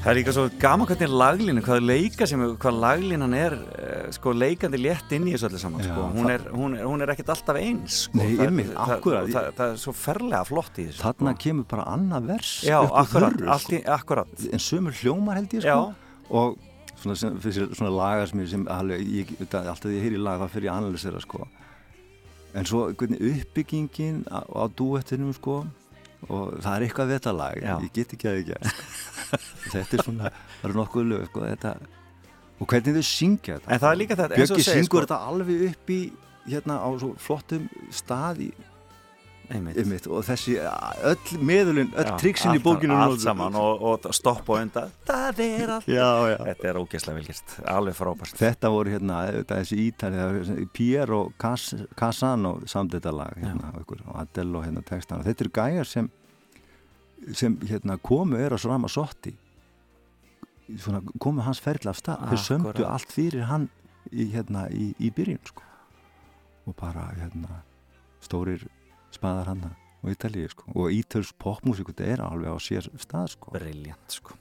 Það 0.03 0.09
er 0.11 0.17
líka 0.17 0.31
svo 0.35 0.43
gaman 0.59 0.87
hvernig 0.89 1.11
laglínu, 1.15 1.61
hvað 1.63 1.85
leika 1.87 2.25
sem, 2.27 2.41
hvað 2.59 2.79
laglínan 2.83 3.33
er 3.37 3.53
eh, 3.79 4.07
sko 4.11 4.33
leikandi 4.35 4.79
létt 4.81 5.13
inn 5.15 5.29
í 5.29 5.31
þessu 5.31 5.47
öllu 5.47 5.61
saman 5.61 5.79
Já, 5.85 5.93
sko. 5.93 6.07
hún, 6.11 6.25
það- 6.27 6.33
er, 6.33 6.41
hún, 6.57 6.73
er, 6.75 6.87
hún 6.89 7.05
er 7.05 7.13
ekkert 7.13 7.29
alltaf 7.31 7.59
eins 7.61 7.99
sko. 8.09 8.17
Nei, 8.19 8.33
það, 8.35 8.43
einmitt, 8.49 8.73
það, 8.73 8.91
það, 9.05 9.29
það, 9.37 9.47
það 9.61 9.71
er 9.71 9.79
svo 9.85 9.93
ferlega 9.95 10.41
flott 10.49 10.81
í 10.83 10.87
þessu 10.89 11.03
þarna 11.05 11.33
sko. 11.35 11.41
kemur 11.45 11.67
bara 11.71 11.85
annað 11.93 12.27
vers 12.33 12.51
Já, 12.67 12.77
akkurat, 12.83 13.37
þurru, 13.37 13.47
allt 13.55 13.71
í, 13.71 13.79
akkurat 13.95 14.45
en 14.51 14.63
sömur 14.67 14.97
hljómar 14.99 15.39
held 15.39 15.55
ég 15.55 15.63
sko 15.63 15.79
og 16.41 16.57
svona, 16.99 17.15
sem, 17.23 17.37
fyrir 17.45 17.71
svona 17.79 17.93
lagar 17.95 18.27
sem, 18.33 18.43
ég- 18.43 18.51
sem 18.57 18.67
alveg, 18.75 19.05
ég, 19.21 19.31
það, 19.45 19.69
alltaf 19.71 19.87
því 19.87 19.95
ég 20.01 20.07
heyri 20.09 20.19
lag 20.27 20.43
þá 20.43 20.51
fyrir 20.57 20.71
að 20.73 20.81
analysera 20.83 21.23
sko 21.23 21.47
en 22.59 22.67
svo 22.69 22.83
hvernig 22.91 23.23
uppbyggingin 23.31 24.19
á, 24.27 24.43
á 24.51 24.63
dúettinum 24.67 25.31
sko 25.39 25.61
og 26.29 26.53
það 26.63 26.75
er 26.77 26.85
eitthvað 26.87 27.13
þetta 27.15 27.33
lag 27.39 27.59
Já. 27.63 27.73
ég 27.83 27.93
get 27.97 28.13
ekki 28.17 28.29
að 28.29 28.39
það 28.51 28.67
sko. 28.73 29.71
þetta 29.73 29.97
er 29.97 30.03
svona, 30.07 30.31
það 30.61 30.69
eru 30.69 30.79
nokkuð 30.79 31.07
lög 31.11 31.23
sko, 31.29 31.45
þetta, 31.49 31.73
og 32.59 32.67
hvernig 32.73 32.97
þau 32.99 33.07
syngja 33.09 33.57
þetta 33.59 33.73
En 33.75 33.81
það 33.83 33.89
er 33.91 33.99
líka 34.03 34.19
þetta, 34.19 34.39
Björki 34.41 34.65
syngur 34.67 34.85
sko. 34.85 35.01
þetta 35.05 35.19
alveg 35.31 35.65
upp 35.71 35.93
í 35.95 35.99
hérna 36.53 36.77
á 36.83 36.89
svo 36.99 37.13
flottum 37.23 37.67
stað 37.91 38.43
í 38.47 38.51
Einmitt. 39.53 39.77
Einmitt, 39.77 40.07
og 40.09 40.23
þessi 40.25 40.55
öll 40.57 41.37
meðulinn, 41.45 41.91
öll 41.99 42.09
triksin 42.21 42.57
í 42.57 42.61
bókinu 42.63 42.95
allt 42.97 43.21
saman 43.21 43.53
og, 43.59 43.83
og 43.85 44.07
stopp 44.15 44.49
og 44.49 44.63
undan. 44.63 44.93
Það 45.05 45.43
er 45.45 45.75
allt 45.75 45.91
Já, 45.91 46.09
já. 46.33 46.37
þetta 46.49 46.69
er 46.71 46.79
ógeðslega 46.81 47.19
velgjast, 47.19 47.55
alveg 47.75 47.97
frábært. 47.99 48.39
Þetta 48.39 48.73
voru 48.73 48.95
hérna, 48.95 49.21
þetta, 49.37 49.59
þessi 49.61 49.79
ítali 49.85 50.67
Piero 50.73 51.21
Cas 51.41 51.69
Casano 51.99 52.55
samt 52.69 52.97
þetta 52.97 53.13
lag 53.13 53.37
hérna, 53.37 53.71
og, 53.77 53.95
og 54.07 54.19
Adele 54.23 54.59
og 54.59 54.67
hérna 54.67 54.83
textana. 54.87 55.25
Þetta 55.27 55.47
eru 55.47 55.55
gæjar 55.59 55.89
sem 55.93 56.11
sem 57.31 57.55
hérna 57.69 57.97
komu 58.01 58.37
er 58.37 58.51
á 58.51 58.57
Rama 58.65 58.89
Sotti. 58.91 59.33
Svona, 60.79 61.01
komu 61.19 61.43
hans 61.43 61.59
ferli 61.61 61.89
af 61.91 61.99
stað, 61.99 62.23
þeir 62.31 62.41
sömdu 62.41 62.85
allt 62.87 63.11
fyrir 63.11 63.47
hann 63.49 63.67
í, 64.11 64.29
hérna, 64.33 64.67
í, 64.71 64.93
í 64.99 65.11
byrjun 65.13 65.41
sko. 65.47 65.69
og 66.63 66.75
bara 66.79 67.09
hérna 67.17 67.59
stórir 68.23 68.61
spaðar 69.17 69.51
hann 69.53 69.65
og 70.03 70.11
Ítalíu 70.11 70.49
sko. 70.51 70.67
og 70.75 70.91
ítölsk 70.91 71.35
popmusík 71.39 71.91
þetta 71.93 72.07
er 72.13 72.23
alveg 72.25 72.51
á 72.51 72.57
sér 72.59 72.89
stað 72.99 73.29
sko. 73.35 73.51
briljant 73.55 74.17
sko 74.19 74.35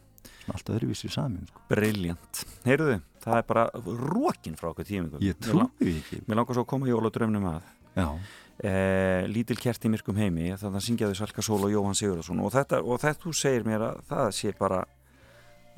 allt 0.51 0.73
öðruvísi 0.75 1.11
samin 1.13 1.47
sko. 1.47 1.61
briljant, 1.71 2.45
heyrðu 2.67 3.01
það 3.23 3.37
er 3.39 3.45
bara 3.47 3.67
rókin 3.87 4.57
frá 4.59 4.73
okkur 4.73 4.89
tímingum 4.89 5.23
Ég 5.23 5.39
trúi 5.39 5.69
ekki. 5.81 6.23
mér 6.27 6.41
langar 6.41 6.57
svo 6.57 6.65
að 6.65 6.73
koma 6.75 6.91
jóladröfnum 6.91 7.47
að 7.53 7.63
Já. 7.93 8.09
Eh, 8.63 9.27
lítil 9.29 9.59
kert 9.61 9.85
í 9.85 9.91
myrkum 9.93 10.17
heimi 10.17 10.49
þannig 10.57 10.79
að 10.79 10.85
syngjaðu 10.87 11.17
Salka 11.19 11.43
Sól 11.45 11.61
og 11.67 11.73
Jóhann 11.73 11.97
Sigurðarsson 11.99 12.41
og 12.41 12.53
þetta, 12.55 12.79
og 12.85 13.01
þetta 13.03 13.25
þú 13.25 13.33
segir 13.37 13.67
mér 13.67 13.85
að 13.89 14.03
það 14.09 14.29
sé 14.39 14.53
bara 14.59 14.85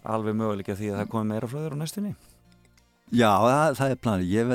alveg 0.04 0.36
möguleika 0.36 0.76
því 0.76 0.92
að 0.92 1.00
það 1.00 1.10
komi 1.14 1.30
meira 1.32 1.48
frá 1.48 1.58
þér 1.64 1.74
á 1.74 1.78
næstunni 1.80 2.14
Já, 3.14 3.28
það, 3.44 3.74
það 3.78 3.92
er 3.94 3.98
planið, 4.02 4.30
ég, 4.34 4.52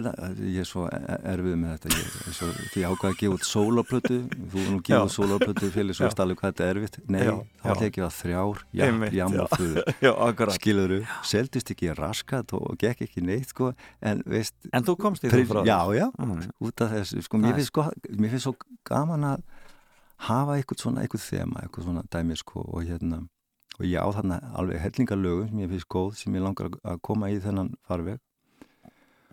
ég 0.51 0.57
er 0.63 0.67
svo 0.67 0.81
erfið 0.91 1.53
með 1.61 1.69
þetta, 1.75 1.91
ég, 1.95 2.33
svo, 2.35 2.47
því 2.73 2.81
ákvað 2.89 3.09
að 3.13 3.17
gefa 3.21 3.35
út 3.37 3.45
sólarplötu, 3.47 4.17
þú 4.51 4.63
nú 4.73 4.79
gefa 4.89 4.99
út 5.07 5.13
sólarplötu 5.15 5.69
fyrir 5.71 5.95
svo 5.95 6.09
alveg 6.09 6.41
hvað 6.41 6.51
þetta 6.51 6.65
er 6.67 6.79
erfitt, 6.81 6.97
nei, 7.07 7.21
Já, 7.23 7.31
þá 7.61 7.69
ætla 7.71 7.89
já. 7.89 8.03
að 8.09 8.17
þrjár, 8.17 8.63
já, 8.75 8.83
Einmitt, 8.89 9.15
jam 9.15 9.37
já. 9.37 9.41
og 9.45 9.53
föður, 9.55 9.91
Já, 10.05 10.11
akkurat. 10.27 10.57
skilur 10.59 10.93
þú, 10.95 10.99
seldist 11.31 11.71
ekki 11.75 11.93
raskat 12.01 12.53
og 12.59 12.67
gekk 12.83 13.05
ekki 13.07 13.23
neitt, 13.29 13.49
sko, 13.55 13.71
en 14.11 14.23
veist, 14.27 14.55
En 14.75 14.83
þú 14.87 14.97
komst 15.05 15.23
í 15.23 15.31
það 15.31 15.45
frá 15.53 15.61
þér? 15.63 15.71
Já, 15.71 15.79
já, 16.01 16.07
Mm. 16.19 16.45
út 16.67 16.81
af 16.83 16.91
þessu, 16.97 17.23
sko, 17.25 17.39
mér 17.39 17.55
finnst, 17.57 17.71
sko, 17.71 17.87
mér 18.19 18.33
finnst 18.35 18.45
svo 18.49 18.55
gaman 18.91 19.23
að 19.23 19.43
hafa 20.27 20.57
eitthvað 20.59 20.83
svona, 20.83 21.03
eitthvað 21.07 21.23
þema, 21.29 21.63
eitthvað 21.63 21.87
svona 21.87 22.03
dæmi, 22.11 22.35
sko, 22.43 22.65
og 22.75 22.83
hérna, 22.83 23.21
og 23.79 23.85
ég 23.87 24.03
á 24.03 24.07
þarna 24.11 24.37
alveg 24.59 24.81
hellingarlögum 24.83 25.47
sem 25.53 25.61
ég 25.63 25.71
finnst 25.71 25.87
góð, 25.95 26.09
sem 26.19 26.35
ég 26.35 26.43
langar 26.43 26.73
að 26.83 26.99
koma 27.07 27.29
í 27.31 27.39
þennan 27.39 27.71
farveg 27.87 28.19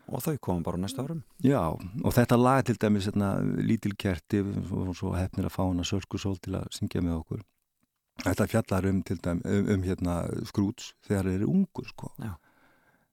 og 0.07 0.22
þau 0.22 0.36
komum 0.38 0.62
bara 0.66 0.80
næsta 0.80 1.02
árum. 1.02 1.22
Já, 1.42 1.61
og 1.74 2.14
þetta 2.14 2.38
lag 2.38 2.62
til 2.66 2.78
dæmis 2.80 3.09
hérna, 3.09 3.34
lítil 3.42 3.96
kerti 3.98 4.42
og 4.44 4.94
svo 4.96 5.12
hefnir 5.16 5.48
að 5.48 5.54
fá 5.57 5.62
hana 5.64 5.86
Sölkusól 5.86 6.38
til 6.42 6.57
að 6.61 6.68
syngja 6.76 7.02
með 7.02 7.20
okkur. 7.20 7.44
Þetta 8.22 8.46
fjallar 8.48 8.88
um, 8.90 9.02
til 9.04 9.20
dæmis, 9.22 9.46
um, 9.50 9.70
um 9.74 9.86
hérna, 9.86 10.16
skrúts 10.48 10.92
þegar 11.09 11.30
þeir 11.30 11.40
eru 11.40 11.50
ungur 11.52 11.90
sko. 11.90 12.12
Já. 12.22 12.36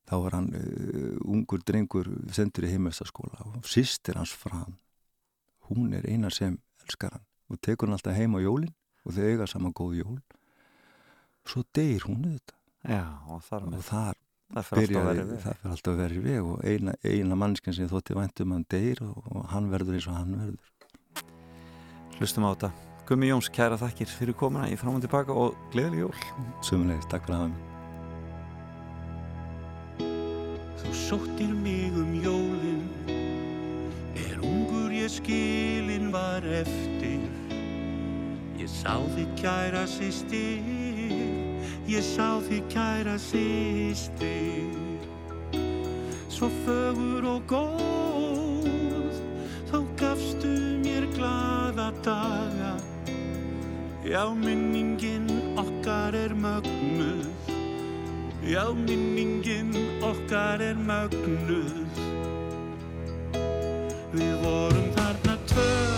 þá 0.03 0.15
var 0.19 0.35
hann 0.35 0.49
uh, 0.59 1.17
ungur 1.31 1.61
drengur 1.63 2.09
sendur 2.35 2.67
í 2.67 2.73
heimestaskóla 2.73 3.45
og 3.47 3.63
sýstir 3.63 4.17
hans 4.19 4.33
fram 4.35 4.75
hún 5.69 5.93
er 5.95 6.03
eina 6.11 6.27
sem 6.27 6.57
elskar 6.83 7.15
hann 7.15 7.23
og 7.47 7.61
tekur 7.63 7.87
hann 7.87 7.95
alltaf 7.95 8.17
heim 8.17 8.35
á 8.35 8.39
jólin 8.43 8.73
og 9.03 9.15
þau 9.15 9.23
eiga 9.29 9.47
saman 9.47 9.75
góð 9.75 9.95
jól. 10.01 10.19
Svo 11.47 11.63
deyr 11.75 12.05
hún 12.07 12.23
þetta 12.27 12.59
Já, 12.83 13.03
og 13.31 13.39
þar, 13.47 13.67
og 13.71 13.83
þar 13.87 14.17
Það 14.53 14.65
fer 14.67 14.77
alltaf 14.83 15.41
fer 15.41 15.71
alltaf 15.71 15.95
verið 15.97 16.25
veg 16.27 16.45
og 16.45 16.59
eina, 16.61 16.93
eina 17.01 17.35
mannskinn 17.39 17.73
sem 17.73 17.89
þótti 17.89 18.13
væntum 18.17 18.53
hann 18.53 18.65
deyr 18.69 18.99
og, 19.01 19.15
og 19.33 19.47
hann 19.49 19.71
verður 19.71 19.97
eins 19.97 20.07
og 20.11 20.17
hann 20.19 20.35
verður. 20.37 20.67
Hlustum 22.19 22.45
á 22.45 22.53
þetta. 22.53 22.69
Gummi 23.09 23.27
Jóns, 23.31 23.49
kæra 23.51 23.77
þakkir 23.81 24.07
fyrir 24.13 24.35
komuna 24.37 24.69
í 24.69 24.77
fram 24.79 24.95
og 24.99 25.03
tilbaka 25.03 25.33
og 25.33 25.57
gleðileg 25.73 26.05
jól. 26.05 26.19
Sumulegis, 26.63 27.09
takk 27.09 27.25
fyrir 27.25 27.37
að 27.39 27.41
hafa 27.43 27.71
Þú 30.83 30.89
sóttir 31.01 31.51
mig 31.63 31.97
um 31.97 32.11
jólin 32.21 32.85
Er 34.13 34.37
ungur 34.45 34.93
ég 34.93 35.09
skilin 35.09 36.11
var 36.13 36.45
eftir. 36.45 37.25
Ég 38.61 38.69
sá 38.69 39.01
þig 39.17 39.29
kæra 39.41 39.83
sýstir 39.89 41.02
Ég 41.83 41.99
sá 41.99 42.39
þig 42.47 42.63
kæra 42.71 43.17
sýstir 43.19 44.71
Svo 46.33 46.47
fögur 46.65 47.25
og 47.27 47.43
góð. 47.47 49.17
Þá 49.69 49.77
gafstu 49.99 50.49
mér 50.83 51.05
glaða 51.13 51.91
daga. 52.03 52.73
Já, 54.03 54.23
minningin 54.33 55.29
okkar 55.55 56.15
er 56.15 56.33
mögnuð. 56.33 57.29
Já, 58.43 58.65
minningin 58.73 59.71
okkar 60.03 60.59
er 60.59 60.75
mögnuð. 60.75 62.01
Við 64.13 64.35
vorum 64.43 64.89
þarna 64.97 65.37
tvö 65.47 65.92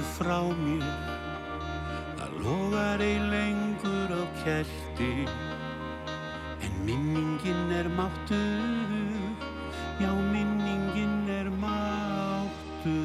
Fórstu 0.00 0.24
frá 0.24 0.40
mér. 0.48 0.84
Það 2.16 2.32
logar 2.40 3.00
ei 3.00 3.18
lengur 3.18 4.12
á 4.16 4.22
kerti 4.44 5.26
En 6.64 6.72
minningin 6.84 7.72
er 7.72 7.88
máttu 7.88 8.38
Já, 10.00 10.12
minningin 10.32 11.28
er 11.28 11.50
máttu 11.50 12.96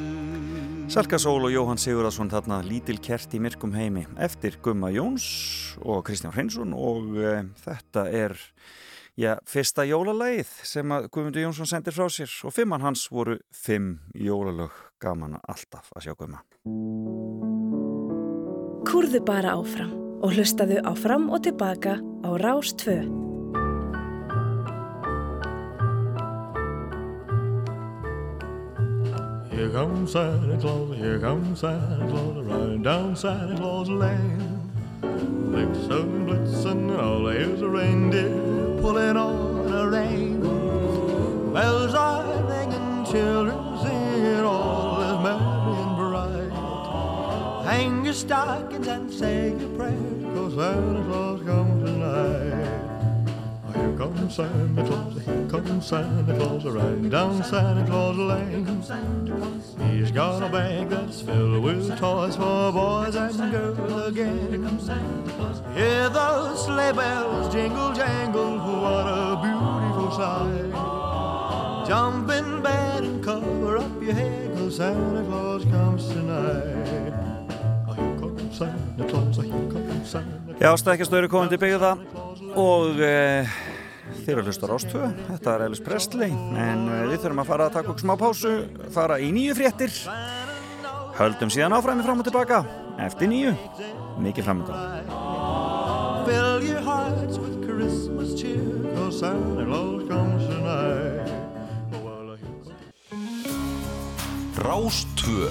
Salka 0.88 1.18
Sól 1.18 1.44
og 1.44 1.52
Jóhann 1.52 1.80
Sigurðarsson 1.80 2.30
þarna 2.32 2.62
lítil 2.64 3.00
kert 3.02 3.34
í 3.34 3.40
myrkum 3.42 3.74
heimi. 3.74 4.06
Eftir 4.16 4.56
Gumma 4.62 4.88
Jóns 4.94 5.76
og 5.82 6.06
Kristján 6.06 6.32
Hreinsson 6.32 6.72
og 6.72 7.18
e, 7.18 7.42
þetta 7.60 8.06
er 8.08 8.36
já, 9.18 9.34
fyrsta 9.44 9.84
jólalagið 9.84 10.52
sem 10.64 10.94
að 10.96 11.10
Guðmundur 11.10 11.48
Jónsson 11.48 11.68
sendir 11.68 11.96
frá 11.96 12.06
sér. 12.08 12.32
Og 12.46 12.54
fimmann 12.54 12.86
hans 12.86 13.08
voru 13.12 13.40
fimm 13.52 13.98
jólalög. 14.14 14.72
Gaman 15.02 15.36
alltaf 15.42 15.90
að 15.92 16.06
sjá 16.06 16.14
Gumma. 16.16 16.46
Kúrðu 18.86 19.20
bara 19.26 19.54
áfram 19.58 19.92
og 20.24 20.32
hlustaðu 20.34 20.80
áfram 20.88 21.28
og 21.30 21.42
tilbaka 21.44 21.98
á 22.26 22.30
Rás 22.42 22.72
2. 22.80 23.26
Here 29.50 29.70
comes 29.70 30.12
Santa 30.12 30.56
Claus, 30.60 30.96
here 30.96 31.18
comes 31.18 31.60
Santa 31.60 32.06
Claus, 32.10 32.44
riding 32.46 32.82
down 32.82 33.16
Santa 33.16 33.56
Claus 33.56 33.88
Lane. 33.88 34.60
Blitzen, 35.02 36.26
blitzen, 36.26 36.98
all 36.98 37.26
here's 37.28 37.62
a 37.62 37.68
reindeer 37.68 38.28
pulling 38.80 39.16
on 39.16 39.72
a 39.72 39.88
rein. 39.88 40.40
Bells 41.52 41.94
are 41.94 42.24
ringing, 42.44 43.04
children 43.04 43.78
singing, 43.82 44.44
all 44.44 44.85
Hang 47.76 48.06
your 48.06 48.14
stockings 48.14 48.88
and 48.88 49.12
say 49.12 49.50
your 49.50 49.68
prayers, 49.76 50.24
cause 50.34 50.54
Santa 50.54 51.04
Claus 51.04 51.42
comes 51.42 51.84
tonight. 51.84 52.56
Here 53.74 53.98
comes 53.98 54.34
Santa 54.34 54.82
Claus, 54.86 55.22
here 55.22 55.46
comes 55.50 55.86
Santa 55.86 56.34
Claus, 56.38 56.64
riding 56.64 57.10
down 57.10 57.44
Santa 57.44 57.84
Claus 57.86 58.16
Lane. 58.16 58.64
He's 59.90 60.10
got 60.10 60.42
a 60.42 60.48
bag 60.48 60.88
that's 60.88 61.20
filled 61.20 61.62
with 61.62 61.98
toys 61.98 62.36
for 62.36 62.72
boys 62.72 63.14
and 63.14 63.52
girls 63.52 64.06
again. 64.08 64.70
Hear 65.74 66.08
those 66.08 66.64
sleigh 66.64 66.92
bells 66.92 67.52
jingle 67.52 67.92
jangle, 67.92 68.56
what 68.56 69.06
a 69.06 69.36
beautiful 69.44 70.10
sight. 70.16 71.86
Jump 71.86 72.30
in 72.30 72.62
bed 72.62 73.04
and 73.04 73.22
cover 73.22 73.76
up 73.76 74.02
your 74.02 74.14
head, 74.14 74.56
cause 74.56 74.76
Santa 74.76 75.22
Claus 75.24 75.64
comes 75.66 76.08
tonight. 76.08 77.15
Já, 80.60 80.70
stækjastöru 80.80 81.28
komandi 81.28 81.58
byggða 81.60 81.96
og 82.56 83.00
e, 83.04 83.16
Þeir 84.06 84.38
eru 84.38 84.44
hlustar 84.46 84.70
ástöðu, 84.70 85.08
þetta 85.26 85.52
er 85.52 85.62
Elvis 85.66 85.82
Presley 85.82 86.30
en 86.30 86.84
eh, 86.94 87.04
við 87.10 87.24
þurfum 87.24 87.42
að 87.42 87.48
fara 87.50 87.66
að 87.66 87.76
taka 87.76 87.90
okkur 87.92 88.04
smá 88.04 88.14
pásu 88.20 88.52
fara 88.94 89.18
í 89.22 89.32
nýju 89.34 89.56
fréttir. 89.58 89.94
Höldum 91.18 91.50
síðan 91.50 91.74
áfram 91.74 92.02
í 92.02 92.06
fram 92.06 92.22
og 92.22 92.28
tilbaka 92.28 92.60
eftir 93.02 93.30
nýju, 93.32 93.54
mikið 94.22 94.46
framöndan 94.46 94.78
Fill 96.26 96.62
your 96.66 96.82
hearts 96.82 97.38
with 97.38 97.58
Christmas 97.66 98.34
cheer 98.38 98.94
Cause 98.94 99.20
Santa 99.20 99.64
Claus 99.66 100.06
comes 100.10 100.46
tonight. 100.50 101.30
Rástvö 104.62 105.50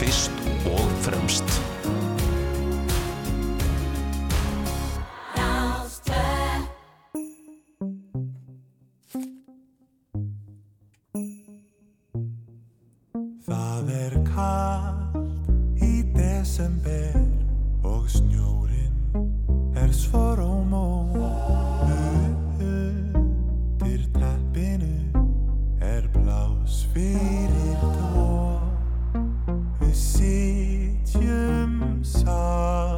Fyrst 0.00 0.41
fremst. 1.02 1.44
Það 13.46 13.90
er 13.98 14.14
kallt 14.30 15.82
í 15.82 16.04
desember 16.14 17.18
og 17.82 18.06
snjórin 18.10 18.94
er 19.74 19.90
svo 19.96 20.22
rómó 20.38 20.86
Undir 22.62 24.06
teppinu 24.14 25.26
er 25.82 26.06
blás 26.14 26.86
fyrir 26.94 27.76
tvo. 27.82 28.30
Við 29.82 29.94
sitjum 29.98 30.51
saman 32.24 32.91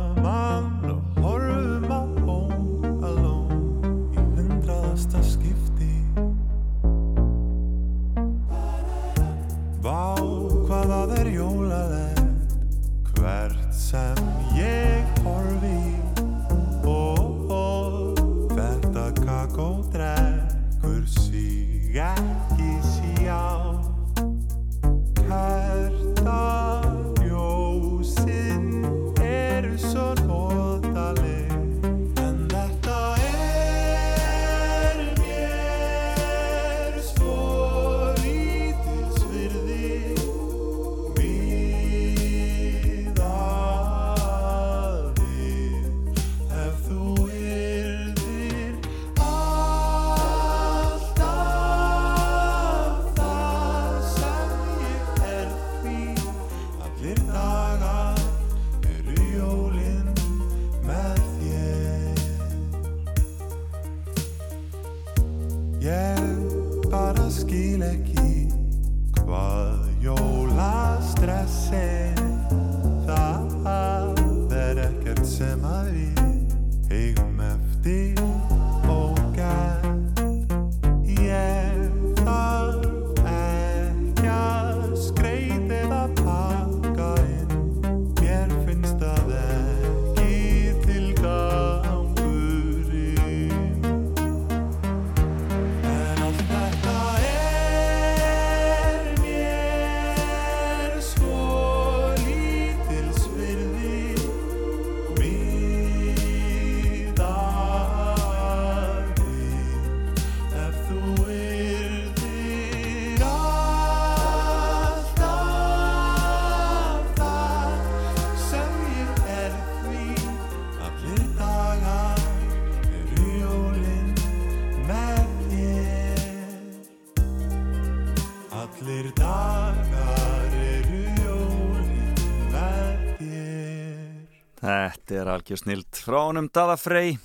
Þetta 135.04 135.20
er 135.20 135.28
algjör 135.28 135.58
snild 135.60 135.98
frá 136.00 136.14
honum 136.16 136.46
Dada 136.48 136.78
Frey. 136.80 137.18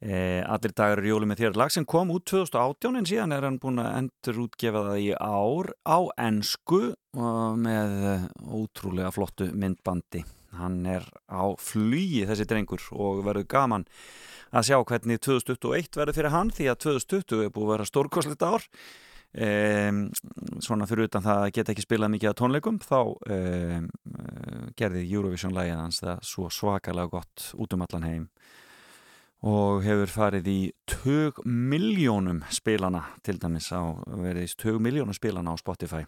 Eh, 0.00 0.40
Allir 0.40 0.72
dagar 0.72 1.02
eru 1.02 1.10
jólum 1.10 1.28
með 1.28 1.42
þér. 1.42 1.58
Lag 1.60 1.72
sem 1.74 1.84
kom 1.84 2.08
út 2.14 2.24
2018 2.30 2.96
en 2.96 3.08
síðan 3.10 3.34
er 3.36 3.44
hann 3.44 3.58
búin 3.60 3.82
að 3.82 3.90
endur 3.98 4.38
útgefa 4.46 4.80
það 4.86 5.02
í 5.02 5.10
ár 5.12 5.68
á 5.84 5.98
ensku 6.24 6.80
og 7.12 7.60
með 7.60 7.92
ótrúlega 8.40 9.12
flottu 9.12 9.50
myndbandi. 9.52 10.24
Hann 10.56 10.80
er 10.88 11.04
á 11.28 11.44
flugi 11.60 12.24
þessi 12.30 12.48
drengur 12.48 12.88
og 12.96 13.20
verður 13.28 13.50
gaman 13.52 13.84
að 14.56 14.70
sjá 14.70 14.78
hvernig 14.80 15.20
2021 15.28 16.00
verður 16.00 16.22
fyrir 16.22 16.32
hann 16.32 16.56
því 16.56 16.72
að 16.72 16.80
2020 16.88 17.44
er 17.50 17.52
búið 17.52 17.68
að 17.68 17.74
vera 17.74 17.90
stórkoslegt 17.92 18.48
ár 18.48 18.64
Um, 19.32 20.10
svona 20.60 20.84
fyrir 20.84 21.08
utan 21.08 21.22
það 21.24 21.38
að 21.40 21.52
geta 21.56 21.72
ekki 21.72 21.84
spilað 21.86 22.10
mikið 22.12 22.34
á 22.36 22.40
tónleikum 22.40 22.76
þá 22.84 22.98
um, 23.32 23.86
gerði 24.76 25.06
Eurovision 25.06 25.54
lægið 25.56 25.78
hans 25.78 26.02
það 26.02 26.26
svo 26.28 26.50
svakalega 26.52 27.08
gott 27.14 27.46
út 27.56 27.72
um 27.72 27.84
allan 27.86 28.04
heim 28.04 28.26
og 29.48 29.80
hefur 29.86 30.12
farið 30.12 30.50
í 30.52 30.58
tög 30.84 31.40
miljónum 31.48 32.42
spilana 32.52 33.06
til 33.24 33.38
dæmis 33.40 33.70
á 33.72 33.96
verið 34.04 34.44
í 34.44 34.52
tög 34.60 34.76
miljónum 34.84 35.16
spilana 35.16 35.56
á 35.56 35.56
Spotify. 35.56 36.04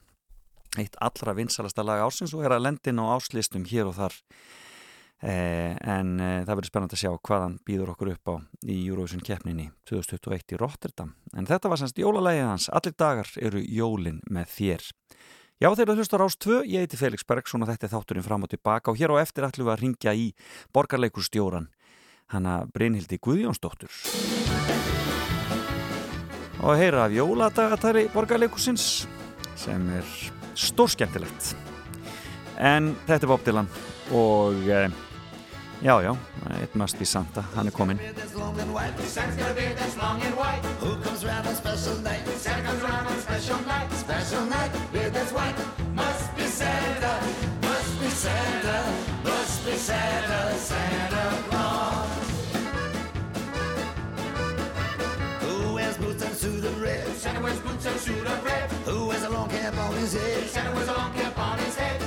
Eitt 0.77 1.01
allra 1.01 1.33
vinsalasta 1.33 1.81
lag 1.81 2.05
ársins 2.05 2.35
og 2.37 2.45
er 2.45 2.55
að 2.55 2.67
lendin 2.69 3.01
á 3.01 3.17
áslistum 3.17 3.65
hér 3.67 3.89
og 3.89 3.97
þar 3.97 4.21
en 5.23 6.19
eh, 6.21 6.43
það 6.45 6.51
verður 6.51 6.71
spennandi 6.71 6.97
að 6.97 7.03
sjá 7.05 7.13
hvað 7.29 7.45
hann 7.45 7.55
býður 7.65 7.93
okkur 7.95 8.11
upp 8.13 8.33
á 8.33 8.35
í 8.67 8.79
Eurovision 8.89 9.23
keppninni 9.25 9.71
2021 9.89 10.57
í 10.57 10.59
Rotterdam. 10.61 11.15
En 11.37 11.49
þetta 11.49 11.71
var 11.73 11.81
semst 11.81 12.01
jólalægið 12.01 12.49
hans. 12.49 12.69
Allir 12.69 12.97
dagar 12.99 13.31
eru 13.41 13.63
jólin 13.63 14.21
með 14.29 14.53
þér. 14.59 14.91
Já 15.63 15.71
þeir 15.71 15.87
eru 15.87 15.97
hlustar 16.03 16.25
ás 16.25 16.37
2 16.37 16.65
ég 16.67 16.85
heiti 16.85 16.99
Felix 17.01 17.25
Bergsson 17.25 17.63
og 17.65 17.71
þetta 17.71 17.87
er 17.87 17.95
þátturinn 17.95 18.27
fram 18.27 18.45
og 18.45 18.53
tilbaka. 18.53 18.93
Og 18.93 19.01
hér 19.01 19.15
á 19.17 19.23
eftir 19.23 19.47
ætlum 19.47 19.71
við 19.71 19.75
að 19.77 19.83
ringja 19.85 20.17
í 20.19 20.27
borgarleikurstjóran 20.75 21.71
hanna 22.35 22.65
Brynhildi 22.75 23.21
Guðjónsdóttur. 23.23 23.93
Og 26.65 26.81
heyra 26.81 27.05
af 27.07 27.13
jóladagatari 27.13 28.09
borgarleikursins 28.13 29.05
sem 29.57 29.89
er 29.95 30.17
stórskemmtilegt 30.57 31.55
en 32.59 32.97
þetta 33.07 33.25
er 33.27 33.29
Bob 33.29 33.45
Dylan 33.45 33.69
og 34.13 34.69
eh, 34.69 34.91
já 35.83 36.03
já, 36.03 36.17
it 36.63 36.75
must 36.75 36.99
be 36.99 37.05
Santa 37.05 37.45
hann 37.55 37.67
er 37.67 37.73
night? 37.87 38.05
Santa 57.25 57.41
wears 57.41 57.59
boots 57.61 57.87
and 57.87 57.99
suit 58.01 58.27
of 58.27 58.45
red? 58.45 58.71
Who 58.87 59.07
wears 59.07 59.23
a 59.23 59.31
long 59.31 59.49
cap 59.49 59.75
on 59.79 59.95
his 59.97 60.13
head? 60.13 60.49
Santa 60.49 60.75
wears 60.77 60.89
a 60.89 60.93
long 60.93 61.13
cap 61.15 61.39
on 61.39 61.59
his 61.59 61.75
head, 61.75 62.01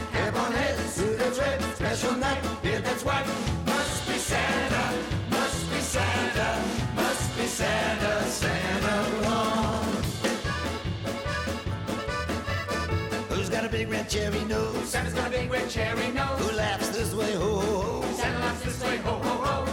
Santa's 14.98 15.14
got 15.14 15.28
a 15.28 15.30
big 15.30 15.52
red 15.52 15.70
cherry 15.70 16.12
nose. 16.12 16.40
Who 16.40 16.58
laughs 16.58 16.90
this 16.90 17.14
way, 17.14 17.34
ho 17.34 17.60
ho. 17.60 18.14
Santa 18.16 18.40
laughs 18.40 18.64
this 18.64 18.84
way, 18.84 18.98
ho. 18.98 19.12
Ho 19.12 19.44
ho 19.44 19.67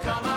come 0.00 0.26
on. 0.26 0.31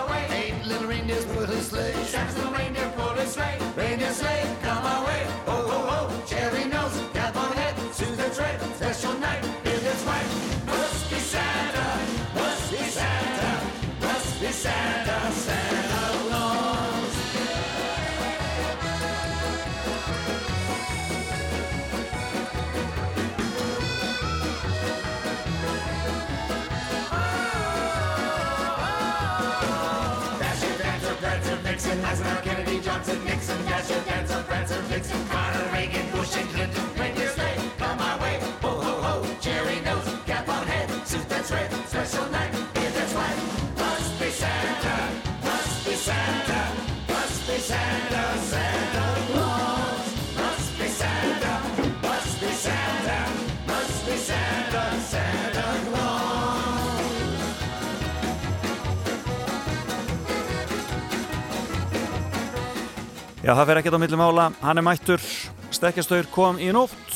Já, 63.45 63.51
það 63.53 63.67
fer 63.69 63.77
ekkert 63.77 63.93
á 63.93 64.01
milli 64.01 64.17
mála, 64.17 64.43
hann 64.65 64.81
er 64.81 64.83
mættur, 64.87 65.25
stekkjastaur 65.69 66.25
kom 66.33 66.57
í 66.57 66.71
nótt 66.73 67.11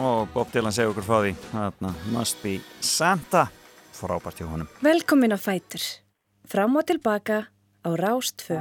og 0.00 0.30
Bob 0.32 0.48
Dylan 0.48 0.72
segir 0.72 0.94
okkur 0.94 1.04
frá 1.04 1.18
því, 1.20 1.34
þarna, 1.50 1.90
must 2.14 2.40
be 2.40 2.54
Santa, 2.80 3.42
frábært 3.98 4.40
hjá 4.40 4.48
honum. 4.48 4.70
Velkomin 4.80 5.36
á 5.36 5.38
Fætur. 5.38 5.84
Fram 6.48 6.80
og 6.80 6.88
tilbaka 6.88 7.42
á 7.84 7.90
Rástfö. 8.00 8.56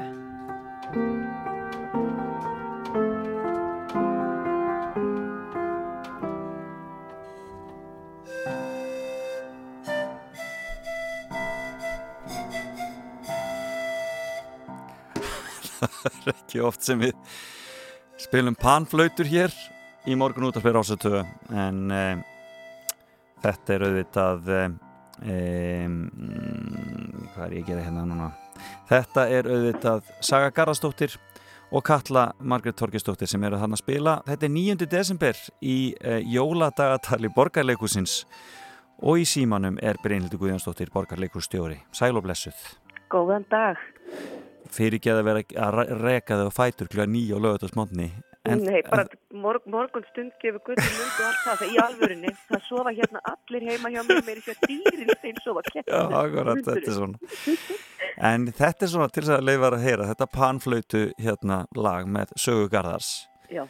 Það 15.82 16.08
er 16.22 16.34
ekki 16.34 16.64
oft 16.66 16.86
sem 16.86 17.02
við 17.02 17.16
spilum 18.22 18.58
panflautur 18.58 19.30
hér 19.30 19.54
í 20.08 20.16
morgun 20.18 20.48
út 20.50 20.58
af 20.58 20.66
fyrir 20.66 20.80
ásötu 20.82 21.22
en 21.54 21.92
e, 21.92 22.04
þetta 23.44 23.76
er 23.76 23.86
auðvitað 23.88 24.52
e, 24.56 25.40
hvað 27.34 27.46
er 27.46 27.56
ég 27.58 27.64
að 27.64 27.72
gera 27.72 27.86
hérna 27.86 28.06
núna 28.08 28.30
þetta 28.90 29.28
er 29.34 29.50
auðvitað 29.52 30.14
Saga 30.26 30.54
Garðarsdóttir 30.56 31.18
og 31.68 31.84
Katla 31.86 32.30
Margrét 32.40 32.78
Torkistóttir 32.80 33.30
sem 33.30 33.44
eru 33.44 33.60
hann 33.60 33.76
að 33.76 33.84
spila 33.84 34.18
þetta 34.28 34.48
er 34.48 34.56
9. 34.56 34.90
desember 34.90 35.44
í 35.62 35.78
e, 36.00 36.20
jóladagatali 36.34 37.32
borgarleikusins 37.36 38.24
og 39.04 39.22
í 39.22 39.28
símanum 39.30 39.78
er 39.84 40.00
Brynhildur 40.02 40.42
Guðjónsdóttir 40.42 40.90
borgarleikustjóri 40.96 41.84
Sæl 41.94 42.16
og 42.16 42.26
blessuð 42.26 42.66
Góðan 43.08 43.46
dag. 43.48 43.80
Fyrir 44.76 44.99
ekki 44.99 45.11
að 45.13 45.24
vera 45.28 45.43
að 45.68 45.76
re- 45.78 45.99
reka 46.03 46.38
þau 46.39 46.49
á 46.49 46.57
fætur 46.57 46.89
kljóða 46.91 47.11
nýja 47.13 47.38
og 47.38 47.45
lögutasmotni 47.45 48.09
Nei, 48.47 48.80
bara 48.88 49.03
mor 49.36 49.57
morgun 49.68 50.05
stund 50.07 50.32
gefur 50.39 50.61
gull 50.63 50.78
í 50.80 50.84
mundu 50.88 51.20
og 51.20 51.26
allt 51.28 51.41
það, 51.43 51.57
það 51.59 51.72
í 51.74 51.80
alvörunni. 51.84 52.30
Það 52.47 52.61
sofa 52.63 52.93
hérna 52.95 53.22
allir 53.28 53.65
heima 53.68 53.89
hjá 53.91 53.97
mér, 54.07 54.22
mér 54.24 54.38
er 54.38 54.39
ekki 54.39 54.53
að 54.53 54.70
dýrin 54.72 55.11
þeim 55.24 55.41
sofa. 55.43 55.63
Já, 55.76 55.97
akkurat, 56.22 56.61
þetta 56.63 56.91
er 56.93 56.95
svona 56.95 57.18
En 58.32 58.47
þetta 58.47 58.88
er 58.88 58.91
svona 58.93 59.09
til 59.11 59.26
þess 59.26 59.36
að 59.36 59.43
leifar 59.49 59.76
að 59.76 59.84
heyra 59.84 60.07
þetta 60.13 60.30
panflautu 60.38 61.01
hérna 61.20 61.57
lag 61.76 62.07
með 62.07 62.32
sögugarðars 62.39 63.09
Já, 63.51 63.65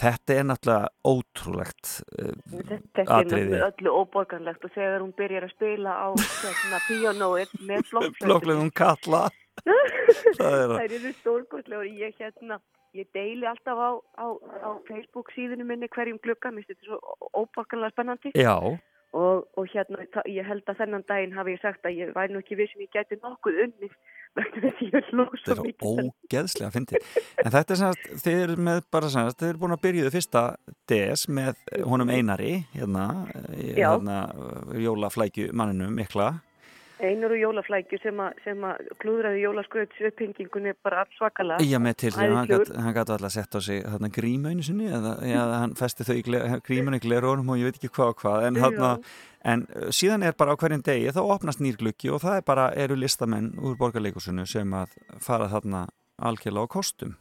Þetta 0.00 0.34
er 0.40 0.48
náttúrulega 0.48 0.88
ótrúlegt 1.12 1.92
uh, 2.16 2.32
þetta 2.52 3.04
er 3.04 3.12
atriði 3.20 3.44
náttúrulega 3.52 3.68
öllu 3.70 3.94
óborganlegt 4.00 4.64
og 4.68 4.74
þegar 4.74 5.04
hún 5.04 5.12
byrjar 5.20 5.46
að 5.46 5.54
spila 5.58 5.92
á 5.92 6.08
hérna, 6.16 6.80
píanóið 6.88 7.54
með 7.68 7.84
flokkflötu. 7.92 8.26
Blokklegum 8.28 8.72
kalla 8.76 9.22
Það 10.38 10.58
er 10.62 10.74
að 10.74 10.96
eru 10.98 11.12
stórkostlega 11.20 11.82
og 11.82 12.02
ég 12.02 12.18
hérna, 12.20 12.60
ég 12.96 13.08
deili 13.16 13.48
alltaf 13.50 13.80
á, 13.80 13.90
á, 14.22 14.26
á 14.62 14.70
Facebook 14.88 15.32
síðinu 15.34 15.66
minni 15.66 15.88
hverjum 15.92 16.20
glugga, 16.22 16.52
mér 16.54 16.66
finnst 16.66 16.84
þetta 16.84 16.92
svo 16.92 17.30
óborganlega 17.42 17.94
spennandi. 17.94 18.34
Já, 18.36 18.56
Og, 19.16 19.46
og 19.56 19.68
hérna, 19.72 20.02
ég 20.28 20.44
held 20.44 20.66
að 20.68 20.80
þennan 20.82 21.04
daginn 21.08 21.32
hafi 21.32 21.54
ég 21.54 21.62
sagt 21.62 21.86
að 21.88 21.94
ég 21.96 22.10
væri 22.12 22.34
nú 22.34 22.40
ekki 22.42 22.58
vissum 22.58 22.82
ég 22.82 22.90
gæti 22.92 23.16
nokkuð 23.22 23.62
að 24.36 25.06
hlók 25.08 25.36
þetta 25.38 25.54
er 25.54 25.86
ógeðslega 25.88 26.72
fyndið. 26.74 27.06
En 27.40 27.54
þetta 27.54 27.72
er 27.72 27.80
semast, 27.80 28.08
þeir 28.24 28.42
eru 28.42 28.56
með 28.66 28.82
bara 28.92 29.08
semast, 29.12 29.38
þeir 29.40 29.52
eru 29.54 29.62
búin 29.62 29.76
að 29.76 29.82
byrjuðu 29.86 30.12
fyrsta 30.12 30.42
DS 30.90 31.24
með 31.32 31.62
honum 31.88 32.12
Einari 32.12 32.52
hérna, 32.74 33.06
hérna 33.54 34.18
jólaflækju 34.84 35.48
manninum 35.56 35.96
mikla 35.96 36.34
Einar 36.96 37.34
og 37.34 37.40
jólaflækju 37.40 37.98
sem 38.00 38.20
að, 38.24 38.38
sem 38.44 38.62
að 38.64 38.86
klúðraði 39.02 39.42
jólaskröðs 39.42 39.98
upphengingunni 40.08 40.72
bara 40.84 41.02
allt 41.02 41.16
svakalega. 41.18 41.66
Já, 41.68 41.76
með 41.82 41.96
til 42.00 42.12
því 42.14 42.28
að 42.28 42.36
hann 42.36 42.94
gæti 42.96 43.12
alltaf 43.14 43.34
sett 43.34 43.58
á 43.58 43.60
sig 43.66 43.82
þarna 43.84 44.10
grímu 44.16 44.52
einu 44.52 44.64
sinni 44.64 44.88
eða 44.88 45.12
já, 45.28 45.40
hann 45.60 45.74
festi 45.76 46.06
þau 46.08 46.14
í 46.16 46.24
í 46.24 47.02
glerónum 47.04 47.52
og 47.52 47.60
ég 47.60 47.68
veit 47.68 47.76
ekki 47.80 47.92
hvað 47.92 48.14
og 48.14 48.22
hvað 48.22 48.46
en, 48.48 48.60
þarna, 48.64 48.90
en 49.52 49.66
uh, 49.76 49.90
síðan 49.92 50.24
er 50.24 50.38
bara 50.40 50.56
á 50.56 50.60
hverjum 50.62 50.86
degi 50.88 51.12
þá 51.12 51.20
opnast 51.26 51.60
nýr 51.60 51.76
gluggi 51.82 52.10
og 52.10 52.24
það 52.24 52.40
er 52.40 52.48
bara 52.48 52.70
eru 52.72 52.96
listamenn 52.96 53.52
úr 53.60 53.76
borgarleikusinu 53.76 54.48
sem 54.48 54.72
að 54.72 54.96
fara 55.20 55.50
þarna 55.52 55.84
algjörlega 56.16 56.64
á 56.64 56.74
kostum 56.78 57.16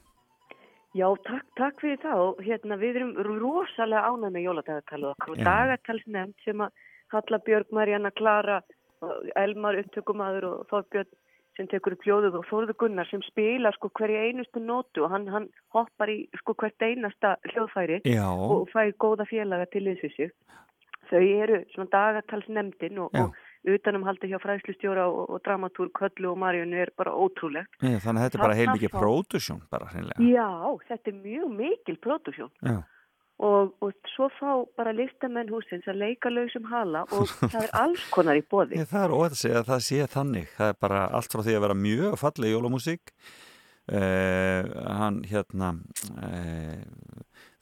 Já, 0.95 1.09
takk, 1.27 1.43
takk 1.59 1.81
fyrir 1.83 2.13
og 2.15 2.39
hérna 2.39 2.77
við 2.79 3.01
erum 3.01 3.17
rosalega 3.41 4.07
ánægð 4.07 4.31
með 4.31 4.45
jóladagatalið 4.47 5.09
okkar 5.09 5.33
og 5.33 5.41
Já. 5.41 5.47
dagatalsnefnd 5.49 6.45
sem 6.47 6.63
að 6.63 6.85
Halla 7.11 7.39
Björg, 7.43 7.73
Marjana 7.75 8.11
Klara, 8.15 8.61
Elmar 9.39 9.77
upptökumadur 9.81 10.49
og 10.49 10.67
Þorbjörn 10.71 11.13
sem 11.55 11.67
tekur 11.71 11.95
upp 11.95 12.03
hljóðuð 12.05 12.39
og 12.39 12.47
Þórður 12.49 12.77
Gunnar 12.81 13.09
sem 13.09 13.21
spila 13.25 13.71
sko 13.75 13.89
hverja 13.95 14.25
einustu 14.27 14.59
nótu 14.59 15.05
og 15.05 15.13
hann, 15.13 15.27
hann 15.31 15.47
hoppar 15.75 16.11
í 16.11 16.25
sko 16.41 16.55
hvert 16.59 16.83
einasta 16.83 17.35
hljóðfæri 17.51 18.01
Já. 18.03 18.27
og 18.27 18.67
fær 18.73 18.91
góða 18.99 19.27
félaga 19.29 19.67
til 19.71 19.85
liðs 19.87 20.03
við 20.03 20.15
sig. 20.17 20.33
Þau 21.05 21.21
eru 21.21 21.59
svona 21.71 21.91
dagatalsnefndin 21.93 22.97
og, 23.03 23.13
og 23.13 23.75
utanumhaldi 23.75 24.31
hjá 24.31 24.39
fræðslustjóra 24.41 25.05
og, 25.11 25.29
og 25.35 25.43
dramatúr 25.45 25.91
Köllu 25.95 26.31
og 26.31 26.39
Marjanu 26.41 26.79
er 26.81 26.91
bara 26.97 27.13
ótrúlegt. 27.13 27.71
Já, 27.77 27.99
þannig 28.01 28.19
að 28.19 28.25
þetta 28.25 28.39
er 28.39 28.43
bara 28.43 28.57
heilmikið 28.59 28.95
pródusjón 28.97 29.61
bara 29.71 29.89
hreinlega 29.93 30.29
Já, 30.33 30.49
þetta 30.89 31.11
er 31.13 31.17
mjög 31.21 31.55
mikil 31.61 31.97
pródusjón 32.01 32.51
Já. 32.65 32.81
Og, 33.43 33.73
og 33.83 34.11
svo 34.13 34.29
fá 34.37 34.51
bara 34.77 34.93
listamenn 34.95 35.49
húsins 35.51 35.87
að 35.91 35.99
leika 36.05 36.31
lausum 36.31 36.69
hala 36.71 37.03
og 37.11 37.27
það 37.51 37.59
er 37.63 37.73
alls 37.81 38.05
konar 38.13 38.39
í 38.39 38.45
bóði. 38.47 38.79
Ég, 38.79 38.87
það 38.91 39.07
er 39.07 39.15
óætt 39.17 39.41
að 39.51 39.67
það 39.71 39.83
sé 39.89 40.05
þannig 40.13 40.53
það 40.55 40.71
er 40.71 40.79
bara 40.87 41.01
allt 41.19 41.35
frá 41.35 41.43
því 41.43 41.57
að 41.57 41.65
vera 41.67 41.79
mjög 41.81 42.15
falleg 42.21 42.55
jólamúsík 42.55 43.13
uh, 43.91 44.61
hann 45.01 45.19
hérna 45.27 45.73
uh, 46.15 46.79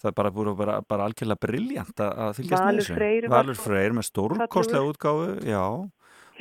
það 0.03 0.11
er 0.11 0.15
bara 0.19 0.33
bara, 0.61 0.77
bara 0.85 1.09
algjörlega 1.09 1.41
briljant 1.47 2.05
að 2.05 2.37
fylgjast 2.39 2.67
með 2.67 2.81
þessu 2.83 3.33
Valur 3.33 3.59
Freyr 3.59 3.97
með 3.97 4.09
stórkostlega 4.11 4.87
útgáfu 4.91 5.35
Já. 5.47 5.65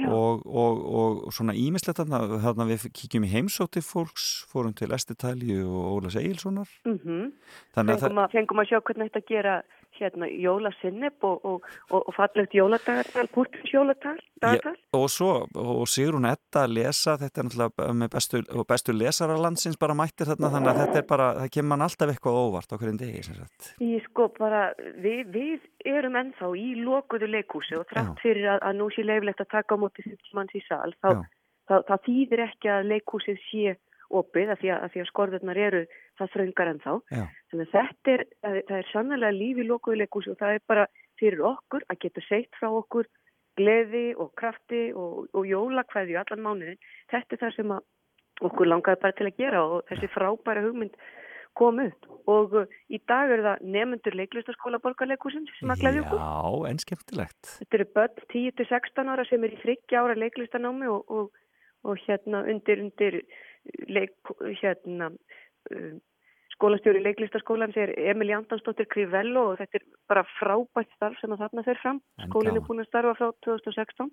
Og, 0.01 0.47
og, 0.47 0.78
og 1.26 1.34
svona 1.36 1.53
ímislegt 1.59 1.99
þarna, 2.01 2.40
þarna 2.40 2.66
við 2.70 2.86
kíkjum 2.97 3.26
í 3.28 3.32
heimsóti 3.32 3.82
fólks 3.84 4.47
fórum 4.49 4.72
til 4.76 4.88
Estitælju 4.97 5.66
og 5.68 5.88
Ólas 5.99 6.16
Egilssonar. 6.16 6.70
Mm 6.88 6.99
að 7.76 8.01
fengum, 8.01 8.22
að, 8.22 8.30
fengum 8.32 8.62
að 8.62 8.68
sjá 8.70 8.80
hvernig 8.80 9.11
þetta 9.11 9.26
gera 9.28 9.55
hérna 10.03 10.28
jólasinneb 10.28 11.24
og, 11.26 11.44
og, 11.46 11.66
og, 11.90 12.00
og 12.00 12.14
fallegt 12.16 12.55
jóladagatal, 12.57 13.28
púrtins 13.34 13.72
jóladagatal. 13.72 14.18
Já, 14.42 14.72
og 14.98 15.07
svo, 15.12 15.32
og 15.55 15.84
Sigrún 15.90 16.26
Edda 16.28 16.64
lesa, 16.70 17.14
þetta 17.20 17.42
er 17.42 17.48
náttúrulega 17.48 17.92
með 18.00 18.11
bestu, 18.16 18.42
bestu 18.68 18.96
lesara 18.96 19.38
landsins 19.38 19.78
bara 19.80 19.96
mættir 19.98 20.30
þarna, 20.32 20.50
þannig 20.57 20.72
að 20.72 20.80
þetta 20.82 21.00
er 21.03 21.07
bara, 21.12 21.28
það 21.40 21.53
kemur 21.57 21.70
mann 21.72 21.86
alltaf 21.86 22.12
eitthvað 22.12 22.40
óvart 22.42 22.74
á 22.74 22.78
hverjum 22.80 22.98
degi, 23.03 23.22
sem 23.28 23.38
sagt. 23.38 23.70
Í 23.84 23.92
sko 24.09 24.28
bara, 24.38 24.64
við, 25.05 25.22
við 25.36 25.94
erum 25.94 26.18
ennþá 26.18 26.50
í 26.59 26.66
lokuðu 26.82 27.30
leikhúsi 27.30 27.78
og 27.78 27.86
þrátt 27.92 28.18
fyrir 28.24 28.50
að, 28.57 28.66
að 28.68 28.82
nú 28.82 28.90
sé 28.94 29.07
leiflegt 29.07 29.44
að 29.46 29.53
taka 29.55 29.78
á 29.78 29.82
móti 29.82 30.05
50 30.09 30.36
manns 30.38 30.59
í 30.59 30.64
sal, 30.66 30.90
þá, 30.98 31.24
þá, 31.70 31.76
þá 31.88 31.94
þýðir 32.09 32.46
ekki 32.48 32.74
að 32.74 32.92
leikhúsið 32.92 33.42
sé 33.48 33.78
opið 34.20 34.52
af 34.52 34.60
því 34.60 34.72
að, 34.74 34.82
að, 34.84 34.92
því 34.92 35.02
að 35.02 35.08
skorðurnar 35.10 35.60
eru 35.68 35.82
það 36.20 36.32
þröngar 36.34 36.70
en 36.72 36.82
þá. 36.82 36.92
Þannig 37.52 37.64
að 37.66 37.72
þetta 37.76 38.14
er, 38.14 38.24
það, 38.42 38.60
það 38.68 38.76
er 38.78 38.90
sannlega 38.92 39.38
líf 39.38 39.62
í 39.62 39.66
lokuðu 39.68 39.98
leikhúsi 40.02 40.32
og 40.32 40.38
það 40.42 40.58
er 40.58 40.64
bara 40.72 40.86
fyrir 41.20 41.44
okkur 41.52 41.86
að 41.88 42.00
geta 42.04 42.24
seitt 42.28 42.60
frá 42.60 42.68
okkur 42.70 43.10
gleði 43.60 44.06
og 44.16 44.32
krafti 44.38 44.84
og, 44.96 45.26
og 45.36 45.48
jólakvæði 45.48 46.16
allan 46.20 46.46
mánuðin. 46.46 46.80
Þetta 47.12 47.36
er 47.36 47.42
það 47.42 47.58
sem 47.58 47.74
að 47.74 48.46
okkur 48.48 48.70
langaði 48.70 49.02
bara 49.02 49.16
til 49.18 49.28
að 49.28 49.38
gera 49.38 49.66
og 49.66 49.84
þessi 49.90 50.08
frábæra 50.12 50.64
hugmynd 50.64 50.96
kom 51.58 51.82
upp 51.82 52.08
og 52.32 52.54
uh, 52.56 52.74
í 52.88 53.00
dag 53.10 53.32
er 53.34 53.42
það 53.44 53.64
nefnendur 53.74 54.16
leiklistaskóla 54.16 54.80
borgarleikusins 54.82 55.50
sem 55.58 55.72
að 55.72 55.82
gleði 55.82 56.02
okkur. 56.04 56.22
Já, 56.22 56.68
en 56.70 56.80
skemmtilegt. 56.80 57.52
Þetta 57.60 57.78
eru 57.78 57.88
börn 57.98 58.26
10-16 58.32 59.12
ára 59.12 59.26
sem 59.28 59.44
er 59.44 59.56
í 59.56 59.60
30 59.60 59.98
ára 60.00 60.16
leiklistanámi 60.16 60.88
og, 60.92 61.12
og, 61.12 61.58
og 61.84 62.04
hérna 62.06 62.44
undir, 62.48 62.84
undir 62.86 63.18
leik, 63.88 64.14
hérna 64.62 65.10
um, 65.12 66.00
skólastjóri 66.56 67.02
leiklistaskólan 67.02 67.72
er 67.76 67.94
Emil 68.10 68.30
Jandansdóttir 68.30 68.86
Krivello 68.90 69.52
og 69.52 69.58
þetta 69.60 69.80
er 69.80 69.86
bara 70.10 70.22
frábært 70.36 70.92
starf 70.96 71.18
sem 71.20 71.32
að 71.34 71.46
þarna 71.46 71.66
fer 71.66 71.80
fram. 71.82 71.98
Skólinn 72.28 72.60
er 72.60 72.66
búin 72.66 72.84
að 72.84 72.90
starfa 72.90 73.16
frá 73.18 73.32
2016. 73.46 74.12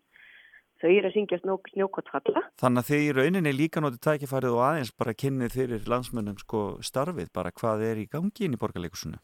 Þau 0.79 0.87
eru 0.93 1.09
að 1.09 1.15
syngja 1.17 1.39
snók, 1.41 1.67
snjókott 1.73 2.09
falla. 2.13 2.45
Þannig 2.61 2.87
að 2.87 3.01
í 3.03 3.09
rauninni 3.17 3.51
líka 3.51 3.83
notið 3.83 3.99
tækifærið 4.05 4.55
og 4.55 4.63
aðeins 4.63 4.93
bara 4.95 5.17
kynnið 5.23 5.57
fyrir 5.57 5.89
landsmönnum 5.91 6.37
sko 6.39 6.61
starfið, 6.87 7.33
bara 7.35 7.51
hvað 7.51 7.83
er 7.89 7.99
í 7.99 8.07
gangi 8.07 8.47
inn 8.47 8.55
í 8.55 8.61
borgarleikusinu. 8.61 9.19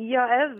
Já, 0.00 0.22
ef, 0.32 0.54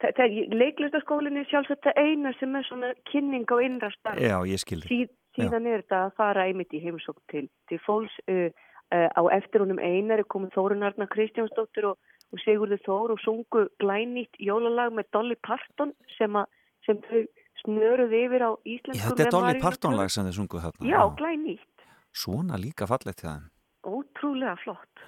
það, 0.00 0.14
það, 0.16 0.38
leiklistaskólinn 0.56 1.36
er 1.38 1.50
sjálfsagt 1.50 1.84
það 1.84 2.00
eina 2.00 2.32
sem 2.40 2.56
er 2.58 2.66
svona 2.66 2.94
kynning 3.12 3.44
á 3.52 3.56
innra 3.62 3.92
starf. 3.92 4.24
Já, 4.24 4.38
ég 4.48 4.62
skilði. 4.64 4.88
Síð, 4.88 5.12
síðan 5.36 5.66
er 5.66 5.82
þetta 5.82 6.00
að 6.06 6.14
fara 6.16 6.46
einmitt 6.48 6.72
í 6.76 6.80
heimsókn 6.84 7.22
til, 7.32 7.48
til 7.68 7.78
fólks 7.86 8.14
uh, 8.28 8.48
uh, 8.92 9.08
á 9.16 9.22
eftir 9.38 9.64
honum 9.64 9.78
einar 9.80 10.18
er 10.22 10.28
komið 10.28 10.54
Þórun 10.56 10.84
Arna 10.88 11.06
Kristjánsdóttir 11.12 11.86
og, 11.92 11.98
og 12.32 12.42
Sigurður 12.44 12.82
Þór 12.86 13.14
og 13.16 13.22
sungu 13.24 13.66
glænýtt 13.82 14.36
jólalag 14.40 14.92
með 14.96 15.08
Dolly 15.12 15.38
Parton 15.46 15.94
sem, 16.18 16.36
a, 16.36 16.44
sem 16.86 17.00
þau 17.08 17.22
snöruð 17.62 18.12
yfir 18.18 18.42
á 18.44 18.50
íslensku 18.66 18.98
Já, 19.00 19.08
þetta 19.12 19.26
er 19.28 19.34
Dolly 19.36 19.60
Parton 19.62 19.96
lag 19.96 20.10
sem 20.10 20.26
þið 20.26 20.38
sunguð 20.40 20.64
þarna. 20.66 20.88
Já, 20.90 21.00
glænýtt, 21.20 21.86
Svona 22.12 22.58
líka 22.60 22.84
fallegt 22.90 23.22
það. 23.24 23.48
ótrúlega 23.88 24.56
flott 24.62 25.04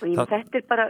og 0.00 0.08
ég, 0.08 0.16
Það- 0.16 0.30
þetta 0.32 0.56
er 0.58 0.64
bara 0.68 0.84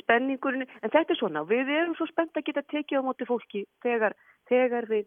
spenningurinn, 0.00 0.64
en 0.82 0.90
þetta 0.90 1.12
er 1.12 1.18
svona 1.18 1.42
við 1.44 1.68
erum 1.76 1.94
svo 1.98 2.06
spennt 2.08 2.32
að 2.40 2.46
geta 2.48 2.62
tekið 2.72 3.02
á 3.02 3.02
móti 3.04 3.26
fólki 3.28 3.66
þegar, 3.84 4.14
þegar 4.48 4.86
við 4.88 5.04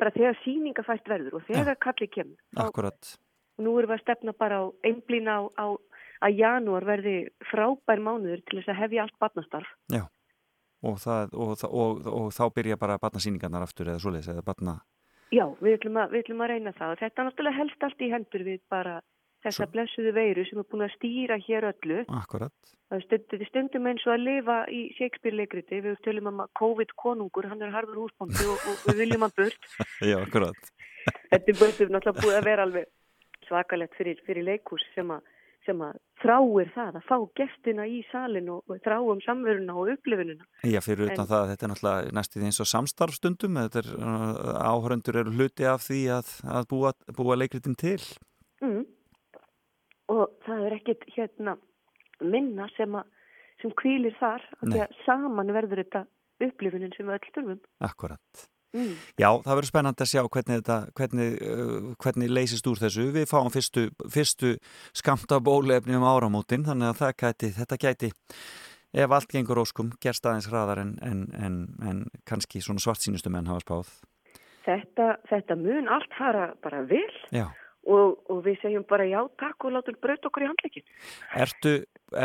bara 0.00 0.14
þegar 0.16 0.38
síninga 0.44 0.84
fæst 0.86 1.08
verður 1.10 1.38
og 1.38 1.46
þegar 1.48 1.78
kallið 1.84 2.10
kemur 2.16 2.64
Akkurat. 2.64 3.12
nú 3.60 3.76
erum 3.78 3.92
við 3.92 3.98
að 3.98 4.04
stefna 4.04 4.34
bara 4.36 4.62
á 4.62 4.64
einblína 4.88 5.36
á, 5.36 5.42
á 5.60 5.66
að 6.24 6.40
janúar 6.40 6.86
verði 6.88 7.16
frábær 7.50 8.02
mánuður 8.02 8.42
til 8.46 8.60
þess 8.60 8.72
að 8.72 8.80
hefja 8.82 9.04
allt 9.04 9.20
barnastarf. 9.22 9.68
Já. 9.92 10.04
Og, 10.80 10.96
það, 11.00 11.34
og, 11.36 11.64
og, 11.68 12.06
og 12.08 12.28
þá 12.32 12.44
byrja 12.56 12.80
bara 12.80 13.00
barnasýningarnar 13.00 13.66
aftur 13.66 13.90
eða 13.92 14.02
svoleiðis 14.02 14.32
eða 14.32 14.44
barna... 14.46 14.78
Já, 15.30 15.44
við 15.60 15.76
ætlum, 15.76 15.98
að, 16.00 16.14
við 16.14 16.24
ætlum 16.24 16.40
að 16.42 16.50
reyna 16.50 16.72
það 16.74 16.92
og 16.92 17.00
þetta 17.04 17.22
er 17.22 17.26
náttúrulega 17.28 17.58
helst 17.60 17.84
allt 17.86 18.00
í 18.02 18.08
hendur 18.10 18.44
við 18.48 18.62
bara 18.72 18.94
þessa 19.44 19.66
blessuðu 19.72 20.12
veiru 20.16 20.44
sem 20.48 20.60
er 20.60 20.68
búin 20.70 20.86
að 20.86 20.94
stýra 20.98 21.38
hér 21.46 21.70
öllu. 21.70 22.04
Akkurat. 22.20 22.52
Það 22.90 23.04
stund, 23.06 23.26
þetta 23.30 23.44
er 23.44 23.50
stundum 23.52 23.86
eins 23.86 24.04
og 24.08 24.14
að 24.16 24.24
lifa 24.26 24.56
í 24.74 24.80
Shakespeare-leikriti. 24.98 25.82
Við 25.84 25.98
tölum 26.04 26.30
um 26.32 26.40
að 26.44 26.52
COVID-konungur, 26.58 27.46
hann 27.52 27.62
er 27.62 27.74
harður 27.74 28.04
húsbóndi 28.04 28.46
og, 28.50 28.64
og 28.66 28.86
við 28.88 29.04
viljum 29.04 29.26
hann 29.26 29.36
burt. 29.36 29.68
Já, 30.10 30.16
akkurat. 30.18 30.72
Þetta 31.30 31.52
er 31.52 31.92
náttúrulega 31.94 32.16
búið 32.18 32.38
að 32.40 32.48
vera 32.50 32.66
alveg 32.66 32.88
svakalegt 33.48 33.94
fyrir, 33.98 34.18
fyrir 34.26 34.46
leikhús 34.46 34.82
sem 34.94 35.10
að, 35.14 35.22
sem 35.66 35.80
að 35.86 35.98
þráir 36.20 36.70
það 36.74 36.98
að 37.00 37.06
fá 37.08 37.16
gestina 37.40 37.86
í 37.88 38.02
salin 38.10 38.50
og, 38.52 38.62
og 38.68 38.82
þráum 38.84 39.22
samveruna 39.24 39.76
og 39.80 39.94
upplifununa. 39.94 40.46
Já, 40.66 40.80
fyrir 40.84 41.08
utan 41.08 41.24
En- 41.24 41.30
það 41.30 41.40
að 41.40 41.50
þetta 41.52 41.66
er 41.66 41.72
náttúrulega 41.74 42.14
næstu 42.18 42.40
því 42.40 42.50
eins 42.50 42.62
og 42.62 42.70
samstarfstundum, 42.74 43.60
þetta 43.64 43.82
er 43.84 43.92
uh, 43.96 44.54
áhöröndur 44.70 45.20
eru 45.22 45.34
hluti 45.38 45.66
af 45.70 45.86
því 45.86 46.00
að, 46.18 46.32
að 46.58 46.68
búa, 46.74 46.92
búa 47.16 47.38
leikritin 47.38 47.78
til. 47.78 48.00
Mm. 48.60 48.82
Og 50.10 50.30
það 50.46 50.64
er 50.66 50.78
ekkit 50.78 51.04
hérna 51.14 51.56
minna 52.20 52.68
sem, 52.76 52.94
að, 52.98 53.10
sem 53.62 53.74
kvílir 53.78 54.16
þar 54.20 54.44
af 54.58 54.64
því 54.64 54.80
að 54.84 54.96
saman 55.06 55.52
verður 55.56 55.84
þetta 55.84 56.06
upplifunin 56.44 56.96
sem 56.96 57.06
við 57.08 57.18
öll 57.18 57.34
þurfum. 57.36 57.60
Akkurat. 57.84 58.48
Mm. 58.70 58.94
Já, 59.18 59.28
það 59.42 59.56
verður 59.56 59.68
spennandi 59.68 60.04
að 60.04 60.10
sjá 60.12 60.20
hvernig, 60.22 60.60
þetta, 60.60 60.76
hvernig, 60.98 61.32
uh, 61.42 61.86
hvernig 62.04 62.30
leysist 62.30 62.68
úr 62.70 62.78
þessu. 62.78 63.06
Við 63.16 63.26
fáum 63.30 63.50
fyrstu, 63.50 63.86
fyrstu 64.14 64.52
skamta 64.96 65.40
bólefni 65.42 65.96
um 65.98 66.06
áramótin, 66.06 66.66
þannig 66.68 66.92
að 66.92 67.16
gæti, 67.18 67.50
þetta 67.56 67.80
gæti, 67.82 68.12
ef 68.94 69.16
allt 69.16 69.34
gengur 69.34 69.62
óskum, 69.64 69.90
gerst 70.02 70.26
aðeins 70.26 70.48
hraðar 70.50 70.84
en, 70.84 70.94
en, 71.02 71.26
en, 71.34 71.58
en 71.82 72.04
kannski 72.28 72.62
svona 72.62 72.82
svart 72.82 73.02
sínustu 73.02 73.32
menn 73.32 73.50
hafa 73.50 73.64
spáð. 73.66 73.90
Þetta, 74.66 75.08
þetta 75.26 75.56
mun 75.58 75.90
allt 75.90 76.14
fara 76.14 76.50
bara 76.62 76.84
vel 76.86 77.10
Já. 77.34 77.48
Og, 77.88 78.18
og 78.30 78.42
við 78.44 78.58
segjum 78.62 78.84
bara 78.88 79.06
já 79.08 79.20
takk 79.40 79.66
og 79.66 79.76
látum 79.76 79.98
braut 80.02 80.26
okkur 80.28 80.44
í 80.44 80.48
handleikin. 80.50 80.86
Ertu, 81.44 81.74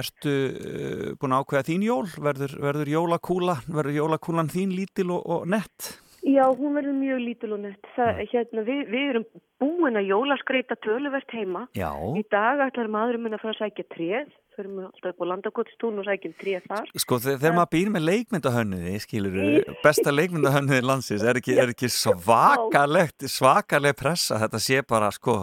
ertu 0.01 0.33
uh, 0.33 1.11
búin 1.19 1.35
að 1.35 1.45
ákveða 1.45 1.67
þín 1.69 1.85
jól? 1.87 2.05
Verður, 2.27 2.57
verður 2.65 2.91
jólakúla, 2.95 3.59
verður 3.67 3.99
jólakúlan 4.01 4.51
þín 4.51 4.75
lítil 4.75 5.11
og, 5.15 5.23
og 5.23 5.47
nett? 5.55 5.93
Já, 6.25 6.45
hún 6.49 6.73
verður 6.73 6.95
mjög 6.97 7.19
lítil 7.21 7.51
og 7.53 7.59
nett. 7.61 7.91
Það, 7.93 8.23
hérna, 8.31 8.63
við, 8.65 8.79
við 8.89 9.09
erum 9.11 9.25
búin 9.61 9.99
að 9.99 10.07
jólaskreita 10.09 10.77
töluvert 10.81 11.35
heima. 11.37 11.67
Já. 11.77 11.91
Í 12.17 12.23
dag 12.33 12.63
ætlar 12.65 12.89
maðurinn 12.89 13.27
minn 13.27 13.37
að 13.37 13.43
fara 13.43 13.53
að 13.53 13.61
sækja 13.61 13.85
tréð. 13.93 14.33
Förum 14.55 14.79
við 14.79 14.87
alltaf 14.87 15.11
upp 15.11 15.21
á 15.21 15.25
landakotstún 15.29 16.01
og 16.01 16.07
sækjum 16.07 16.33
tréð 16.39 16.65
þar. 16.71 16.89
Sko 17.03 17.19
þegar, 17.21 17.55
maður 17.59 17.71
býr 17.75 17.93
með 17.93 18.05
leikmyndahönnuði, 18.09 18.93
skilur 19.03 19.39
besta 19.83 20.13
leikmyndahönnuði 20.15 20.85
landsins, 20.87 21.25
er 21.27 21.41
ekki, 21.41 21.57
er 21.61 21.73
ekki 21.75 21.91
svakalegt, 21.99 23.27
svakaleg 23.29 23.97
pressa, 23.99 24.39
þetta 24.45 24.63
sé 24.63 24.79
bara, 24.87 25.11
sko, 25.13 25.41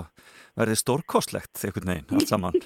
verði 0.59 0.77
stórkostlegt, 0.77 1.61
einhvern 1.65 1.91
veginn, 1.93 2.09
allt 2.13 2.31
saman. 2.31 2.57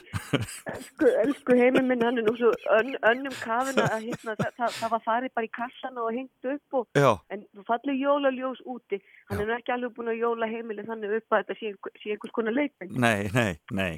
Elsku, 0.72 1.10
elsku 1.22 1.56
heiminn 1.58 1.86
minn, 1.90 2.02
hann 2.02 2.18
er 2.18 2.26
nú 2.26 2.34
svo 2.38 2.50
ön, 2.74 2.94
önnum 3.10 3.34
kafin 3.38 3.78
að 3.82 4.08
hérna, 4.08 4.34
það, 4.40 4.54
það, 4.58 4.72
það 4.80 4.94
var 4.94 5.04
farið 5.04 5.34
bara 5.38 5.48
í 5.48 5.52
kassan 5.54 6.00
og 6.02 6.08
hengt 6.16 6.48
upp 6.54 6.80
og, 6.80 6.88
en 7.30 7.44
þú 7.54 7.66
fallið 7.68 8.00
jólaljós 8.02 8.64
úti. 8.66 8.98
Hann 9.30 9.44
er 9.44 9.50
nú 9.50 9.54
ekki 9.58 9.76
alveg 9.76 9.94
búin 9.98 10.10
að 10.14 10.24
jóla 10.24 10.50
heimilið 10.50 10.90
þannig 10.90 11.14
upp 11.20 11.36
að 11.36 11.44
þetta 11.44 11.60
sé, 11.60 11.74
sé 12.02 12.16
einhvers 12.16 12.34
konar 12.40 12.56
leikmynd. 12.56 12.98
Nei, 13.06 13.30
nei, 13.36 13.52
nei. 13.70 13.92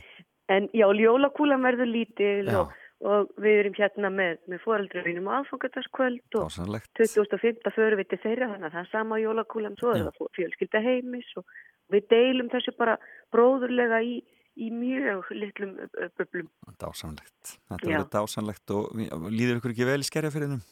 En 0.53 0.68
já, 0.76 0.86
jólakúlan 0.97 1.64
verður 1.64 1.91
lítil 1.93 2.53
og, 2.57 2.76
og 3.05 3.32
við 3.41 3.62
erum 3.62 3.74
hérna 3.76 4.12
með, 4.12 4.39
með 4.49 4.62
foreldröfinum 4.64 5.32
aðfangadagskvöld 5.39 6.39
og 6.41 6.47
Dásanlegt. 6.49 6.93
25. 6.97 7.72
förum 7.76 8.01
við 8.01 8.12
til 8.12 8.20
þeirra 8.22 8.53
þannig 8.53 8.70
að 8.70 8.76
það 8.76 8.84
er 8.84 8.93
sama 8.93 9.20
jólakúlan 9.20 9.76
svo 9.80 9.93
er 9.93 10.07
það 10.09 10.30
fjölskylda 10.39 10.84
heimis 10.84 11.28
og 11.41 11.45
við 11.93 12.09
deilum 12.12 12.51
þessu 12.53 12.74
bara 12.78 12.97
bróðurlega 13.34 14.01
í, 14.05 14.18
í 14.59 14.70
mjög 14.74 15.30
litlum 15.34 15.76
böblum. 16.18 16.49
Dásanlegt. 16.80 17.55
Þetta 17.68 17.84
Já. 17.84 17.93
verður 17.93 18.11
dásanlegt 18.16 18.74
og 18.74 18.91
líður 19.32 19.61
ykkur 19.61 19.74
ekki 19.74 19.89
vel 19.89 20.03
í 20.03 20.09
skerjafyrinum? 20.09 20.64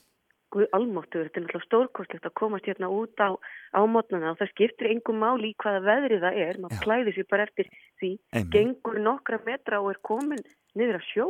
Guð 0.54 0.68
almáttur, 0.76 1.26
þetta 1.26 1.40
er 1.40 1.44
náttúrulega 1.44 1.66
stórkostlegt 1.66 2.28
að 2.28 2.36
komast 2.38 2.68
hérna 2.70 2.88
út 2.94 3.18
á, 3.18 3.34
á 3.74 3.80
mótnana 3.90 4.30
og 4.30 4.38
það 4.38 4.52
skiptir 4.52 4.92
engum 4.92 5.18
máli 5.18 5.50
í 5.50 5.56
hvaða 5.58 5.80
veðri 5.84 6.20
það 6.22 6.38
er, 6.44 6.60
maður 6.62 6.84
klæði 6.84 7.14
sér 7.16 7.26
bara 7.32 7.46
eftir 7.48 7.70
því, 7.98 8.10
Einmitt. 8.30 8.52
gengur 8.54 9.00
nokkra 9.02 9.40
metra 9.42 9.80
og 9.82 9.90
er 9.90 10.00
komin 10.06 10.44
niður 10.78 11.00
að 11.00 11.08
sjó. 11.10 11.26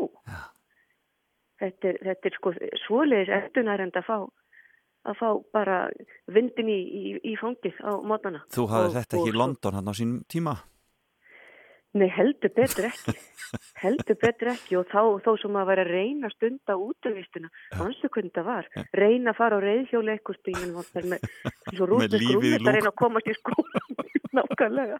Þetta 1.62 1.89
er, 1.89 1.99
þetta 2.05 2.28
er 2.28 2.37
sko 2.37 2.53
svoleiðis 2.84 3.32
eftirnærend 3.39 3.97
að 3.97 4.09
fá 4.11 4.18
að 5.07 5.18
fá 5.20 5.28
bara 5.54 5.76
vindin 6.34 6.68
í, 6.68 6.78
í, 6.82 7.02
í 7.32 7.34
fangið 7.40 7.76
á 7.86 7.92
mótnana. 8.02 8.40
Þú 8.50 8.66
hafði 8.72 8.88
Og- 8.90 8.96
þetta 8.98 9.16
ekki 9.20 9.28
og 9.30 9.34
í 9.34 9.38
London 9.38 9.74
hann 9.78 9.88
á 9.90 9.94
sínum 9.94 10.18
tíma? 10.28 10.57
Nei, 11.97 12.09
heldur 12.12 12.53
betur 12.57 12.88
ekki. 12.90 13.14
heldur 13.84 14.18
betur 14.20 14.51
ekki 14.53 14.76
og 14.80 14.88
þá, 14.90 15.01
þó 15.24 15.30
sem 15.40 15.59
að 15.61 15.70
vera 15.70 15.86
að 15.86 15.92
reyna 15.94 16.30
stunda 16.34 16.76
útvistuna, 16.82 17.51
manstu 17.78 18.11
hvernig 18.12 18.34
það 18.36 18.49
var. 18.51 18.68
Reyna 18.97 19.32
að 19.32 19.38
fara 19.38 19.61
á 19.61 19.64
reyðhjóli 19.64 20.14
eitthvað 20.16 20.40
stíðin 20.42 20.76
og 20.76 20.90
það 20.90 21.09
með 21.14 21.30
svo 21.72 21.88
rútið 21.92 22.26
skrúmið 22.26 22.59
að 22.61 22.78
reyna 22.78 22.92
að 22.92 22.99
komast 23.05 23.32
í 23.32 23.38
skólan. 23.38 24.05
Nákvæmlega. 24.36 24.99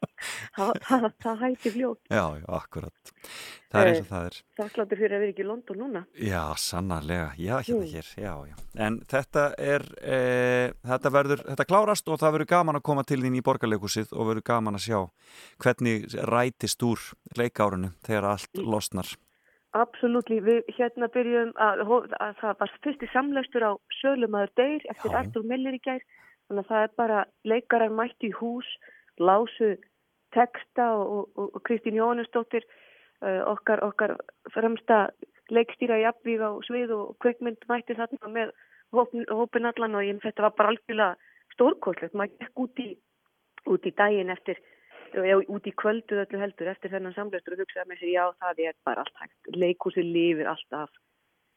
Það, 0.57 0.71
það, 0.87 1.07
það 1.21 1.41
hætti 1.43 1.73
fljótt. 1.75 2.03
Já, 2.09 2.25
já, 2.39 2.47
akkurat. 2.57 3.17
Það 3.67 3.83
er 3.83 3.91
eins 3.91 3.99
og 4.01 4.07
Eh, 4.07 4.11
það 4.11 4.27
er. 4.29 4.37
Þakkláttur 4.57 5.01
fyrir 5.01 5.15
að 5.17 5.23
vera 5.23 5.33
ekki 5.33 5.43
í 5.43 5.47
London 5.47 5.81
núna. 5.81 6.03
Já, 6.23 6.43
sannarlega, 6.61 7.29
já, 7.37 7.57
hérna 7.67 7.89
hér, 7.91 8.09
já, 8.17 8.33
já. 8.49 8.57
En 8.87 8.99
þetta 9.11 9.45
er, 9.59 9.85
e, 10.01 10.73
þetta 10.87 11.13
verður, 11.13 11.43
þetta 11.51 11.67
klárast 11.69 12.09
og 12.09 12.21
það 12.21 12.37
verður 12.37 12.51
gaman 12.55 12.79
að 12.81 12.87
koma 12.89 13.05
til 13.05 13.21
þín 13.23 13.37
í 13.37 13.43
borgarleikusið 13.43 14.13
og 14.13 14.31
verður 14.31 14.47
gaman 14.47 14.79
að 14.79 14.87
sjá 14.87 15.01
hvernig 15.63 16.07
rætist 16.31 16.86
úr 16.87 17.03
leikárunu 17.39 17.93
þegar 18.07 18.29
allt 18.33 18.61
losnar. 18.61 19.09
Absolutt, 19.77 20.31
við 20.31 20.69
hérna 20.79 21.09
byrjum 21.13 21.53
að, 21.61 21.83
að 22.23 22.39
það 22.41 22.61
var 22.61 22.73
fyrsti 22.85 23.09
samlæstur 23.13 23.67
á 23.69 23.73
Sölumæður 24.01 24.53
Deyr 24.57 24.87
eftir 24.93 25.13
Já. 25.13 25.19
Artur 25.21 25.45
Miller 25.45 25.77
í 25.77 25.83
gær 25.85 26.01
þannig 26.49 26.63
að 26.63 26.71
það 26.71 26.87
er 26.87 26.95
bara 27.03 27.25
leikarar 27.45 27.93
mættu 27.93 28.31
í 28.31 28.37
hús 28.39 28.71
lásu 29.21 29.75
texta 30.35 30.89
og, 30.97 31.29
og, 31.37 31.51
og 31.53 31.65
Kristín 31.69 31.99
Jóhannesdóttir 31.99 32.65
uh, 32.65 33.43
okkar, 33.53 33.83
okkar 33.85 34.17
fremsta 34.55 35.11
leikstýra 35.53 36.01
í 36.01 36.07
Abvíð 36.09 36.47
á 36.47 36.51
svið 36.67 36.95
og 36.97 37.17
kveikmynd 37.23 37.69
mætti 37.69 37.99
þarna 37.99 38.33
með 38.33 38.55
hópin, 38.97 39.27
hópin 39.29 39.69
allan 39.69 39.99
og 39.99 40.07
ég, 40.07 40.23
þetta 40.25 40.49
var 40.49 40.57
bara 40.57 40.73
algjörlega 40.73 41.35
stórkostlegt, 41.53 42.17
maður 42.17 42.41
gekk 42.41 42.65
út 42.65 42.83
í 42.83 42.89
út 43.67 43.87
í 43.87 43.93
daginn 43.99 44.33
eftir 44.33 44.61
út 45.25 45.67
í 45.67 45.73
kvöldu 45.83 46.21
öllu 46.23 46.41
heldur 46.43 46.71
eftir 46.73 46.93
þennan 46.93 47.17
samlæstur 47.17 47.57
og 47.57 47.65
hugsaði 47.65 47.91
með 47.91 48.03
sér 48.03 48.13
já 48.13 48.25
það 48.43 48.63
er 48.69 48.79
bara 48.85 49.05
allt 49.05 49.21
hægt. 49.23 49.53
Leikúsi 49.57 50.05
lifir 50.05 50.51
alltaf 50.53 50.93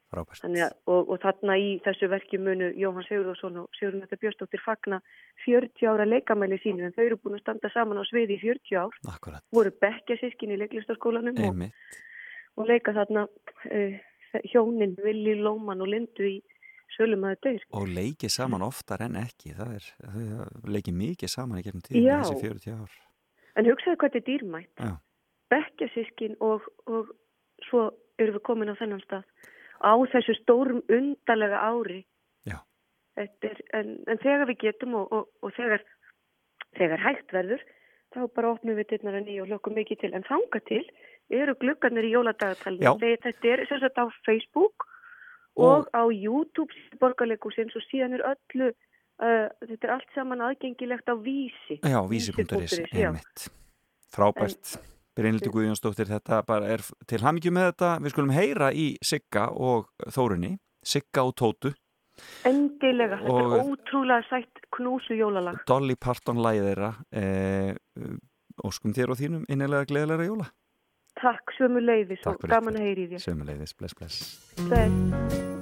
að, 0.09 0.73
og, 0.89 1.09
og 1.13 1.19
þarna 1.21 1.55
í 1.61 1.69
þessu 1.85 2.07
verki 2.09 2.39
munu 2.41 2.71
Jóhann 2.73 3.05
Sigurðarsson 3.05 3.59
og 3.61 3.67
Sigurðun 3.77 4.07
Þetta 4.07 4.21
Björnsdóttir 4.23 4.63
fagna 4.63 5.01
40 5.45 5.85
ára 5.91 6.07
leikamæli 6.07 6.57
sínu 6.63 6.87
en 6.87 6.95
þau 6.95 7.03
eru 7.03 7.17
búin 7.21 7.37
að 7.37 7.43
standa 7.43 7.69
saman 7.73 8.01
á 8.01 8.03
sviði 8.09 8.39
í 8.39 8.41
40 8.41 8.79
ár. 8.81 8.97
Akkurat. 9.13 9.45
voru 9.53 9.73
bekkjasískin 9.83 10.55
í 10.55 10.57
leiklistaskólanum 10.63 11.37
og, 11.45 11.61
og 12.57 12.71
leika 12.71 12.95
þarna 12.97 13.27
uh, 13.29 13.99
hjónin 14.49 14.97
Vili 15.03 15.37
Lóman 15.37 15.85
og 15.85 15.93
Lindu 15.93 16.25
í 16.25 16.39
Og 17.77 17.85
leikið 17.93 18.33
saman 18.33 18.65
oftar 18.65 19.05
en 19.05 19.19
ekki, 19.21 19.53
það 19.53 19.75
er, 19.77 19.91
þau 20.01 20.71
leikið 20.73 20.95
mikið 21.03 21.31
saman 21.31 21.61
í 21.61 21.65
tíðin 21.69 22.01
Já. 22.01 22.15
þessi 22.23 22.41
40 22.41 22.79
ár. 22.79 22.97
En 23.59 23.69
hugsaðu 23.69 23.99
hvað 23.99 24.13
þetta 24.15 24.19
er 24.19 24.27
dýrmætt 24.29 24.83
Já. 24.83 24.91
bekkjasískin 25.53 26.37
og, 26.45 26.67
og 26.87 27.11
svo 27.67 27.89
erum 28.19 28.37
við 28.37 28.45
komin 28.47 28.71
á 28.71 28.79
þennan 28.79 29.03
stað. 29.03 29.25
Á 29.79 29.93
þessu 30.11 30.35
stórum 30.41 30.81
undarlega 30.91 31.59
ári. 31.63 32.01
Er, 33.19 33.27
en, 33.75 33.97
en 34.07 34.19
þegar 34.23 34.47
við 34.47 34.61
getum 34.63 34.95
og, 34.95 35.11
og, 35.11 35.27
og 35.43 35.51
þegar, 35.57 35.83
þegar 36.79 37.03
hægt 37.03 37.33
verður 37.35 37.63
þá 38.15 38.21
bara 38.35 38.51
opnum 38.55 38.77
við 38.79 38.93
dittnar 38.93 39.17
að 39.19 39.27
nýja 39.27 39.43
og 39.43 39.51
hlökkum 39.51 39.75
mikið 39.75 40.03
til. 40.03 40.11
En 40.15 40.27
þanga 40.27 40.61
til 40.69 40.83
eru 41.29 41.55
gluggarnir 41.61 42.07
í. 42.07 42.13
Þegar 42.15 43.25
þetta 43.25 43.51
er 43.53 43.65
sem 43.69 43.81
sagt 43.83 43.99
á 43.99 44.05
Facebook 44.27 44.87
og, 45.59 45.89
á 45.91 46.03
YouTube 46.07 46.71
borgarleikusins 47.01 47.75
og 47.75 47.83
síðan 47.89 48.15
er 48.17 48.25
öllu 48.31 48.71
þetta 49.19 49.87
er 49.87 49.95
allt 49.95 50.15
saman 50.15 50.45
aðgengilegt 50.45 51.11
á 51.11 51.15
vísi 51.19 51.79
Já, 51.83 51.99
vísi.is, 52.07 52.79
einmitt. 52.93 53.49
Frábært. 54.09 54.79
Brynildur 55.19 55.51
Guðjónsdóttir, 55.51 56.07
þetta 56.07 56.39
bara 56.47 56.69
er 56.71 56.83
til 57.09 57.19
hamingju 57.19 57.51
með 57.51 57.73
þetta. 57.73 57.91
Við 58.05 58.13
skulum 58.13 58.31
heyra 58.31 58.69
í 58.71 58.93
Sigga 59.03 59.49
og 59.51 59.89
Þórunni, 60.15 60.53
Sigga 60.85 61.25
og 61.27 61.33
Tótu, 61.35 61.73
Endilega, 62.47 63.19
þetta 63.23 63.43
er 63.43 63.67
ótrúlega 63.67 64.25
sætt 64.29 64.63
knúsu 64.75 65.17
jólalag 65.17 65.59
Dolly 65.69 65.95
Parton 65.99 66.41
lægið 66.43 66.69
þeirra. 66.69 66.91
Eh, 67.11 67.75
óskum 68.65 68.95
þér 68.95 69.13
og 69.13 69.21
þínum 69.21 69.45
innilega 69.51 69.89
gleðilega 69.91 70.27
jóla. 70.29 70.49
Takk 71.19 71.55
sömu 71.57 71.83
leiðis 71.83 72.23
Takk 72.23 72.43
og 72.45 72.51
gaman 72.51 72.79
að 72.79 72.87
heyri 72.87 73.07
í 73.07 73.13
þér 73.13 73.25
Sömuleiðis, 73.27 73.75
bless, 73.79 73.97
bless. 73.99 74.19
Bless. 74.69 75.58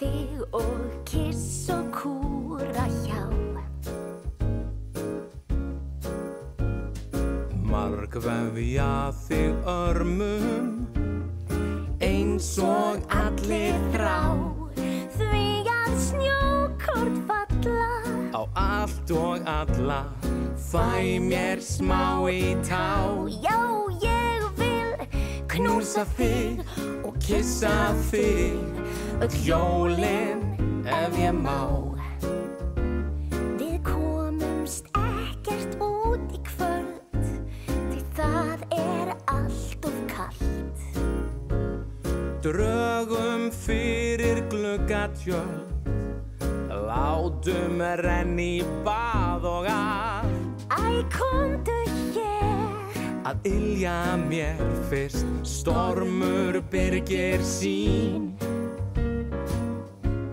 Þig 0.00 0.42
og 0.52 0.80
kiss 1.08 1.68
og 1.72 1.86
kúra 1.94 2.86
hjá. 3.04 3.22
Marg 7.66 8.18
vefja 8.24 8.90
þig 9.26 9.70
örmum 9.72 10.74
eins 12.04 12.50
og 12.60 13.00
allir 13.12 13.78
þrá. 13.94 14.20
Því 15.16 15.46
að 15.72 15.96
snjókort 16.10 17.22
falla. 17.30 17.88
Á 18.36 18.42
allt 18.52 19.16
og 19.16 19.48
alla 19.48 20.02
fæ 20.60 21.16
mér 21.24 21.64
smá 21.64 22.28
í 22.28 22.56
tá. 22.68 22.84
Já, 23.40 23.60
ég 24.02 24.15
knúsa 25.56 26.04
þig 26.16 26.60
og 27.06 27.16
kissa 27.24 27.72
þig 28.10 28.60
öll 29.24 29.36
jólin 29.46 30.42
ef 30.84 31.16
ég 31.20 31.32
má. 31.36 31.60
Við 33.56 33.78
komumst 33.86 34.90
ekkert 35.00 35.78
út 35.82 36.36
í 36.36 36.40
kvöld 36.50 37.24
Því 37.66 38.02
það 38.18 38.66
er 38.76 39.14
allt 39.32 39.88
of 39.88 40.02
kallt 40.12 40.84
drögum 42.46 43.48
fyrir 43.50 44.44
gluggatjöld 44.52 45.76
látum 46.86 47.80
renni 48.02 48.60
í 48.60 48.66
bað 48.86 49.46
og 49.50 49.66
að. 49.72 50.30
Æ, 50.70 51.02
komdu 51.10 51.78
hér 52.14 52.35
að 53.26 53.46
ilja 53.50 54.14
mér 54.20 54.60
fyrst 54.86 55.26
stormur 55.42 56.60
byrgir 56.70 57.42
sín. 57.42 58.28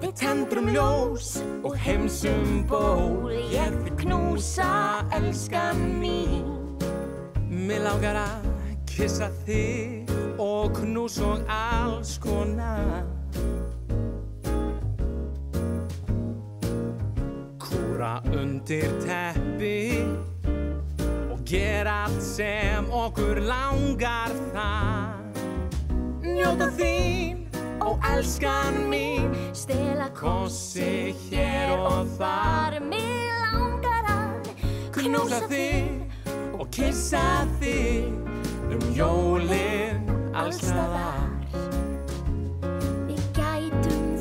Við 0.04 0.12
tendrum 0.20 0.70
ljós 0.76 1.40
og 1.66 1.74
heimsum 1.80 2.62
ból 2.70 3.32
Ég 3.54 3.74
vil 3.86 3.96
knúsa 4.04 5.02
elskan 5.16 5.82
mín. 6.02 6.46
Mér 7.50 7.88
langar 7.88 8.20
að 8.22 8.46
kissa 8.90 9.32
þig 9.48 10.14
og 10.42 10.76
knús 10.78 11.18
og 11.26 11.42
alls 11.50 12.20
konar. 12.22 13.08
Kúra 17.64 18.20
undir 18.30 18.90
teppi 19.02 20.04
og 21.54 21.60
gera 21.60 21.94
allt 22.08 22.24
sem 22.26 22.86
okkur 22.90 23.38
langar 23.46 24.32
það 24.56 25.20
Njóta 26.26 26.70
þín 26.74 27.44
og 27.84 28.00
elskan 28.10 28.80
mín. 28.90 29.30
Stela 29.54 30.08
Kossi 30.18 31.14
hér 31.28 31.76
og 31.76 32.10
þar. 32.18 32.80
Mér 32.90 33.38
langar 33.44 34.10
að 34.16 34.50
Knúsa 34.98 35.44
þig 35.52 36.58
og 36.58 36.66
kissa 36.74 37.46
þig 37.62 38.10
um 38.74 38.90
jólin 38.98 40.10
allstaðar 40.34 41.22
Við 43.06 43.22
gætum 43.38 44.14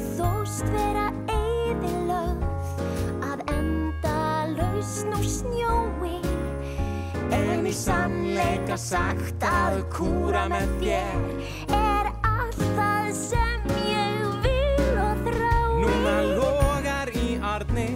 sannleika 7.72 8.76
sagt 8.76 9.44
að 9.48 9.78
kúra 9.92 10.44
með 10.52 10.72
þér 10.82 11.76
er 11.76 12.08
allt 12.28 12.62
það 12.76 13.06
sem 13.16 13.70
ég 13.88 14.26
vil 14.44 14.98
og 15.00 15.22
þrá 15.26 15.54
Núna 15.80 16.16
logar 16.36 17.12
í 17.16 17.38
arni, 17.52 17.86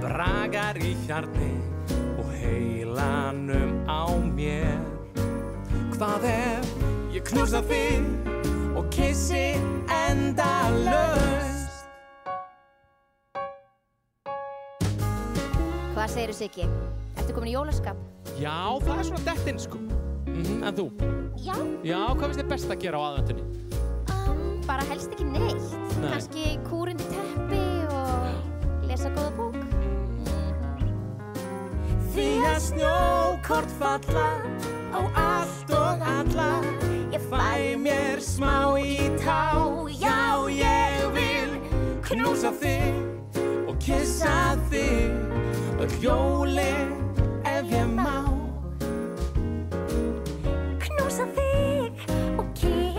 bragar 0.00 0.80
í 0.80 0.94
hjarni 1.04 1.50
og 2.16 2.30
heilanum 2.40 3.74
á 3.84 4.08
mér 4.32 4.80
Hvað 5.96 6.24
ef 6.30 6.70
ég 7.12 7.26
knúsa 7.28 7.60
þig 7.68 8.08
og 8.72 8.88
kissi 8.94 9.50
enda 10.00 10.52
löst 10.80 11.84
Hvað 15.92 16.08
segirðu 16.16 16.38
Siggi? 16.40 16.70
Ertu 17.20 17.36
komin 17.36 17.52
í 17.52 17.58
jólaskap? 17.58 18.19
Já, 18.38 18.78
það 18.84 18.98
er 18.98 19.04
svona 19.10 19.24
dettinn 19.26 19.58
sko. 19.60 19.78
Mm 20.30 20.62
En 20.64 20.74
þú? 20.76 20.86
Já, 21.40 21.56
Já, 21.84 21.98
hvað 22.14 22.24
finnst 22.28 22.40
þið 22.40 22.48
best 22.52 22.70
að 22.70 22.80
gera 22.84 23.00
á 23.00 23.02
aðvendunni? 23.10 23.44
um, 24.14 24.60
bara 24.66 24.84
helst 24.90 25.10
ekki 25.14 25.24
neitt. 25.24 25.74
Nei. 26.00 26.10
Kanski 26.12 26.44
kúrundi 26.68 27.04
teppi 27.10 27.62
lesa 28.90 29.10
góða 29.14 29.32
bók. 29.38 29.56
Því 32.10 32.28
að 32.50 32.58
snjókort 32.68 33.70
falla 33.78 34.28
á 34.90 35.00
allt 35.14 35.70
og 35.76 36.02
alla. 36.14 36.48
Ég 37.14 37.22
fæ 37.30 37.76
mér 37.78 38.20
smá 38.22 38.74
í 38.78 38.96
tá. 39.22 39.40
Já, 40.00 40.46
ég 40.50 41.06
vil 41.14 41.54
knúsa 42.06 42.50
þig 42.60 42.94
og 43.70 43.78
kissa 43.82 44.56
þig. 44.70 45.14
Öll 45.80 45.94
jólin 46.02 46.90
ef 47.48 47.70
ég 47.72 47.86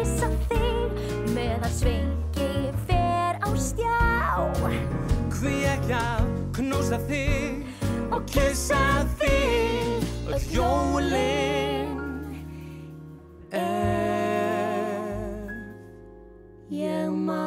kissa 0.01 0.27
þig 0.49 1.01
meðan 1.35 1.73
svengi 1.75 2.71
fer 2.87 3.37
á 3.37 3.49
stjá. 3.53 3.99
Hví 5.35 5.59
ekki 5.69 5.93
að 5.93 6.31
knúsa 6.57 6.97
þig 7.05 7.61
og 8.09 8.25
kissa 8.29 8.81
þig 9.21 10.01
Öll 10.31 10.45
jólin 10.55 11.93
ef 13.53 13.61
ég 16.73 17.13
má 17.13 17.45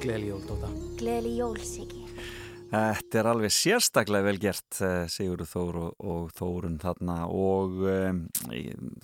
Gleðli 0.00 0.32
jól, 0.32 0.42
Dóta. 0.48 0.68
Gleðli 0.98 1.36
jól, 1.38 1.58
Siggi 1.60 1.99
Þetta 2.70 3.18
er 3.18 3.28
alveg 3.32 3.54
sérstaklega 3.54 4.28
vel 4.28 4.38
gert 4.42 4.82
eh, 4.86 5.06
Sigurður 5.10 5.50
Þór 5.50 5.80
og, 5.80 6.04
og 6.06 6.28
Þórun 6.38 6.78
þarna 6.82 7.16
og 7.26 7.80
um, 7.90 8.20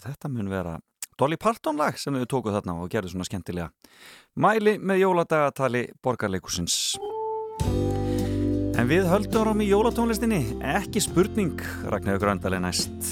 þetta 0.04 0.30
mun 0.30 0.52
vera 0.52 0.76
Dolly 1.16 1.38
Parton 1.40 1.80
lag 1.80 1.98
sem 1.98 2.14
við 2.14 2.28
tókuð 2.30 2.60
þarna 2.60 2.78
og 2.84 2.92
gerðu 2.92 3.14
svona 3.14 3.26
skemmtilega 3.26 3.70
mæli 4.38 4.76
með 4.78 5.02
jóladagatali 5.02 5.86
borgarleikusins 6.04 6.78
En 8.76 8.90
við 8.90 9.06
höldum 9.08 9.40
áram 9.40 9.60
í 9.64 9.70
jólatónlistinni. 9.70 10.42
Ekki 10.60 11.00
spurning 11.00 11.62
Ragnar 11.88 12.18
Gröndal 12.20 12.58
er 12.58 12.60
næst 12.60 13.08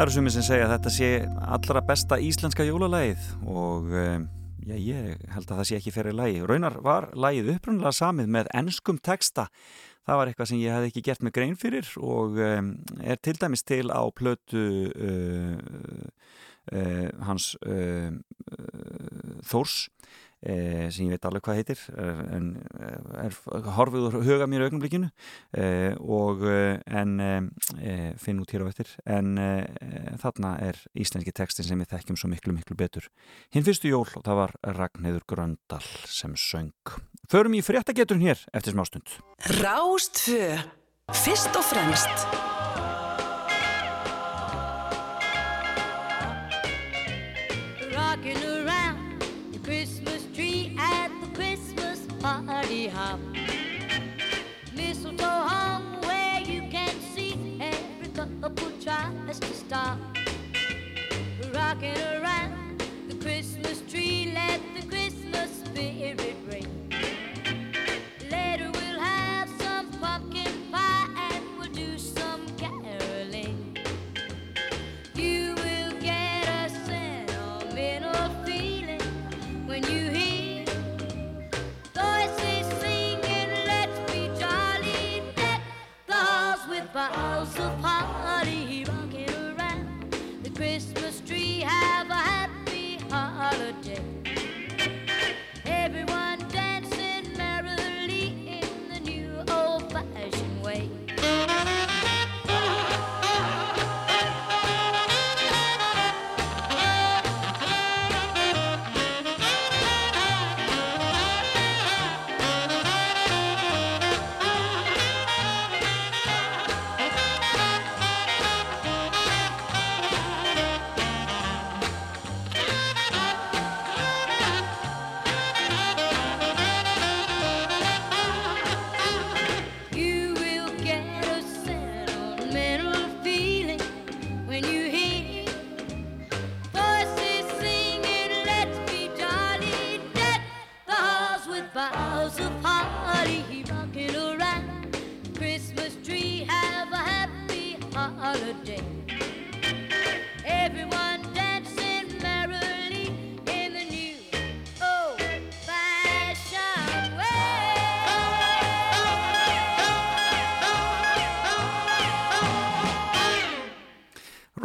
Það 0.00 0.06
eru 0.06 0.12
sumir 0.14 0.32
sem 0.32 0.44
segja 0.46 0.64
að 0.64 0.70
þetta 0.72 0.90
sé 0.94 1.08
allra 1.52 1.80
besta 1.84 2.16
íslenska 2.24 2.64
jólalagið 2.64 3.24
og 3.52 3.90
um, 4.00 4.22
já, 4.64 4.72
ég 4.80 5.26
held 5.28 5.50
að 5.50 5.58
það 5.58 5.66
sé 5.68 5.76
ekki 5.76 5.92
fyrir 5.92 6.16
lagi. 6.16 6.38
Raunar 6.48 6.78
var 6.80 7.06
lagið 7.12 7.50
upprunnilega 7.52 7.92
samið 7.98 8.30
með 8.32 8.48
ennskum 8.56 8.96
texta. 8.96 9.44
Það 10.08 10.20
var 10.22 10.30
eitthvað 10.30 10.48
sem 10.48 10.62
ég 10.62 10.72
hef 10.72 10.86
ekki 10.88 11.02
gert 11.04 11.26
með 11.26 11.34
grein 11.36 11.52
fyrir 11.60 11.92
og 12.00 12.40
um, 12.46 12.70
er 13.04 13.20
til 13.20 13.36
dæmis 13.42 13.66
til 13.68 13.92
á 13.92 14.00
plötu 14.16 14.64
uh, 14.88 15.60
uh, 16.72 17.06
hans 17.28 17.50
uh, 17.60 18.08
Þórs 19.52 19.82
e, 20.42 20.88
sem 20.92 21.06
ég 21.06 21.14
veit 21.14 21.26
alveg 21.28 21.44
hvað 21.44 21.60
heitir 21.60 21.82
eh, 21.94 22.22
en 22.36 22.48
eh, 22.80 23.26
er 23.26 23.36
horfið 23.76 24.08
úr 24.08 24.18
huga 24.24 24.48
mér 24.50 24.64
í 24.64 24.68
augnablikinu 24.68 25.10
e, 25.52 25.66
og 26.00 26.44
eh, 26.48 26.80
en 26.86 27.14
e, 27.20 27.30
finn 28.20 28.40
út 28.42 28.52
hér 28.54 28.64
á 28.64 28.70
eftir. 28.70 28.92
En 29.04 29.38
þarna 30.20 30.54
er 30.64 30.78
íslenski 30.98 31.34
textin 31.36 31.66
sem 31.66 31.80
við 31.80 31.92
þekkjum 31.94 32.18
svo 32.20 32.30
miklu 32.32 32.54
miklu 32.56 32.76
betur. 32.78 33.08
Hinn 33.54 33.66
fyrstu 33.66 33.90
jól 33.92 34.06
og 34.06 34.24
það 34.26 34.40
var 34.42 34.56
Ragnheiður 34.78 35.26
Gröndal 35.30 35.82
sem 36.08 36.36
söng. 36.38 36.96
Förum 37.30 37.56
í 37.56 37.64
fréttageturinn 37.64 38.26
hér 38.30 38.44
eftir 38.52 38.76
smástund. 38.76 39.18
Rástfö 39.60 40.58
Fyrst 41.10 41.56
og 41.58 41.64
fremst 41.66 42.59
hop. 53.00 53.39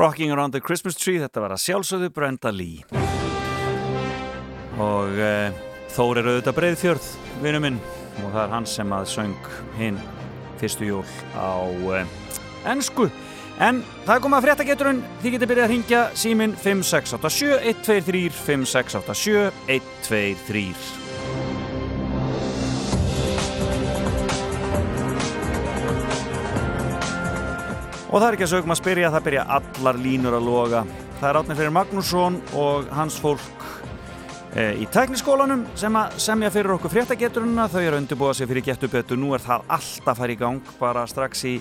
Rocking 0.05 0.31
Around 0.31 0.51
the 0.51 0.61
Christmas 0.61 0.93
Tree, 0.93 1.17
þetta 1.17 1.41
var 1.41 1.55
að 1.55 1.63
sjálfsögðu 1.63 2.11
Brenda 2.13 2.51
Lee. 2.53 2.83
Og 4.77 5.15
e, 5.17 5.29
Þór 5.95 6.19
er 6.21 6.27
auðvitað 6.29 6.55
Breiðfjörð, 6.59 7.07
vinnu 7.41 7.61
minn 7.63 7.79
og 8.19 8.27
það 8.27 8.41
er 8.43 8.53
hann 8.53 8.67
sem 8.69 8.93
að 8.93 9.07
söng 9.09 9.47
hinn 9.79 9.97
fyrstu 10.59 10.91
jól 10.91 11.01
á 11.33 11.57
e, 11.97 12.03
ennsku 12.69 13.07
en 13.65 13.81
það 14.05 14.21
komið 14.27 14.37
að 14.37 14.47
fréttageturinn 14.49 15.01
þið 15.23 15.35
getur 15.37 15.51
byrjað 15.53 15.65
að 15.65 15.73
ringja 15.73 16.03
símin 16.21 16.53
5687 16.59 17.57
123 17.73 18.23
5687 18.43 19.49
123 19.79 21.04
Og 28.15 28.21
það 28.21 28.29
er 28.29 28.35
ekki 28.37 28.45
að 28.45 28.51
sögum 28.53 28.71
að 28.71 28.77
spyrja, 28.79 29.07
það 29.11 29.23
byrja 29.25 29.41
allar 29.51 29.97
línur 29.99 30.35
að 30.37 30.45
loga. 30.47 30.81
Það 31.19 31.25
er 31.27 31.37
átnið 31.41 31.57
fyrir 31.59 31.73
Magnússon 31.75 32.37
og 32.55 32.85
hans 32.95 33.17
fólk 33.19 33.65
e, 34.55 34.69
í 34.79 34.87
tekniskólanum 34.87 35.65
sem 35.75 35.97
að 35.99 36.15
semja 36.23 36.51
fyrir 36.55 36.77
okkur 36.77 36.93
fréttageturuna. 36.93 37.65
Þau 37.73 37.81
eru 37.81 37.97
að 37.97 37.99
undirbúa 37.99 38.37
sig 38.39 38.47
fyrir 38.47 38.63
getu 38.69 38.87
betur. 38.93 39.19
Nú 39.19 39.33
er 39.35 39.43
það 39.43 39.67
allt 39.75 40.07
að 40.07 40.21
fara 40.21 40.31
í 40.31 40.39
gang 40.45 40.71
bara 40.79 41.03
strax 41.11 41.43
í, 41.51 41.53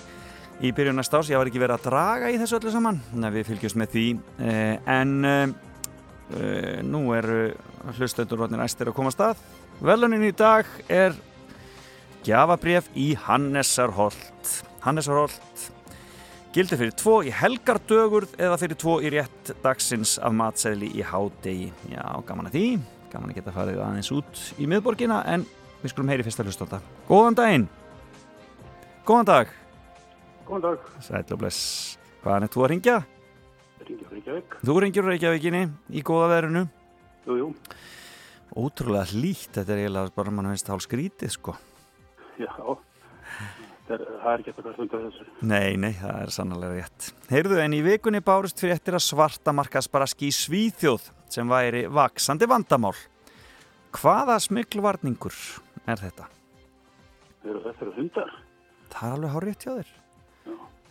í 0.63 0.73
byrjun 0.79 1.01
næsta 1.03 1.25
ás. 1.25 1.33
Ég 1.35 1.43
var 1.43 1.51
ekki 1.51 1.65
verið 1.65 1.81
að 1.81 1.91
draga 1.91 2.31
í 2.31 2.39
þessu 2.45 2.61
öllu 2.61 2.77
saman. 2.77 3.03
Nei, 3.19 3.29
við 3.35 3.51
fylgjumst 3.51 3.83
með 3.83 3.93
því. 3.99 4.07
E, 4.39 4.57
en 5.01 5.19
e, 5.27 5.37
nú 6.87 7.05
eru 7.19 7.45
hlustendur 7.99 8.45
rótnir 8.45 8.63
æstir 8.63 8.95
að 8.95 9.01
koma 9.01 9.11
að 9.11 9.19
stað. 9.19 9.47
Velunin 9.83 10.31
í 10.31 10.35
dag 10.39 10.71
er 10.87 11.19
gjafabref 12.23 12.95
í 12.95 13.17
Hannesarholt. 13.27 14.61
Hannesarholt 14.87 15.74
Gildir 16.55 16.79
fyrir 16.79 16.93
tvo 16.95 17.17
í 17.27 17.33
helgardögur 17.35 18.29
eða 18.39 18.57
fyrir 18.61 18.79
tvo 18.79 18.93
í 19.03 19.09
rétt 19.11 19.49
dagsins 19.65 20.13
af 20.23 20.31
matseðli 20.39 20.87
í 20.95 21.03
hádegi. 21.03 21.73
Já, 21.91 22.05
gaman 22.29 22.47
að 22.47 22.55
því. 22.55 22.69
Gaman 23.11 23.33
að 23.33 23.41
geta 23.41 23.55
farið 23.57 23.81
aðeins 23.83 24.11
út 24.15 24.43
í 24.63 24.69
miðborgina 24.71 25.17
en 25.33 25.43
við 25.81 25.91
skulum 25.91 26.13
heyri 26.13 26.23
fyrsta 26.23 26.47
hlustanda. 26.47 26.79
Góðan 27.09 27.39
daginn. 27.41 27.67
Góðan 29.03 29.31
dag. 29.33 29.51
Góðan 30.47 30.65
dag. 30.69 30.87
Sæl 31.03 31.25
og 31.25 31.43
bless. 31.43 31.67
Hvaðan 32.23 32.47
er 32.47 32.55
þú 32.55 32.63
að 32.63 32.73
ringja? 32.77 32.97
Ringjur 33.83 34.15
Reykjavík. 34.15 34.57
Þú 34.63 34.81
ringir 34.87 35.03
úr 35.03 35.13
Reykjavíkinni 35.17 35.67
í 35.91 36.07
góða 36.07 36.31
verinu. 36.37 36.67
Jú, 37.27 37.41
jú. 37.43 37.53
Ótrúlega 38.55 39.11
hlýtt. 39.11 39.51
Þetta 39.59 39.75
er 39.75 39.83
eiginlega 39.89 40.15
bara 40.23 40.39
mann 40.39 40.55
veist 40.55 40.71
hálf 40.71 40.87
skrítið 40.87 41.35
sko. 41.35 41.59
Já, 42.39 42.51
er, 42.55 42.79
það 43.89 44.29
er 44.33 44.43
ekki 44.43 44.53
eftir 44.53 44.65
hvað 44.65 44.77
stundar 44.77 45.03
þessu. 45.05 45.27
Nei, 45.45 45.77
nei, 45.81 45.93
það 45.99 46.21
er 46.23 46.33
sannlega 46.35 46.77
rétt. 46.79 47.09
Heyrðu, 47.31 47.59
en 47.65 47.77
í 47.77 47.83
vikunni 47.85 48.23
bárust 48.25 48.61
fyrir 48.63 48.77
eftir 48.79 48.97
að 48.97 49.05
svarta 49.07 49.55
markasbaraski 49.57 50.31
í 50.31 50.37
Svíþjóð 50.37 51.11
sem 51.35 51.51
væri 51.51 51.85
vaksandi 51.93 52.49
vandamál. 52.49 52.95
Hvaða 53.95 54.39
smiklvarningur 54.43 55.37
er 55.87 56.01
þetta? 56.01 56.31
Eru 57.45 57.61
þetta 57.67 57.85
eru 57.85 57.95
hundar? 57.99 58.33
Það 58.95 59.09
er 59.09 59.17
alveg 59.19 59.35
hár 59.35 59.47
rétt 59.49 59.67
hjá 59.67 59.73
þér. 59.75 59.93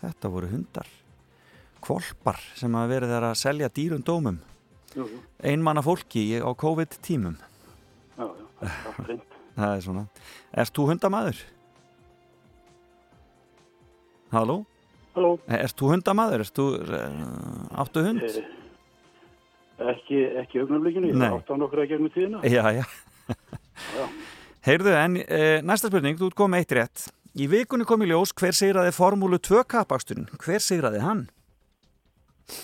Þetta 0.04 0.32
voru 0.34 0.52
hundar. 0.52 0.90
Kvolpar 1.84 2.40
sem 2.56 2.76
hafa 2.76 2.92
verið 2.92 3.14
þar 3.16 3.30
að 3.30 3.40
selja 3.40 3.72
dýrum 3.74 4.04
dómum. 4.06 4.40
Jú, 4.94 5.08
jú. 5.10 5.20
Einmanna 5.44 5.82
fólki 5.84 6.28
á 6.38 6.52
COVID-tímum. 6.54 7.40
Já, 8.14 8.26
já, 8.28 8.46
það 8.60 8.68
er 8.70 8.90
allt 8.92 9.08
reynd. 9.10 9.30
Það 9.54 9.76
er 9.76 9.82
svona. 9.86 10.02
Ert 10.64 10.74
þú 10.74 10.84
hundamaður? 10.90 11.40
Halló? 14.34 14.60
Halló? 15.14 15.32
Ert 15.48 15.78
þú 15.80 15.92
hundamaður? 15.94 16.44
Ert 16.46 16.58
þú, 16.58 16.68
uh, 16.82 17.82
áttu 17.84 18.04
hund? 18.08 18.24
Eh, 18.28 18.44
Ekki, 19.94 20.20
ekki 20.40 20.62
augnablikinu, 20.62 21.10
ég 21.10 21.18
Nei. 21.18 21.28
átt 21.34 21.50
á 21.50 21.56
nokkru 21.58 21.82
að 21.84 21.90
gegnum 21.92 22.12
tíðina. 22.14 22.40
Já, 22.46 22.62
já. 22.78 22.84
Já. 23.98 24.04
Heyrðu, 24.64 24.92
en 24.96 25.18
næsta 25.68 25.90
spurning, 25.90 26.16
þú 26.20 26.30
komið 26.38 26.62
eitt 26.62 26.76
rétt. 26.78 27.06
Í 27.34 27.48
vikunni 27.50 27.84
kom 27.90 28.04
í 28.06 28.08
ljós 28.12 28.32
hver 28.38 28.54
sigraði 28.56 28.94
formúlu 28.96 29.40
2 29.42 29.64
kapaksturinn. 29.74 30.30
Hver 30.40 30.62
sigraði 30.64 31.02
hann? 31.04 31.24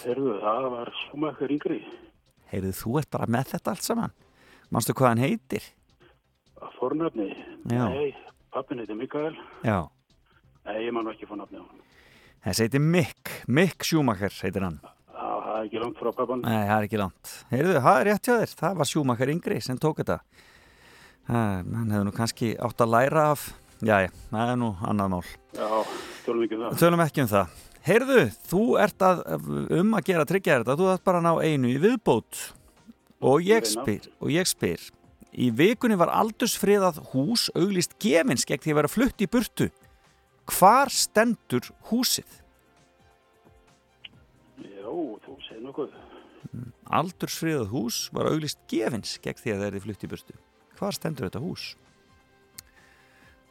Herðu, 0.05 0.35
það 0.43 0.67
var 0.75 0.93
Schumacher 1.01 1.51
yngri. 1.55 1.79
Heyrðu, 2.53 2.75
þú 2.77 2.93
ert 3.01 3.09
bara 3.17 3.27
með 3.27 3.51
þetta 3.55 3.73
allt 3.73 3.87
saman. 3.89 4.13
Manstu 4.69 4.93
hvað 4.93 5.09
hann 5.15 5.23
heitir? 5.25 5.65
Fornafni? 6.77 7.31
Já. 7.73 7.83
Nei, 7.89 8.13
pappin 8.53 8.79
heiti 8.83 8.95
Mikael. 8.95 9.33
Já, 9.65 9.79
Nei, 10.69 10.83
ég 10.85 10.93
man 10.93 11.07
nú 11.07 11.09
ekki 11.09 11.25
fór 11.25 11.39
nafni 11.39 11.57
á 11.57 11.65
hann. 11.65 11.79
þessi 12.45 12.65
heitir 12.67 12.81
Mick. 12.85 13.31
Mick 13.49 13.85
Schumacher 13.87 14.33
heitir 14.43 14.61
hann. 14.67 14.75
Já, 15.09 15.29
það 15.45 15.55
er 15.55 15.63
ekki 15.65 15.79
langt 15.81 15.97
frá 15.97 16.09
pappan. 16.13 16.43
Nei, 16.45 16.59
það 16.67 16.75
er 16.75 16.85
ekki 16.85 16.99
langt. 17.01 17.31
Heyrðu, 17.49 17.73
það 17.87 17.97
er 18.01 18.07
rétt 18.09 18.29
hjá 18.29 18.35
þér. 18.43 18.53
Það 18.59 18.77
var 18.81 18.89
Sjúmakar 18.91 19.31
Yngri 19.33 19.57
sem 19.65 19.79
tók 19.81 20.03
þetta. 20.03 20.19
Hann 21.29 21.89
hefði 21.93 22.03
nú 22.05 22.13
kannski 22.15 22.51
átt 22.57 22.83
að 22.85 22.93
læra 22.93 23.25
af, 23.33 23.47
já, 23.81 23.95
já, 24.05 24.11
það 24.29 24.53
er 24.53 24.61
nú 24.61 24.69
annað 24.91 25.11
mál. 25.15 25.33
Já, 25.57 25.67
tölum 26.27 26.45
ekki 26.45 26.57
um 26.59 26.63
það. 26.63 26.77
Tölum 26.83 27.03
ekki 27.05 27.25
um 27.25 27.33
það. 27.33 27.57
Heyrðu, 27.89 28.23
þú 28.51 28.63
ert 28.85 29.05
að, 29.09 29.25
um 29.79 29.93
að 29.97 30.07
gera 30.11 30.29
tryggja 30.29 30.55
þér 30.55 30.63
þetta, 30.67 30.77
þú 30.79 30.87
ert 30.93 31.05
bara 31.09 31.21
að 31.21 31.27
ná 31.27 31.33
einu 31.49 31.73
í 31.73 31.77
viðbót 31.81 32.41
og 33.25 33.45
ég 33.45 33.67
spyr, 33.69 34.09
og 34.21 34.33
ég 34.33 34.49
spyr, 34.49 34.87
í 35.33 35.49
vikunni 35.55 35.97
var 35.99 36.11
aldursfriðað 36.13 36.99
hús 37.13 37.47
auglýst 37.57 37.97
gefins 38.01 38.45
gegn 38.45 38.65
því 38.65 38.73
að 38.75 38.81
vera 38.83 38.91
flutt 38.91 39.23
í 39.25 39.29
burtu. 39.31 39.69
Hvar 40.49 40.89
stendur 40.89 41.67
húsið? 41.89 42.39
Já, 44.63 44.89
þú 44.89 45.35
segir 45.45 45.61
nokkuð. 45.67 45.93
Aldursfriðað 46.89 47.67
hús 47.73 47.97
var 48.15 48.31
auglýst 48.31 48.61
gefins 48.71 49.19
gegn 49.21 49.41
því 49.43 49.53
að 49.53 49.61
það 49.61 49.77
er 49.77 49.83
flutt 49.85 50.05
í 50.05 50.09
burtu. 50.09 50.37
Hvar 50.79 50.95
stendur 50.97 51.27
þetta 51.27 51.41
hús? 51.43 51.65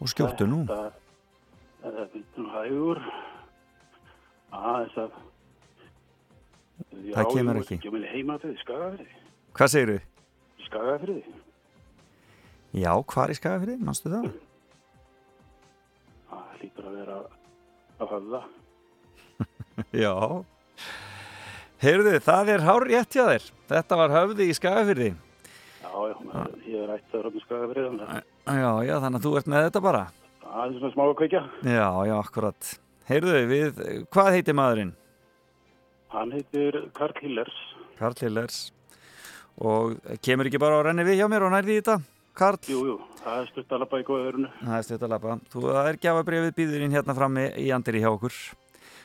Og 0.03 0.11
skjóttu 0.11 0.49
nú. 0.51 0.65
Það 0.69 2.01
er 2.03 2.11
býttum 2.15 2.51
hægur. 2.55 3.03
Aðeins 4.59 4.99
að... 5.05 5.19
Það 7.15 7.31
kemur 7.35 7.61
ekki. 7.63 7.79
Hvað 9.59 9.73
segir 9.75 9.95
þú? 9.95 9.99
Skagafriði. 10.67 11.23
Já, 12.79 12.93
hvar 13.13 13.33
í 13.33 13.37
Skagafriði? 13.39 13.81
Manstu 13.87 14.13
það? 14.13 14.29
Hlýtur 16.59 16.89
að 16.89 16.97
vera 16.99 17.19
að 17.99 18.13
höfða. 18.15 18.43
Já. 20.05 20.15
Heyrðu, 21.79 22.17
það 22.27 22.53
er 22.57 22.65
hár 22.67 22.87
rétt 22.89 23.15
hjá 23.15 23.25
þér. 23.29 23.49
Þetta 23.71 23.99
var 24.01 24.15
höfði 24.17 24.49
í 24.51 24.55
Skagafriði. 24.59 25.11
Já, 25.79 25.93
já, 26.11 26.43
ég 26.67 26.81
er 26.83 26.91
ætt 26.97 27.15
að 27.15 27.29
þannig 27.29 28.03
að 28.03 28.23
Já, 28.49 28.71
já, 28.83 28.95
þannig 29.03 29.19
að 29.19 29.27
þú 29.27 29.33
ert 29.39 29.51
með 29.53 29.65
þetta 29.69 29.83
bara. 29.85 30.03
Það 30.43 30.65
er 30.65 30.75
svona 30.79 30.91
smá 30.95 31.03
að 31.05 31.15
kveikja. 31.21 31.43
Já, 31.63 31.89
já, 32.09 32.15
akkurat. 32.19 32.71
Heyrðu, 33.09 33.37
við, 33.49 33.81
hvað 34.15 34.31
heitir 34.35 34.57
maðurinn? 34.59 34.93
Hann 36.13 36.35
heitir 36.35 36.79
Karl 36.97 37.15
Hillers. 37.23 37.57
Karl 37.99 38.19
Hillers. 38.25 38.59
Og 39.59 39.99
kemur 40.25 40.49
ekki 40.49 40.61
bara 40.63 40.81
á 40.81 40.87
renni 40.89 41.07
við 41.07 41.21
hjá 41.21 41.29
mér 41.31 41.47
og 41.47 41.55
nærði 41.55 41.77
í 41.77 41.81
þetta? 41.81 41.99
Karl? 42.39 42.59
Jú, 42.71 42.81
jú, 42.87 42.97
það 43.25 43.43
er 43.43 43.51
stutt 43.53 43.75
að 43.75 43.83
lappa 43.85 44.01
í 44.01 44.07
góðverðinu. 44.07 44.51
Það 44.63 44.79
er 44.79 44.87
stutt 44.87 45.05
að 45.07 45.13
lappa. 45.15 45.37
Þú, 45.53 45.63
það 45.69 45.91
er 45.91 46.01
gjafabrifið 46.07 46.57
býðurinn 46.59 46.97
hérna 46.97 47.17
frammi 47.19 47.47
í 47.59 47.69
andiri 47.75 48.03
hjá 48.05 48.11
okkur. 48.15 48.41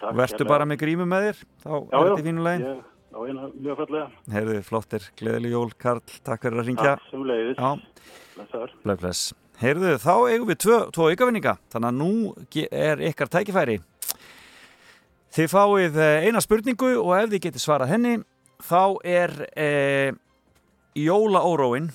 Takk 0.03 0.17
Vertu 0.19 0.47
bara 0.49 0.67
með 0.69 0.81
grímu 0.83 1.07
með 1.07 1.29
þér, 1.29 1.43
þá 1.63 1.71
Já, 1.73 1.77
er 1.77 2.03
þetta 2.03 2.17
já, 2.17 2.23
í 2.23 2.27
fínu 2.27 2.43
legin. 2.47 2.65
ég 2.67 2.81
á 3.13 3.19
eina 3.29 3.47
mjög 3.53 3.79
fallega. 3.79 4.07
Heyrðu, 4.33 4.57
flottir, 4.67 5.07
gleðileg 5.21 5.53
jól, 5.53 5.69
Karl, 5.79 6.01
takk 6.25 6.43
fyrir 6.47 6.59
að 6.63 6.69
ringja. 6.71 6.93
Takk. 6.97 7.13
Já, 7.13 7.71
Blessaður. 8.33 8.75
bless, 8.83 9.01
bless. 9.03 9.23
Heyrðu, 9.61 9.91
þá 10.01 10.13
eigum 10.33 10.49
við 10.49 10.59
tvö, 10.65 10.77
tvo 10.95 11.09
aukafinninga, 11.13 11.53
þannig 11.71 11.91
að 11.91 11.99
nú 12.01 12.67
er 12.73 13.03
ykkar 13.11 13.29
tækifæri. 13.31 13.77
Þið 15.33 15.49
fáið 15.53 15.99
eh, 16.03 16.27
eina 16.27 16.41
spurningu 16.43 16.89
og 16.99 17.13
ef 17.17 17.29
þið 17.31 17.43
getið 17.47 17.63
svarað 17.63 17.93
henni, 17.93 18.15
þá 18.63 18.81
er 19.07 19.31
e, 19.57 19.69
jólaóróin, 20.99 21.87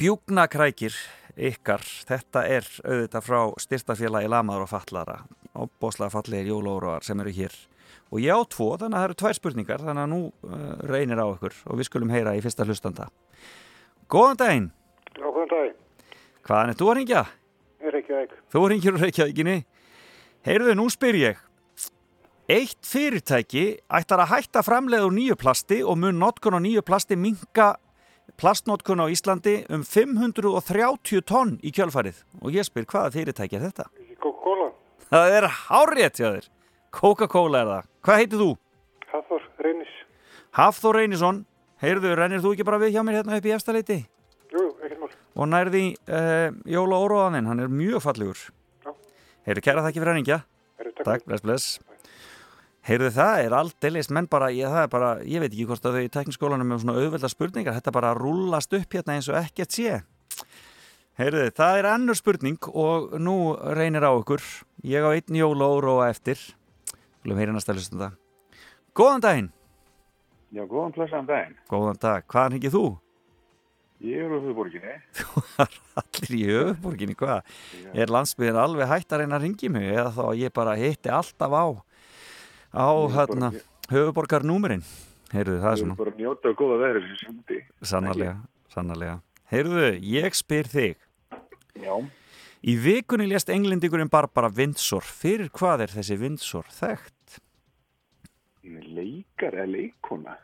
bjúknakrækir 0.00 0.96
ykkar. 1.36 1.84
Þetta 2.08 2.42
er 2.48 2.66
auðvitað 2.82 3.26
frá 3.26 3.40
styrtafélagi 3.62 4.30
Lamaður 4.32 4.66
og 4.66 4.72
Fallara, 4.72 5.16
ábóðslega 5.54 6.12
fallegir 6.14 6.52
jólaóróar 6.52 7.06
sem 7.06 7.20
eru 7.22 7.34
hér. 7.36 7.56
Og 8.14 8.22
ég 8.22 8.34
á 8.34 8.40
tvo, 8.50 8.72
þannig 8.78 8.96
að 8.96 9.00
það 9.00 9.08
eru 9.08 9.18
tvær 9.22 9.38
spurningar, 9.38 9.82
þannig 9.82 10.04
að 10.04 10.12
nú 10.12 10.20
uh, 10.30 10.66
reynir 10.86 11.22
á 11.22 11.26
ykkur 11.26 11.56
og 11.66 11.80
við 11.80 11.88
skulum 11.88 12.12
heyra 12.14 12.36
í 12.38 12.42
fyrsta 12.44 12.66
hlustanda. 12.66 13.08
Góðan 14.10 14.38
daginn! 14.42 14.68
Já, 15.16 15.26
góðan 15.26 15.50
dag. 15.50 15.72
Hvaðan 16.46 16.70
er 16.70 16.78
þú 16.78 16.90
að 16.90 16.96
ringja? 17.00 17.24
Ég 17.82 17.90
er 17.90 17.98
ekki. 18.02 18.38
Þú 18.54 18.62
ringir 18.70 18.94
úr 18.94 19.02
Reykjavíkinni. 19.06 19.56
Heyrðu, 20.46 20.76
nú 20.78 20.86
spyr 20.92 21.18
ég. 21.18 21.42
Eitt 22.46 22.86
fyrirtæki 22.86 23.64
ætlar 23.90 24.22
að 24.22 24.36
hætta 24.36 24.62
framleið 24.62 25.08
úr 25.08 25.14
nýju 25.16 25.36
plasti 25.40 25.80
og 25.82 25.98
mun 25.98 26.20
notkun 26.22 26.54
á 26.54 26.60
nýju 26.62 26.84
plasti 26.86 27.18
minka 27.18 27.72
plastnotkun 28.40 29.00
á 29.02 29.06
Íslandi 29.12 29.56
um 29.72 29.84
530 29.86 31.22
tonn 31.26 31.56
í 31.62 31.72
kjölfarið. 31.74 32.22
Og 32.42 32.52
ég 32.56 32.66
spyr, 32.66 32.86
hvaða 32.90 33.12
fyrirtæki 33.14 33.56
er 33.58 33.66
þetta? 33.68 33.86
Coca-Cola. 34.20 34.70
Það 35.10 35.36
er 35.38 35.48
hárrétt 35.66 36.20
hjá 36.20 36.28
þér. 36.34 36.48
Coca-Cola 36.96 37.62
er 37.62 37.70
það. 37.72 37.88
Hvað 38.06 38.20
heitir 38.22 38.42
þú? 38.42 38.50
Hafþór 39.12 39.46
Reynis. 39.64 39.94
Hafþór 40.58 41.00
Reynisson. 41.00 41.44
Heyrðu, 41.82 42.14
rennir 42.16 42.40
þú 42.40 42.54
ekki 42.56 42.64
bara 42.64 42.80
við 42.80 42.94
hjá 42.96 43.02
mér 43.04 43.18
hérna 43.20 43.36
upp 43.36 43.46
í 43.46 43.52
efstaleiti? 43.52 43.98
Jú, 44.52 44.62
ekkert 44.80 45.00
mál. 45.02 45.10
og 45.36 45.48
nærði 45.52 45.82
uh, 46.08 46.54
Jóla 46.70 47.00
Óróðaninn, 47.02 47.48
hann 47.50 47.60
er 47.60 47.68
mjög 47.68 48.00
fallegur 48.04 48.38
Heyrðu, 49.44 49.62
kæra 49.66 49.82
þakki 49.84 50.00
fyrir 50.00 50.12
henningja 50.14 50.38
Takk, 51.04 51.26
bless, 51.26 51.42
bless 51.44 51.66
Heyrðu, 52.86 53.08
það 53.16 53.40
er 53.42 53.56
aldeilis, 53.58 54.10
menn 54.14 54.28
bara 54.30 54.52
ég, 54.54 54.70
það 54.70 54.84
er 54.84 54.90
bara, 54.92 55.08
ég 55.26 55.42
veit 55.42 55.50
ekki 55.50 55.66
hvort 55.66 55.88
að 55.88 55.96
þau 55.96 56.04
í 56.06 56.12
tekniskólanum 56.14 56.70
með 56.70 56.84
svona 56.84 56.98
auðvelda 57.00 57.30
spurningar, 57.32 57.74
þetta 57.80 57.94
bara 57.96 58.12
rúllast 58.14 58.76
upp 58.78 58.94
hérna 58.94 59.16
eins 59.16 59.30
og 59.32 59.40
ekkert 59.40 59.74
sé 59.74 59.96
Heyrðu, 61.18 61.48
það 61.56 61.80
er 61.80 61.90
annur 61.90 62.18
spurning 62.18 62.70
og 62.70 63.16
nú 63.18 63.36
reynir 63.74 64.06
á 64.06 64.12
ykkur 64.14 64.44
ég 64.86 65.02
á 65.02 65.10
einn 65.10 65.40
Jóla 65.40 65.72
Óróa 65.72 66.12
eftir 66.12 66.38
Skulum 66.38 67.40
heyra 67.40 67.56
næsta 67.56 67.74
hlustanda 67.74 68.12
Góðan 68.94 69.24
daginn 69.24 69.52
Já, 70.54 70.62
góðan 70.70 70.94
blessaðan 70.94 71.26
daginn. 71.26 71.56
Góðan 71.68 71.98
dag, 72.00 72.24
hvaðan 72.30 72.54
hengið 72.56 72.74
þú? 72.76 72.84
Ég 74.06 74.22
er 74.22 74.30
úr 74.30 74.44
höfuborginni. 74.44 74.94
Allir 76.00 76.36
í 76.36 76.42
höfuborginni, 76.46 77.16
hvað? 77.18 77.50
Er 77.96 78.12
landsbyðin 78.14 78.60
alveg 78.62 78.88
hægt 78.92 79.12
að 79.12 79.24
reyna 79.24 79.40
að 79.40 79.46
ringi 79.48 79.70
mig 79.74 79.88
eða 79.90 80.12
þá 80.14 80.24
ég 80.38 80.54
bara 80.54 80.76
hitti 80.78 81.10
alltaf 81.12 81.56
á 81.56 81.66
á 82.76 82.90
hérna 83.16 83.52
höfuborgarnúmerinn 83.90 84.84
Heyrðu, 85.32 85.56
það 85.64 85.80
svona 85.80 85.96
bara 85.98 86.14
njóta 86.20 86.52
að 86.52 86.58
góða 86.60 86.76
veðri 86.84 87.08
sem 87.08 87.16
sundi. 87.24 87.58
Sannarlega, 87.82 88.36
sannarlega 88.70 89.16
Heyrðu, 89.50 89.90
ég 90.12 90.38
spyr 90.38 90.70
þig 90.70 91.02
Já. 91.82 91.96
Í 92.66 92.74
vikunni 92.80 93.26
lést 93.28 93.50
englendingurinn 93.52 94.10
Barbara 94.12 94.50
Windsor 94.52 95.04
Fyrir 95.04 95.50
hvað 95.54 95.86
er 95.86 95.96
þessi 95.98 96.16
Windsor 96.20 96.68
þekkt? 96.72 97.40
Leikar 98.66 99.54
eða 99.54 99.68
leikona. 99.70 100.34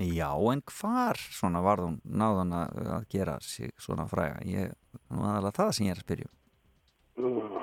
Já, 0.00 0.30
en 0.52 0.62
hvar 0.64 1.18
svona 1.20 1.60
varð 1.64 1.90
hún 1.90 1.98
náðan 2.04 2.54
að 2.56 3.04
gera 3.12 3.36
sig 3.44 3.72
svona 3.80 4.06
fræga? 4.08 4.40
Ég, 4.48 4.72
nú 5.12 5.24
aðalega 5.24 5.56
það 5.60 5.72
sem 5.76 5.86
ég 5.86 5.94
er 5.94 6.00
að 6.00 6.06
spyrja. 6.06 6.30
Uh, 7.16 7.58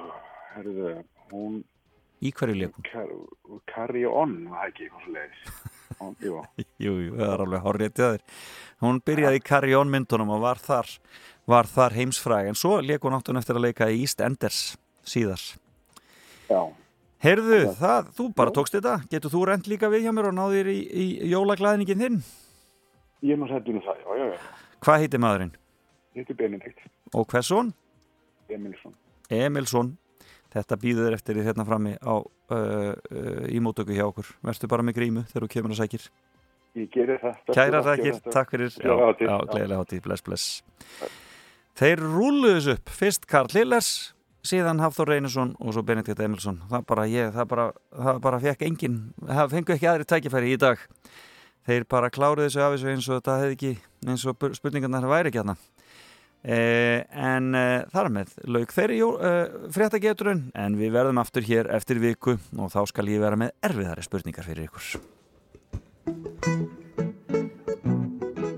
herðu, 0.53 0.93
hún... 1.33 1.61
Í 2.23 2.31
hverju 2.31 2.55
leikum? 2.55 2.85
Car 2.87 3.09
carry 3.67 4.03
on, 4.07 4.35
það 4.51 4.67
ekki 4.69 4.85
eitthvað 4.87 5.05
svo 5.05 5.15
leiðis. 5.17 5.41
Jú, 6.23 6.37
Jú, 6.81 6.93
það 7.15 7.29
er 7.29 7.41
alveg 7.45 7.63
horrið 7.63 7.91
til 7.95 8.05
þér. 8.13 8.23
Hún 8.83 9.01
byrjaði 9.07 9.39
í 9.39 9.43
Carry 9.45 9.75
On 9.77 9.91
myndunum 9.91 10.31
og 10.35 10.41
var 10.43 10.59
þar, 10.63 10.89
var 11.47 11.69
þar 11.69 11.95
heimsfræg 11.95 12.49
en 12.49 12.57
svo 12.59 12.79
leik 12.83 13.05
hún 13.05 13.15
áttun 13.15 13.39
eftir 13.39 13.59
að 13.59 13.67
leika 13.67 13.89
í 13.91 14.01
East 14.03 14.23
Enders 14.23 14.61
síðar. 15.07 15.43
Já. 16.49 16.61
Heyrðu, 17.23 17.59
það, 17.79 18.09
þú 18.17 18.25
bara 18.35 18.51
tókst 18.55 18.75
þetta. 18.75 18.97
Getur 19.11 19.31
þú 19.31 19.45
rent 19.47 19.69
líka 19.71 19.87
við 19.91 20.07
hjá 20.07 20.11
mér 20.15 20.31
og 20.33 20.35
náðir 20.35 20.71
í, 20.73 20.79
í 20.91 21.05
jólaglæðningin 21.31 22.01
þinn? 22.03 22.17
Ég 23.23 23.37
er 23.37 23.39
nú 23.39 23.47
sættur 23.47 23.77
um 23.79 23.85
það, 23.85 24.01
já, 24.03 24.17
já, 24.19 24.25
já. 24.33 24.73
Hvað 24.83 25.03
heitir 25.05 25.23
maðurinn? 25.23 25.53
Ég 26.17 26.25
heiti 26.25 26.35
Benedikt 26.41 26.83
Og 27.15 27.29
hversson? 27.29 27.71
Emilsson. 28.51 28.95
Emilsson. 29.31 29.93
Þetta 30.53 30.77
býður 30.77 31.15
eftir 31.17 31.37
því 31.39 31.47
hérna 31.47 31.65
frammi 31.65 31.95
á 31.97 32.15
uh, 32.21 32.23
uh, 32.53 33.45
í 33.49 33.61
mótöku 33.63 33.95
hjá 33.95 34.05
okkur. 34.05 34.29
Vertu 34.45 34.69
bara 34.69 34.85
með 34.85 34.99
grímu 34.99 35.25
þegar 35.31 35.47
þú 35.47 35.51
kemur 35.55 35.73
og 35.73 35.79
sækir. 35.79 36.07
Ég 36.77 36.89
gerir 36.93 37.21
það. 37.21 37.39
Kæra 37.53 37.83
þakkir, 37.85 38.19
takk 38.33 38.53
fyrir. 38.53 38.73
Já, 38.77 38.93
já, 39.21 39.33
gleðilega 39.49 39.81
hátíð, 39.81 40.01
bless, 40.05 40.25
bless. 40.25 40.45
Þeir 41.77 42.01
rúluðu 42.05 42.53
þessu 42.57 42.75
upp. 42.77 42.93
Fyrst 43.01 43.27
Karl 43.29 43.53
Lillers, 43.53 43.91
síðan 44.45 44.81
Hafþór 44.81 45.13
Reynisson 45.13 45.53
og 45.57 45.73
svo 45.73 45.83
Benedikt 45.85 46.21
Emilsson. 46.21 46.59
Það 46.69 46.87
bara, 46.89 47.05
ég, 47.09 47.29
það 47.33 47.49
bara, 47.53 47.67
það 47.97 48.23
bara 48.25 48.41
fekk 48.47 48.65
engin, 48.69 48.97
það 49.21 49.53
fengu 49.53 49.75
ekki 49.75 49.89
aðri 49.89 50.09
tækifæri 50.09 50.53
í 50.53 50.59
dag. 50.61 50.81
Þeir 51.63 51.85
bara 51.89 52.11
kláruðu 52.13 52.49
þessu 52.49 52.61
af 52.61 52.73
þessu 52.75 52.91
eins 52.91 53.09
og 53.09 53.21
þetta 53.21 53.37
hefði 53.41 53.57
ekki, 53.57 53.73
eins 54.09 54.25
og 54.29 54.49
spurningarnar 54.57 55.09
væri 55.09 55.31
ekki 55.31 55.41
hérna. 55.41 55.57
Eh, 56.43 57.05
en 57.15 57.53
eh, 57.55 57.85
þar 57.87 58.09
með 58.11 58.33
lauk 58.51 58.73
þeirri 58.75 58.97
eh, 58.99 59.53
fréttageturinn 59.71 60.49
en 60.59 60.73
við 60.75 60.91
verðum 60.91 61.21
aftur 61.21 61.45
hér 61.47 61.69
eftir 61.71 62.01
viku 62.03 62.35
og 62.59 62.71
þá 62.73 62.81
skal 62.91 63.07
ég 63.07 63.23
vera 63.23 63.39
með 63.39 63.53
erfiðari 63.63 64.03
spurningar 64.03 64.43
fyrir 64.49 64.67
ykkur. 64.67 64.89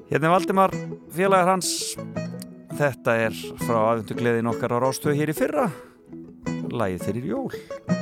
Hérna 0.10 0.32
er 0.32 0.34
Valdimar 0.34 0.74
félagar 1.14 1.52
hans. 1.54 1.94
Þetta 2.76 3.20
er 3.28 3.38
frá 3.62 3.78
aðvendu 3.84 4.18
gleðin 4.18 4.50
okkar 4.50 4.74
á 4.74 4.78
rástöðu 4.82 5.20
hér 5.22 5.36
í 5.36 5.38
fyrra. 5.38 5.70
Lagið 6.74 7.06
fyrir 7.06 7.30
jól 7.36 7.95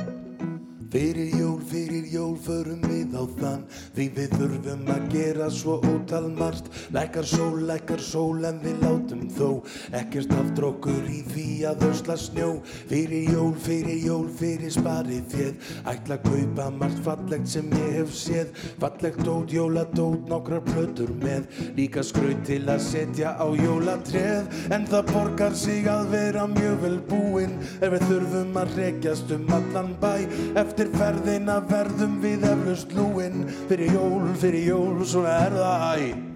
Fyrir 0.94 1.34
jól, 1.38 1.58
fyrir 1.70 2.04
jól 2.06 2.36
förum 2.38 2.78
við 2.86 3.16
á 3.18 3.26
þann. 3.40 3.62
Því 3.96 4.04
við 4.14 4.34
þurfum 4.38 4.90
að 4.94 5.06
gera 5.10 5.48
svo 5.50 5.80
ótal 5.90 6.28
margt. 6.38 6.68
Lækar 6.94 7.26
sól, 7.26 7.56
lækar 7.66 7.98
sól 7.98 8.46
en 8.46 8.60
við 8.62 8.78
látum 8.84 9.24
þó 9.34 9.48
Ekkert 9.90 10.30
afdrókur 10.38 11.08
í 11.10 11.24
því 11.32 11.46
að 11.66 11.82
ösla 11.88 12.14
snjó. 12.14 12.50
Fyrir 12.92 13.26
jól, 13.32 13.50
fyrir 13.64 14.06
jól, 14.06 14.28
fyrir 14.38 14.70
sparið 14.70 15.24
fjöð 15.34 15.72
Ætla 15.90 16.20
að 16.20 16.28
kaupa 16.28 16.68
margt 16.76 17.02
fallegt 17.08 17.50
sem 17.50 17.74
ég 17.74 17.98
hef 17.98 18.14
séð. 18.14 18.54
Fallegt 18.78 19.18
dót, 19.26 19.50
jóladót, 19.50 20.30
nokkrar 20.30 20.62
plötur 20.70 21.10
með. 21.24 21.50
Líka 21.74 22.06
skraut 22.06 22.46
til 22.46 22.60
að 22.70 22.84
setja 22.86 23.34
á 23.34 23.46
jólatreð 23.50 24.70
En 24.70 24.86
það 24.86 25.10
borgar 25.10 25.58
sig 25.58 25.90
að 25.90 26.14
vera 26.14 26.46
mjög 26.54 26.78
vel 26.86 26.96
búinn. 27.10 27.58
Ef 27.82 27.98
við 27.98 28.08
þurfum 28.12 28.62
að 28.62 28.78
rekjast 28.78 29.34
um 29.34 29.52
allan 29.58 29.92
bæ. 29.98 30.14
Eftir 30.54 30.83
ferðina 30.98 31.58
verðum 31.70 32.20
við 32.24 32.46
eflaust 32.52 32.94
lúinn 32.96 33.48
Fyrir 33.70 33.96
jól, 33.96 34.30
fyrir 34.40 34.70
jól, 34.70 35.04
svona 35.08 35.40
er 35.48 35.60
það. 35.62 35.84
æ 36.04 36.33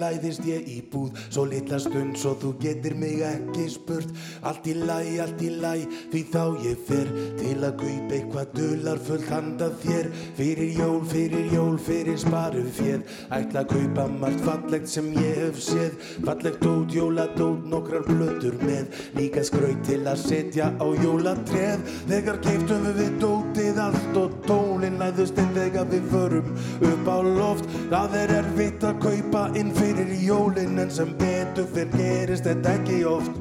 læðist 0.00 0.46
ég 0.48 0.66
í 0.68 0.78
búð 0.92 1.18
Svo 1.28 1.44
litla 1.48 1.78
stund 1.82 2.18
svo 2.18 2.34
þú 2.40 2.52
getur 2.62 2.96
mig 2.98 3.22
ekki 3.26 3.66
spurt. 3.72 4.12
Allt 4.48 4.66
í 4.70 4.74
læ, 4.78 4.98
allt 5.22 5.42
í 5.44 5.50
læ, 5.62 5.84
því 6.12 6.22
þá 6.32 6.42
ég 6.64 6.82
fer 6.88 7.12
Til 7.38 7.56
að 7.56 7.76
kaupa 7.82 8.16
eitthvað 8.18 8.54
dular 8.58 9.02
fullt 9.08 9.28
handa 9.32 9.70
þér. 9.82 10.10
Fyrir 10.38 10.72
jól, 10.78 11.00
fyrir 11.12 11.52
jól, 11.54 11.78
fyrir 11.88 12.18
sparu 12.20 12.64
fjöð 12.78 13.16
Ætla 13.38 13.64
að 13.64 13.72
kaupa 13.74 14.08
margt 14.18 14.44
fallegt 14.46 14.90
sem 14.90 15.10
ég 15.16 15.42
hef 15.42 15.62
séð. 15.62 15.98
Fallegt 16.26 16.62
dót, 16.64 16.94
jóladót, 16.94 17.66
nokkrar 17.68 18.06
blötur 18.08 18.56
með 18.64 18.92
Líka 19.18 19.44
skraut 19.46 19.84
til 19.86 20.02
að 20.08 20.22
setja 20.24 20.72
á 20.76 20.86
jólatreð 21.02 21.84
Þegar 22.08 22.42
keiftum 22.44 22.90
við 22.98 23.18
dótið 23.22 23.82
allt 23.82 24.18
og 24.18 24.38
tólinn 24.46 24.98
Læðust 24.98 25.38
inn 25.38 25.52
þegar 25.54 25.86
við 25.90 26.06
förum 26.12 26.48
upp 26.88 27.08
á 27.08 27.18
loft. 27.22 27.68
Það 27.90 28.16
er 28.22 28.32
erfitt 28.38 28.86
að 28.86 29.00
kaupa 29.04 29.42
inn 29.58 29.67
fyrir 29.74 30.10
jólin 30.22 30.78
En 30.78 30.90
sem 30.90 31.10
betur 31.18 31.66
fyrr 31.74 31.90
gerist 31.96 32.46
þetta 32.46 32.74
ekki 32.78 32.98
oft. 33.08 33.32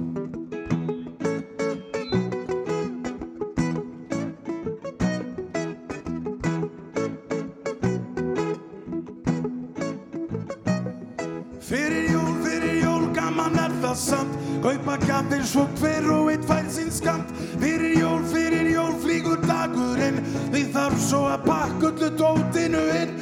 Fyrir 11.67 12.09
jól, 12.11 12.33
fyrir 12.43 12.81
jól, 12.81 13.07
gaman 13.13 13.59
er 13.61 13.75
það 13.83 13.97
samt. 14.01 14.35
Kaupa 14.63 14.97
gafir 15.05 15.45
svo 15.45 15.67
hver 15.77 16.09
og 16.11 16.31
eitt 16.33 16.47
fær 16.49 16.65
sinn 16.73 16.89
skamt 16.91 17.29
Fyrir 17.61 17.99
jól, 17.99 18.23
fyrir 18.31 18.71
jól, 18.73 18.95
flýgur 19.03 19.39
dagurinn. 19.45 20.23
Því 20.49 20.65
þarf 20.73 20.99
svo 21.09 21.23
að 21.29 21.47
pakka 21.47 21.91
öllu 21.93 22.11
dótinu 22.17 22.83
inn 22.97 23.16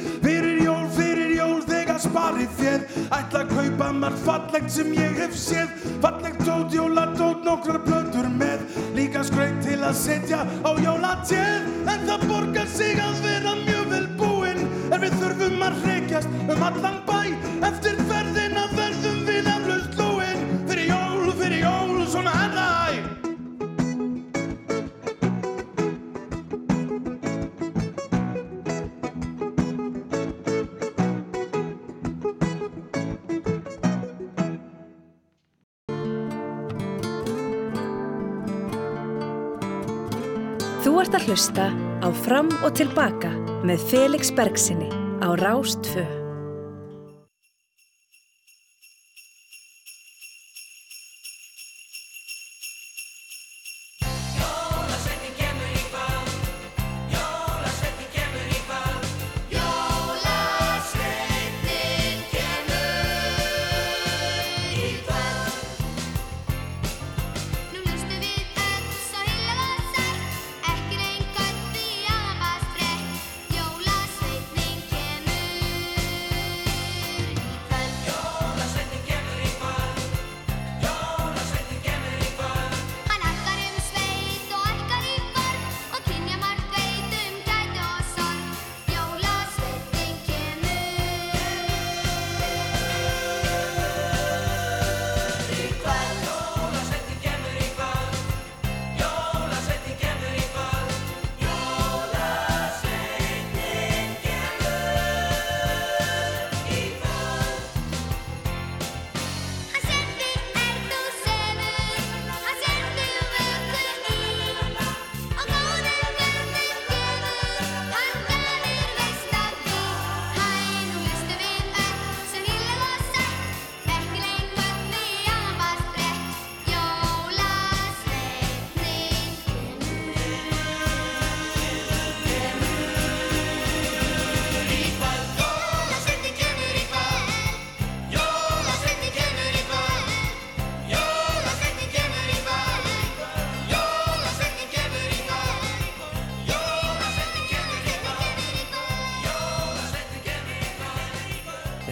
þegar 2.16 2.46
spari 2.46 2.46
fjöð 2.56 3.10
Ætla 3.12 3.40
að 3.42 3.50
kaupa 3.50 3.92
margt 3.92 4.22
fallegt 4.24 4.70
sem 4.70 4.92
ég 4.94 5.18
hef 5.20 5.34
séð. 5.36 5.68
Fallegt 6.02 6.40
dót, 6.46 6.72
jóladót, 6.72 7.44
nokkrar 7.44 7.80
blöður 7.84 8.28
með. 8.30 8.60
Líka 8.96 9.22
skraut 9.24 9.60
til 9.62 9.82
að 9.82 9.94
setja 9.94 10.44
á 10.64 10.70
jólatjöð 10.80 11.68
En 11.86 12.06
það 12.06 12.26
borgar 12.28 12.66
sig 12.66 12.98
að 13.00 13.20
vera 13.22 13.54
mjög 13.64 13.92
vel 13.92 14.08
búinn. 14.16 14.64
En 14.90 15.00
við 15.00 15.18
þurfum 15.20 15.62
að 15.62 15.84
reykjast 15.84 16.28
um 16.46 16.62
allan 16.62 17.00
bæ 17.06 17.20
Eftir 17.66 18.05
að 41.26 41.32
hlusta 41.34 41.64
á 42.06 42.08
Fram 42.22 42.52
og 42.62 42.76
Tilbaka 42.78 43.32
með 43.66 43.82
Felix 43.90 44.30
Bergsinni 44.30 44.86
á 45.18 45.34
Rástfö. 45.34 46.15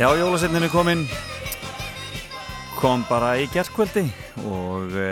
Já, 0.04 0.10
jólasveitnin 0.20 0.66
er 0.66 0.68
komin 0.68 1.02
kom 2.76 3.06
bara 3.08 3.30
í 3.40 3.46
gerðkvöldi 3.48 4.02
og 4.50 4.92
e, 5.00 5.06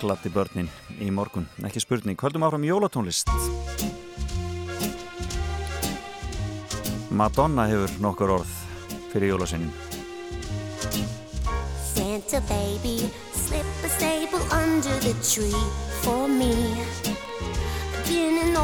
glatti 0.00 0.32
börnin 0.34 0.66
í 0.98 1.12
morgun, 1.14 1.44
ekki 1.62 1.78
spurning 1.84 2.18
Höldum 2.18 2.42
áfram 2.42 2.66
jólatónlist. 2.66 3.30
Madonna 7.14 7.68
hefur 7.70 7.94
nokkur 8.02 8.34
orð 8.40 8.56
fyrir 9.12 9.30
jólasveinin 9.36 9.70
Santa 11.92 12.42
baby, 12.50 13.12
slip 13.30 13.86
a 13.86 13.94
staple 13.94 14.42
under 14.58 14.98
the 15.06 15.14
tree 15.22 15.62
for 16.02 16.26
me. 16.26 16.50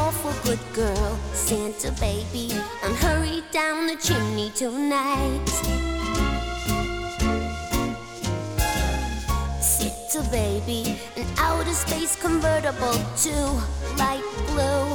Awful 0.07 0.31
good 0.45 0.59
girl, 0.73 1.19
Santa 1.33 1.91
baby, 1.99 2.49
and 2.81 2.95
hurry 2.95 3.43
down 3.51 3.87
the 3.87 3.97
chimney 3.97 4.49
tonight. 4.55 5.45
Santa 9.59 10.23
baby, 10.31 10.97
an 11.17 11.27
outer 11.37 11.73
space 11.73 12.15
convertible 12.21 12.93
to 13.17 13.35
light 13.97 14.23
blue. 14.47 14.87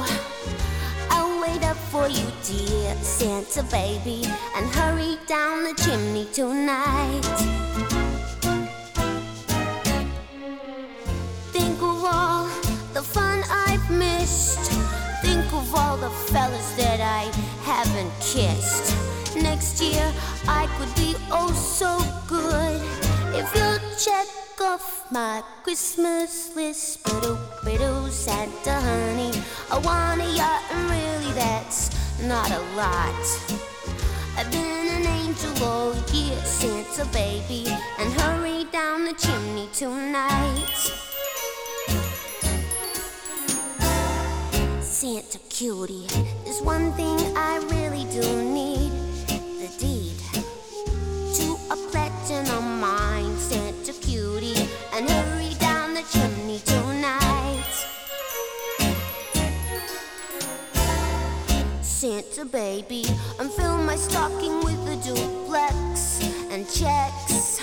I'll 1.11 1.39
wait 1.43 1.63
up 1.63 1.77
for 1.77 2.07
you, 2.07 2.25
dear 2.43 2.95
Santa 3.03 3.61
baby, 3.69 4.25
and 4.55 4.65
hurry 4.73 5.19
down 5.27 5.63
the 5.63 5.75
chimney 5.75 6.25
tonight. 6.33 7.92
I 20.47 20.67
could 20.77 20.93
be 20.95 21.15
oh 21.31 21.51
so 21.53 21.99
good 22.27 22.81
if 23.33 23.47
you'll 23.55 23.79
check 23.97 24.27
off 24.61 25.05
my 25.11 25.43
Christmas 25.63 26.55
list. 26.55 27.03
But 27.03 27.25
oh, 27.25 27.39
oh 27.79 28.09
Santa 28.09 28.73
honey, 28.73 29.31
I 29.71 29.77
want 29.77 30.21
a 30.21 30.25
yacht, 30.25 30.63
and 30.71 30.89
really 30.89 31.33
that's 31.33 31.89
not 32.21 32.51
a 32.51 32.61
lot. 32.75 33.23
I've 34.37 34.51
been 34.51 34.87
an 34.97 35.05
angel 35.05 35.63
all 35.63 35.95
year, 36.11 36.37
Santa 36.43 37.05
baby, 37.13 37.65
and 37.99 38.11
hurry 38.21 38.65
down 38.71 39.05
the 39.05 39.13
chimney 39.13 39.69
tonight. 39.73 40.91
Santa 44.81 45.39
cutie, 45.49 46.07
there's 46.43 46.61
one 46.61 46.91
thing 46.93 47.17
I 47.35 47.57
really 47.69 48.05
do 48.11 48.53
need 48.53 48.82
Santa 62.31 62.45
baby, 62.45 63.05
and 63.39 63.51
fill 63.51 63.77
my 63.77 63.95
stocking 63.95 64.63
with 64.63 64.79
a 64.87 64.95
duplex 65.03 66.21
and 66.51 66.65
checks. 66.69 67.59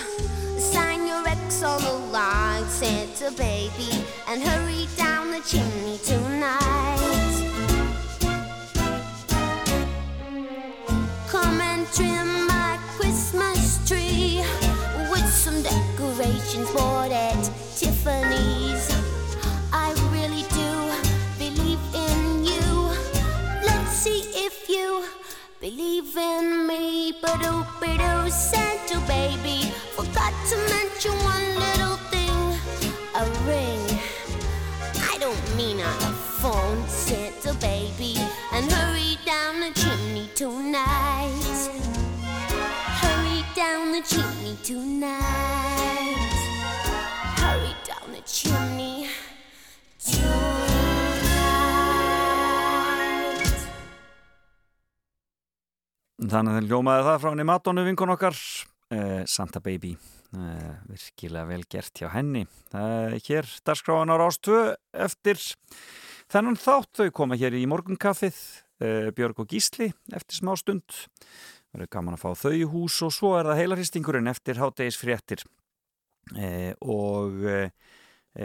Sign 0.58 1.06
your 1.06 1.26
ex 1.26 1.62
on 1.62 1.80
the 1.82 1.92
line, 2.12 2.64
Santa 2.66 3.30
baby, 3.36 4.04
and 4.28 4.42
hurry 4.42 4.86
down 4.96 5.30
the 5.30 5.40
chimney 5.40 5.98
tonight. 6.04 6.60
Come 11.28 11.60
and 11.60 11.86
trim 11.92 12.46
my 12.46 12.78
Christmas 12.96 13.88
tree 13.88 14.42
with 15.10 15.28
some 15.32 15.62
decorations 15.62 16.70
bought 16.72 17.10
at 17.10 17.42
Tiffany's. 17.76 18.69
Believe 25.60 26.16
in 26.16 26.66
me. 26.66 27.12
But 27.20 27.40
oh, 27.42 27.66
but 27.80 28.00
oh, 28.00 28.28
Santa 28.28 28.98
baby, 29.06 29.70
forgot 29.94 30.32
to 30.48 30.56
mention 30.74 31.12
one 31.22 31.46
little 31.66 31.96
thing 32.10 32.40
a 33.14 33.24
ring. 33.46 33.84
I 35.12 35.18
don't 35.18 35.56
mean 35.56 35.80
on 35.80 36.02
a 36.02 36.12
phone, 36.40 36.88
Santa 36.88 37.52
baby, 37.60 38.16
and 38.52 38.70
hurry 38.72 39.18
down 39.26 39.60
the 39.60 39.72
chimney 39.74 40.30
tonight. 40.34 41.70
Hurry 43.02 43.44
down 43.54 43.92
the 43.92 44.02
chimney 44.02 44.56
tonight. 44.62 45.69
Þannig 56.30 56.60
að 56.60 56.66
ljómaði 56.70 57.02
það 57.08 57.16
frá 57.22 57.28
henni 57.32 57.44
Madonu 57.48 57.82
vinkun 57.82 58.12
okkar. 58.14 58.36
Uh, 58.94 59.22
Santa 59.26 59.58
Baby. 59.62 59.96
Uh, 60.30 60.76
virkilega 60.86 61.48
vel 61.48 61.64
gert 61.66 61.98
hjá 61.98 62.06
henni. 62.12 62.44
Uh, 62.70 63.16
hér 63.26 63.48
dagskráin 63.66 64.12
á 64.14 64.16
Rástvö 64.20 64.60
eftir 64.94 65.40
þennan 66.30 66.58
þátt. 66.60 67.00
Þau 67.00 67.10
koma 67.18 67.38
hér 67.40 67.56
í 67.58 67.64
morgunkaffið. 67.70 68.38
Uh, 68.78 69.10
Björg 69.16 69.42
og 69.42 69.50
Gísli 69.50 69.90
eftir 70.14 70.38
smá 70.38 70.52
stund. 70.60 71.00
Verður 71.74 71.90
gaman 71.96 72.14
að 72.14 72.22
fá 72.22 72.46
þau 72.46 72.54
í 72.60 72.62
hús 72.76 73.00
og 73.06 73.14
svo 73.16 73.34
er 73.40 73.50
það 73.50 73.62
heilarhistingurinn 73.64 74.30
eftir 74.30 74.62
háttegis 74.62 75.00
fréttir. 75.02 75.42
Uh, 76.36 76.70
og 76.86 77.42
uh, 77.42 77.66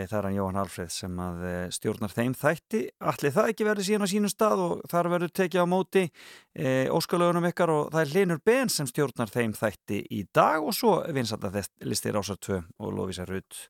það 0.04 0.18
er 0.18 0.26
hann 0.28 0.36
Jóhann 0.36 0.60
Alfreð 0.60 0.90
sem 0.92 1.20
að 1.24 1.44
eh, 1.48 1.60
stjórnar 1.72 2.12
þeim 2.12 2.34
þætti. 2.36 2.82
Allir 3.12 3.34
það 3.36 3.52
ekki 3.52 3.68
verið 3.68 3.88
síðan 3.88 4.04
á 4.04 4.12
sínum 4.12 4.32
stað 4.32 4.64
og 4.66 4.82
þar 4.92 5.10
verður 5.14 5.34
tekið 5.40 5.64
á 5.64 5.68
móti 5.72 6.04
e, 6.04 6.72
óskalögunum 6.92 7.48
ykkar 7.52 7.72
og 7.72 7.84
það 7.94 8.02
er 8.02 8.14
Linur 8.16 8.42
Ben 8.46 8.72
sem 8.72 8.90
stjórnar 8.90 9.32
þeim 9.32 9.56
þætti 9.56 10.02
í 10.12 10.26
dag 10.36 10.66
og 10.66 10.76
svo 10.76 10.98
vinsanda 11.16 11.52
listir 11.88 12.20
Ásar 12.20 12.42
2 12.44 12.60
og 12.60 12.96
Lóvísa 12.98 13.28
Rutt 13.30 13.62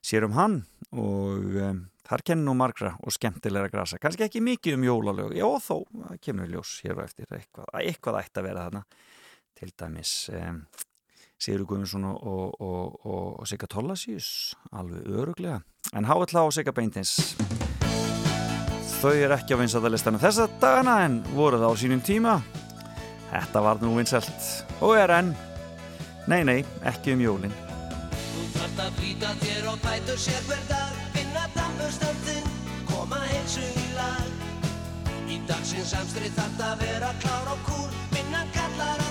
sér 0.00 0.28
um 0.28 0.36
hann 0.38 0.60
og 0.96 1.56
e, 1.58 1.72
þar 2.06 2.24
kennir 2.26 2.46
nú 2.46 2.54
margra 2.58 2.94
og 3.02 3.14
skemmtilega 3.14 3.72
grasa. 3.72 3.98
Kannski 4.02 4.28
ekki 4.28 4.44
mikið 4.44 4.78
um 4.78 4.86
jólalög 4.86 5.34
já 5.38 5.48
þó, 5.66 5.82
kemur 6.22 6.50
ljós 6.50 6.78
hér 6.84 6.98
og 6.98 7.08
eftir 7.08 7.26
eitthvað, 7.34 7.72
eitthvað 7.82 8.20
ætti 8.22 8.40
að 8.40 8.48
vera 8.50 8.68
þarna. 8.68 8.84
Til 9.60 9.74
dæmis 9.76 10.14
e, 10.32 10.44
Sigur 11.40 11.64
Guðmundsson 11.64 12.04
og, 12.04 12.16
og, 12.20 12.56
og, 12.60 13.28
og 13.40 13.46
Sigga 13.48 13.64
Tollasíus, 13.72 14.26
alveg 14.76 15.06
öruglega. 15.08 15.62
En 15.96 16.04
Háalla 16.04 16.42
og 16.44 16.52
Sigga 16.52 16.74
Beintins, 16.76 17.14
þau 19.00 19.14
er 19.14 19.32
ekki 19.38 19.56
á 19.56 19.60
vinsættalistana 19.62 20.20
þessa 20.20 20.50
dagana 20.60 20.98
en 21.06 21.22
voru 21.32 21.62
það 21.62 21.72
á 21.72 21.80
sínum 21.80 22.02
tíma. 22.04 22.34
Þetta 23.30 23.62
var 23.64 23.80
nú 23.80 23.94
vinsælt 23.96 24.50
og 24.84 24.98
er 25.00 25.14
enn. 25.16 25.32
Nei, 26.28 26.42
nei, 26.44 26.58
ekki 26.84 27.16
um 27.16 27.24
jólinn. 27.24 27.56
Þú 28.12 28.44
þarft 28.58 28.82
að 28.84 28.98
flýta 29.00 29.32
þér 29.40 29.70
og 29.72 29.80
bætur 29.86 30.20
sér 30.20 30.42
hver 30.50 30.66
dag 30.68 30.98
Finna 31.14 31.46
dampustandinn, 31.56 32.50
koma 32.90 33.22
heilsu 33.24 33.64
í 33.64 33.86
lag 33.96 35.30
Í 35.32 35.40
dagsins 35.48 35.94
samstrið 35.96 36.36
þarft 36.36 36.66
að 36.68 36.84
vera 36.84 37.14
klár 37.24 37.54
og 37.56 37.64
kúl 37.66 37.88
Vinnan 38.12 38.52
kallar 38.54 39.00
á 39.00 39.09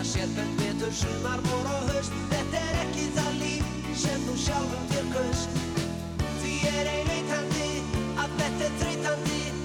Það 0.00 0.08
sérfælt 0.08 0.60
vetur, 0.60 0.92
sumar, 0.96 1.40
vor 1.44 1.66
og 1.68 1.88
haust. 1.90 2.14
Þetta 2.30 2.60
er 2.68 2.78
ekki 2.86 3.02
það 3.18 3.34
líf 3.42 3.66
sem 4.00 4.22
þú 4.24 4.36
sjálfum 4.46 4.86
þér 4.94 5.10
kaust. 5.12 5.58
Því 6.40 6.54
er 6.70 6.88
ein 6.94 7.10
eitandi 7.18 7.68
að 8.24 8.38
þetta 8.38 8.70
er 8.70 8.78
þreytandi 8.80 9.59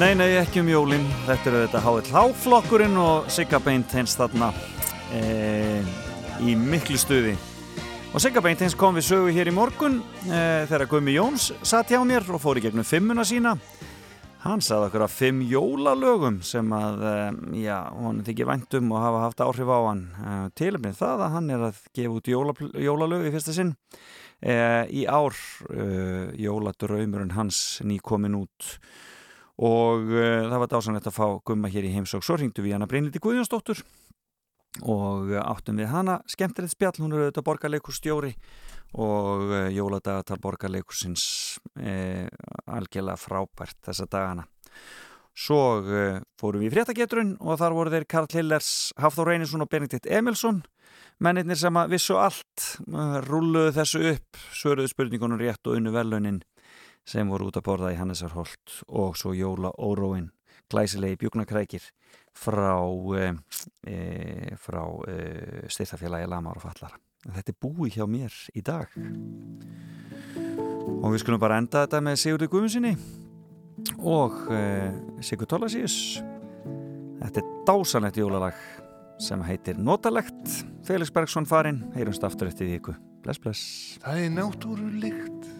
Nei, 0.00 0.14
nei, 0.16 0.30
ekki 0.40 0.62
um 0.62 0.68
jólin. 0.70 1.02
Þetta 1.26 1.50
eru 1.50 1.58
þetta 1.60 1.80
HLH-flokkurinn 1.84 2.94
og 2.96 3.26
Sigga 3.28 3.58
Beinteins 3.60 4.14
þarna 4.16 4.46
e, 5.12 5.82
í 6.40 6.54
miklu 6.56 6.96
stuði. 6.96 7.34
Og 8.14 8.22
Sigga 8.24 8.40
Beinteins 8.40 8.72
kom 8.80 8.96
við 8.96 9.10
sögu 9.10 9.34
hér 9.36 9.50
í 9.50 9.52
morgun 9.52 9.98
e, 10.24 10.38
þegar 10.70 10.86
Gumi 10.88 11.18
Jóns 11.18 11.50
satt 11.60 11.92
hjá 11.92 11.98
mér 12.08 12.24
og 12.32 12.40
fór 12.40 12.56
í 12.56 12.62
gegnum 12.64 12.86
fimmuna 12.88 13.26
sína. 13.28 13.52
Hann 14.46 14.64
sagði 14.64 14.88
okkur 14.88 15.04
að 15.04 15.18
fimm 15.18 15.44
jólalögum 15.50 16.40
sem 16.48 16.72
að, 16.78 17.04
e, 17.04 17.60
já, 17.66 17.76
hún 17.98 18.24
þykir 18.24 18.50
væntum 18.54 18.96
og 18.96 19.04
hafa 19.04 19.20
haft 19.26 19.44
áhrif 19.44 19.68
á 19.68 19.78
hann. 19.90 20.02
Tilumnið 20.56 20.96
það 21.02 21.26
að 21.26 21.36
hann 21.36 21.52
er 21.58 21.66
að 21.68 21.84
gefa 22.00 22.16
út 22.16 22.32
jóla, 22.32 22.56
jólalög 22.88 23.28
í 23.28 23.36
fyrsta 23.36 23.58
sinn. 23.58 23.76
Í 24.40 25.04
ár 25.12 25.36
jóladraumurinn 26.40 27.36
hans 27.36 27.82
nýkomin 27.84 28.40
út 28.40 28.72
og 29.60 30.08
uh, 30.08 30.46
það 30.48 30.62
var 30.62 30.70
dásanlegt 30.72 31.10
að 31.10 31.16
fá 31.18 31.26
gumma 31.44 31.70
hér 31.72 31.88
í 31.88 31.92
heimsók 31.92 32.24
svo 32.24 32.38
ringdu 32.40 32.64
við 32.64 32.78
hana 32.78 32.88
Brynliti 32.88 33.20
Guðjónsdóttur 33.20 33.82
og 34.80 35.28
uh, 35.34 35.42
áttum 35.42 35.80
við 35.80 35.90
hana. 35.92 36.20
Skemmtilegt 36.30 36.72
spjall, 36.72 36.96
hún 37.02 37.12
er 37.12 37.26
auðvitað 37.26 37.46
borgarleikurstjóri 37.50 38.32
og 38.96 39.44
uh, 39.50 39.68
jóladagatal 39.74 40.40
borgarleikursins 40.40 41.28
algjörlega 41.76 43.20
frábært 43.20 43.78
þessa 43.84 44.08
dagana. 44.10 44.46
Svo 45.40 45.60
fórum 46.40 46.60
við 46.60 46.68
í 46.68 46.72
fréttageturinn 46.74 47.36
og 47.38 47.60
þar 47.60 47.74
voru 47.76 47.92
þeir 47.92 48.06
Karl 48.10 48.28
Hillers, 48.34 48.90
Hafþór 49.00 49.30
Reynisson 49.30 49.62
og 49.62 49.70
Benedikt 49.70 50.08
Emilsson 50.10 50.58
mennirnir 51.22 51.58
sem 51.60 51.76
að 51.76 51.94
vissu 51.94 52.16
allt 52.18 52.66
rulluðu 53.28 53.72
þessu 53.76 54.02
upp, 54.10 54.40
svöruðu 54.56 54.90
spurningunum 54.90 55.40
rétt 55.40 55.68
og 55.68 55.78
unnu 55.78 55.92
velunin 55.94 56.40
sem 57.06 57.28
voru 57.28 57.50
út 57.50 57.58
að 57.58 57.66
borða 57.66 57.92
í 57.94 57.98
Hannesarholt 57.98 58.82
og 58.88 59.16
svo 59.18 59.34
Jóla 59.36 59.72
Óróin 59.78 60.30
glæsilegi 60.70 61.18
bjúknarkrækir 61.20 61.86
frá 62.36 62.78
e, 63.16 64.54
frá 64.60 64.82
e, 65.08 65.16
styrtafélagi 65.70 66.28
Lamar 66.30 66.60
og 66.60 66.66
Fallara 66.68 67.00
þetta 67.28 67.52
er 67.52 67.58
búið 67.60 67.98
hjá 67.98 68.06
mér 68.08 68.36
í 68.56 68.62
dag. 68.64 68.92
Og 71.00 71.12
við 71.12 71.22
skulum 71.22 71.42
bara 71.42 71.58
enda 71.60 71.84
þetta 71.84 72.00
með 72.04 72.20
Sigurði 72.22 72.48
Guðmundsini 72.52 72.94
og 73.98 74.38
e, 74.52 74.62
Sigur 75.24 75.48
Tólasíus 75.50 75.98
þetta 77.20 77.42
er 77.42 77.50
dásanlegt 77.68 78.20
jólalag 78.20 78.56
sem 79.20 79.42
heitir 79.44 79.76
Notalegt. 79.76 80.64
Felix 80.88 81.12
Bergson 81.12 81.44
farinn, 81.44 81.82
heyrumst 81.92 82.24
aftur 82.24 82.48
eftir 82.48 82.70
viku. 82.70 82.94
Bless 83.20 83.40
bless. 83.42 83.64
Það 84.00 84.22
er 84.24 84.30
náttúrulikt 84.32 85.50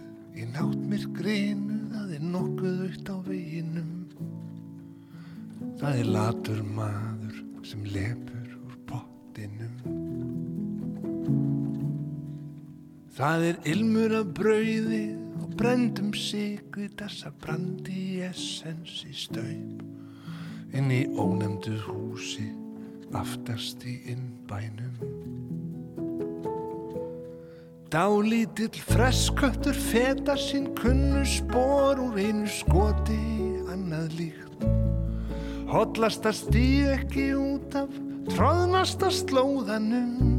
Í 0.41 0.47
náttmyrkrinu 0.49 1.75
það 1.91 2.13
er 2.17 2.23
nokkuð 2.33 2.79
aukt 2.87 3.11
á 3.13 3.17
veginum. 3.27 3.91
Það 5.81 5.99
er 6.01 6.09
latur 6.15 6.63
maður 6.65 7.43
sem 7.69 7.83
lepur 7.93 8.55
úr 8.57 8.79
pottinum. 8.89 9.75
Það 13.21 13.47
er 13.51 13.61
ilmur 13.75 14.17
af 14.23 14.33
brauði 14.41 15.03
og 15.43 15.53
brendum 15.61 16.15
sigu 16.17 16.89
þessa 16.97 17.35
brandi 17.43 18.23
essens 18.25 19.03
í 19.05 19.13
staup. 19.27 19.85
Inn 20.73 20.89
í 20.95 21.03
ónefndu 21.21 21.77
húsi 21.85 22.49
aftast 23.13 23.85
í 23.85 23.99
innbænum 24.15 25.20
Dálítill 27.91 28.71
fresköttur 28.87 29.75
fetar 29.75 30.39
sín 30.39 30.69
kunnu 30.79 31.25
spór 31.27 31.99
úr 31.99 32.21
einu 32.23 32.47
skoti 32.47 33.19
annað 33.67 34.13
líkt. 34.15 34.63
Hollasta 35.67 36.31
stíð 36.31 36.93
ekki 36.95 37.25
út 37.35 37.75
af 37.75 37.91
tróðnasta 38.31 39.11
slóðanum. 39.11 40.39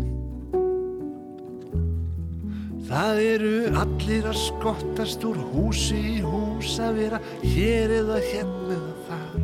Það 2.88 3.20
eru 3.26 3.54
allir 3.84 4.32
að 4.32 4.40
skottast 4.46 5.28
úr 5.28 5.44
húsi 5.52 6.00
í 6.00 6.18
hús 6.24 6.78
að 6.80 7.04
vera 7.04 7.20
hér 7.44 7.98
eða 8.00 8.22
hérna 8.30 8.80
eða 8.80 8.96
þar. 9.10 9.40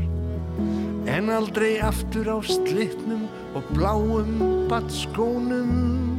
En 1.17 1.35
aldrei 1.35 1.73
aftur 1.83 2.31
á 2.31 2.39
slittnum 2.39 3.27
og 3.51 3.67
bláum 3.75 4.31
batskónum. 4.71 6.16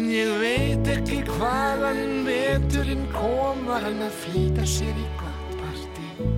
En 0.00 0.06
ég 0.08 0.30
veit 0.40 0.86
ekki 0.88 1.18
hvaðan 1.28 2.22
veturinn 2.24 3.02
koma 3.12 3.82
hann 3.82 3.98
að 4.00 4.14
flýta 4.22 4.62
sér 4.64 4.96
í 4.96 5.02
gott 5.18 5.50
partí. 5.58 6.28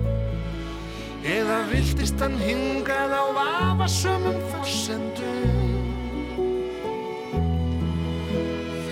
Eða 1.31 1.59
viltist 1.69 2.19
hann 2.19 2.35
hingað 2.41 3.13
á 3.15 3.23
vafasömmum 3.37 4.41
fórsendum 4.51 5.47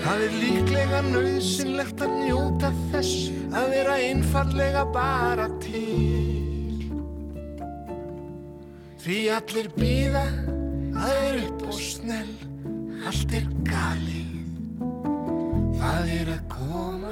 Það 0.06 0.24
er 0.24 0.38
líklega 0.40 1.02
nöðsynlegt 1.10 2.06
að 2.08 2.16
njóta 2.22 2.72
þess 2.94 3.28
að 3.52 3.68
vera 3.76 4.00
einfallega 4.08 4.86
bara 4.96 5.50
til. 5.60 6.80
Því 9.04 9.20
allir 9.36 9.70
býða 9.76 10.24
að 10.96 11.22
er 11.28 11.40
upp 11.44 11.68
og 11.68 11.80
snell, 11.92 12.36
allt 13.04 13.36
er 13.36 13.48
gali 13.68 14.21
Það 15.82 16.10
er 16.14 16.28
að 16.30 16.42
koma 16.52 17.11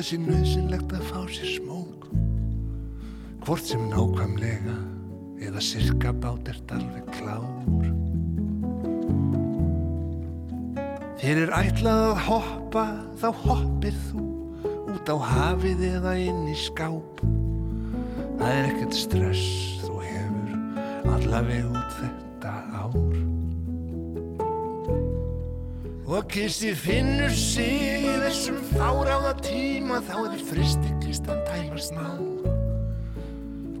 það 0.00 0.06
sé 0.08 0.16
nöðsynlegt 0.16 0.92
að 0.96 1.08
fá 1.10 1.18
sér 1.28 1.48
smók. 1.58 2.04
Hvort 3.44 3.66
sem 3.68 3.82
nákvæmlega 3.90 4.76
eða 5.44 5.60
sirka 5.60 6.12
bát 6.16 6.48
ert 6.48 6.72
alveg 6.72 7.10
klár. 7.18 7.82
Þér 11.20 11.42
er 11.42 11.52
ætlað 11.58 12.06
að 12.06 12.22
hoppa 12.30 12.86
þá 13.20 13.28
hoppir 13.42 14.00
þú 14.06 14.24
út 14.94 15.12
á 15.12 15.16
hafið 15.34 15.84
eða 15.90 16.16
inn 16.22 16.48
í 16.48 16.56
skáp. 16.56 17.20
Það 18.40 18.56
er 18.56 18.72
ekkert 18.72 18.96
stress 19.02 19.84
þú 19.84 20.00
hefur 20.06 21.12
allaveg 21.12 21.68
út 21.74 21.96
þetta 22.00 22.29
Og 26.10 26.24
kissi 26.26 26.72
finnur 26.74 27.30
sig 27.30 28.02
í 28.02 28.14
þessum 28.18 28.56
fáráða 28.72 29.30
tíma 29.46 30.00
þá 30.08 30.16
er 30.32 30.40
fristiklistan 30.48 31.38
tæmast 31.46 31.94
ná. 31.94 32.08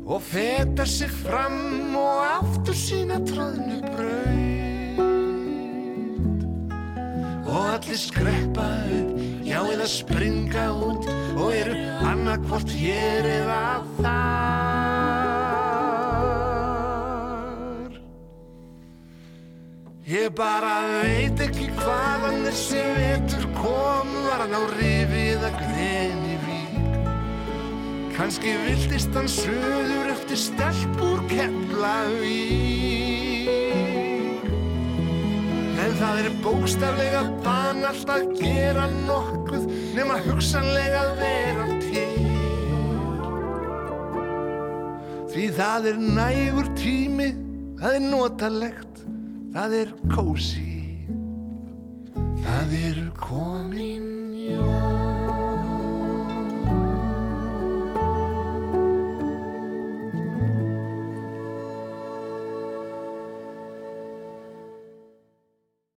Og 0.06 0.22
feta 0.22 0.86
sig 0.86 1.10
fram 1.24 1.96
og 1.98 2.22
aftur 2.28 2.78
sína 2.78 3.18
tróðnu 3.26 3.80
braut. 3.88 5.02
Og 7.50 7.62
allir 7.74 7.98
skreppa 7.98 8.68
upp, 9.00 9.10
já 9.42 9.58
eða 9.66 9.88
springa 9.90 10.68
út 10.70 11.10
og 11.34 11.50
eru 11.50 11.74
annarkvort 12.12 12.70
hér 12.78 13.26
eða 13.26 13.64
þar 13.98 14.79
Ég 20.10 20.32
bara 20.34 20.72
veit 20.90 21.38
ekki 21.38 21.68
hvaðan 21.76 22.40
þessi 22.42 22.80
vetur 22.96 23.44
kom 23.54 24.08
Var 24.24 24.40
hann 24.42 24.56
á 24.58 24.62
rifi 24.72 25.20
eða 25.36 25.50
greni 25.54 26.34
vík. 26.42 26.96
Kanski 28.16 28.56
viltist 28.64 29.14
hann 29.14 29.30
söður 29.30 30.10
eftir 30.16 30.40
stelp 30.48 30.98
úr 31.06 31.22
Keflavík. 31.30 32.74
En 35.78 35.96
það 36.02 36.20
er 36.24 36.28
bókstaflega 36.42 37.22
banalt 37.46 38.10
að 38.10 38.34
gera 38.42 38.90
nokkuð 39.06 39.70
hugsanlega 40.26 41.06
að 41.06 41.12
vera 41.22 41.66
til. 41.86 42.28
Því 45.30 45.48
það 45.62 45.90
er 45.94 46.06
nægur 46.18 46.68
tími, 46.82 47.32
það 47.78 47.92
er 47.94 48.08
notalegt 48.10 48.89
Það 49.50 49.72
er 49.74 49.88
kósi, 50.12 51.06
það 52.44 52.74
eru 52.86 53.08
komin 53.18 54.06
jól. 54.38 54.89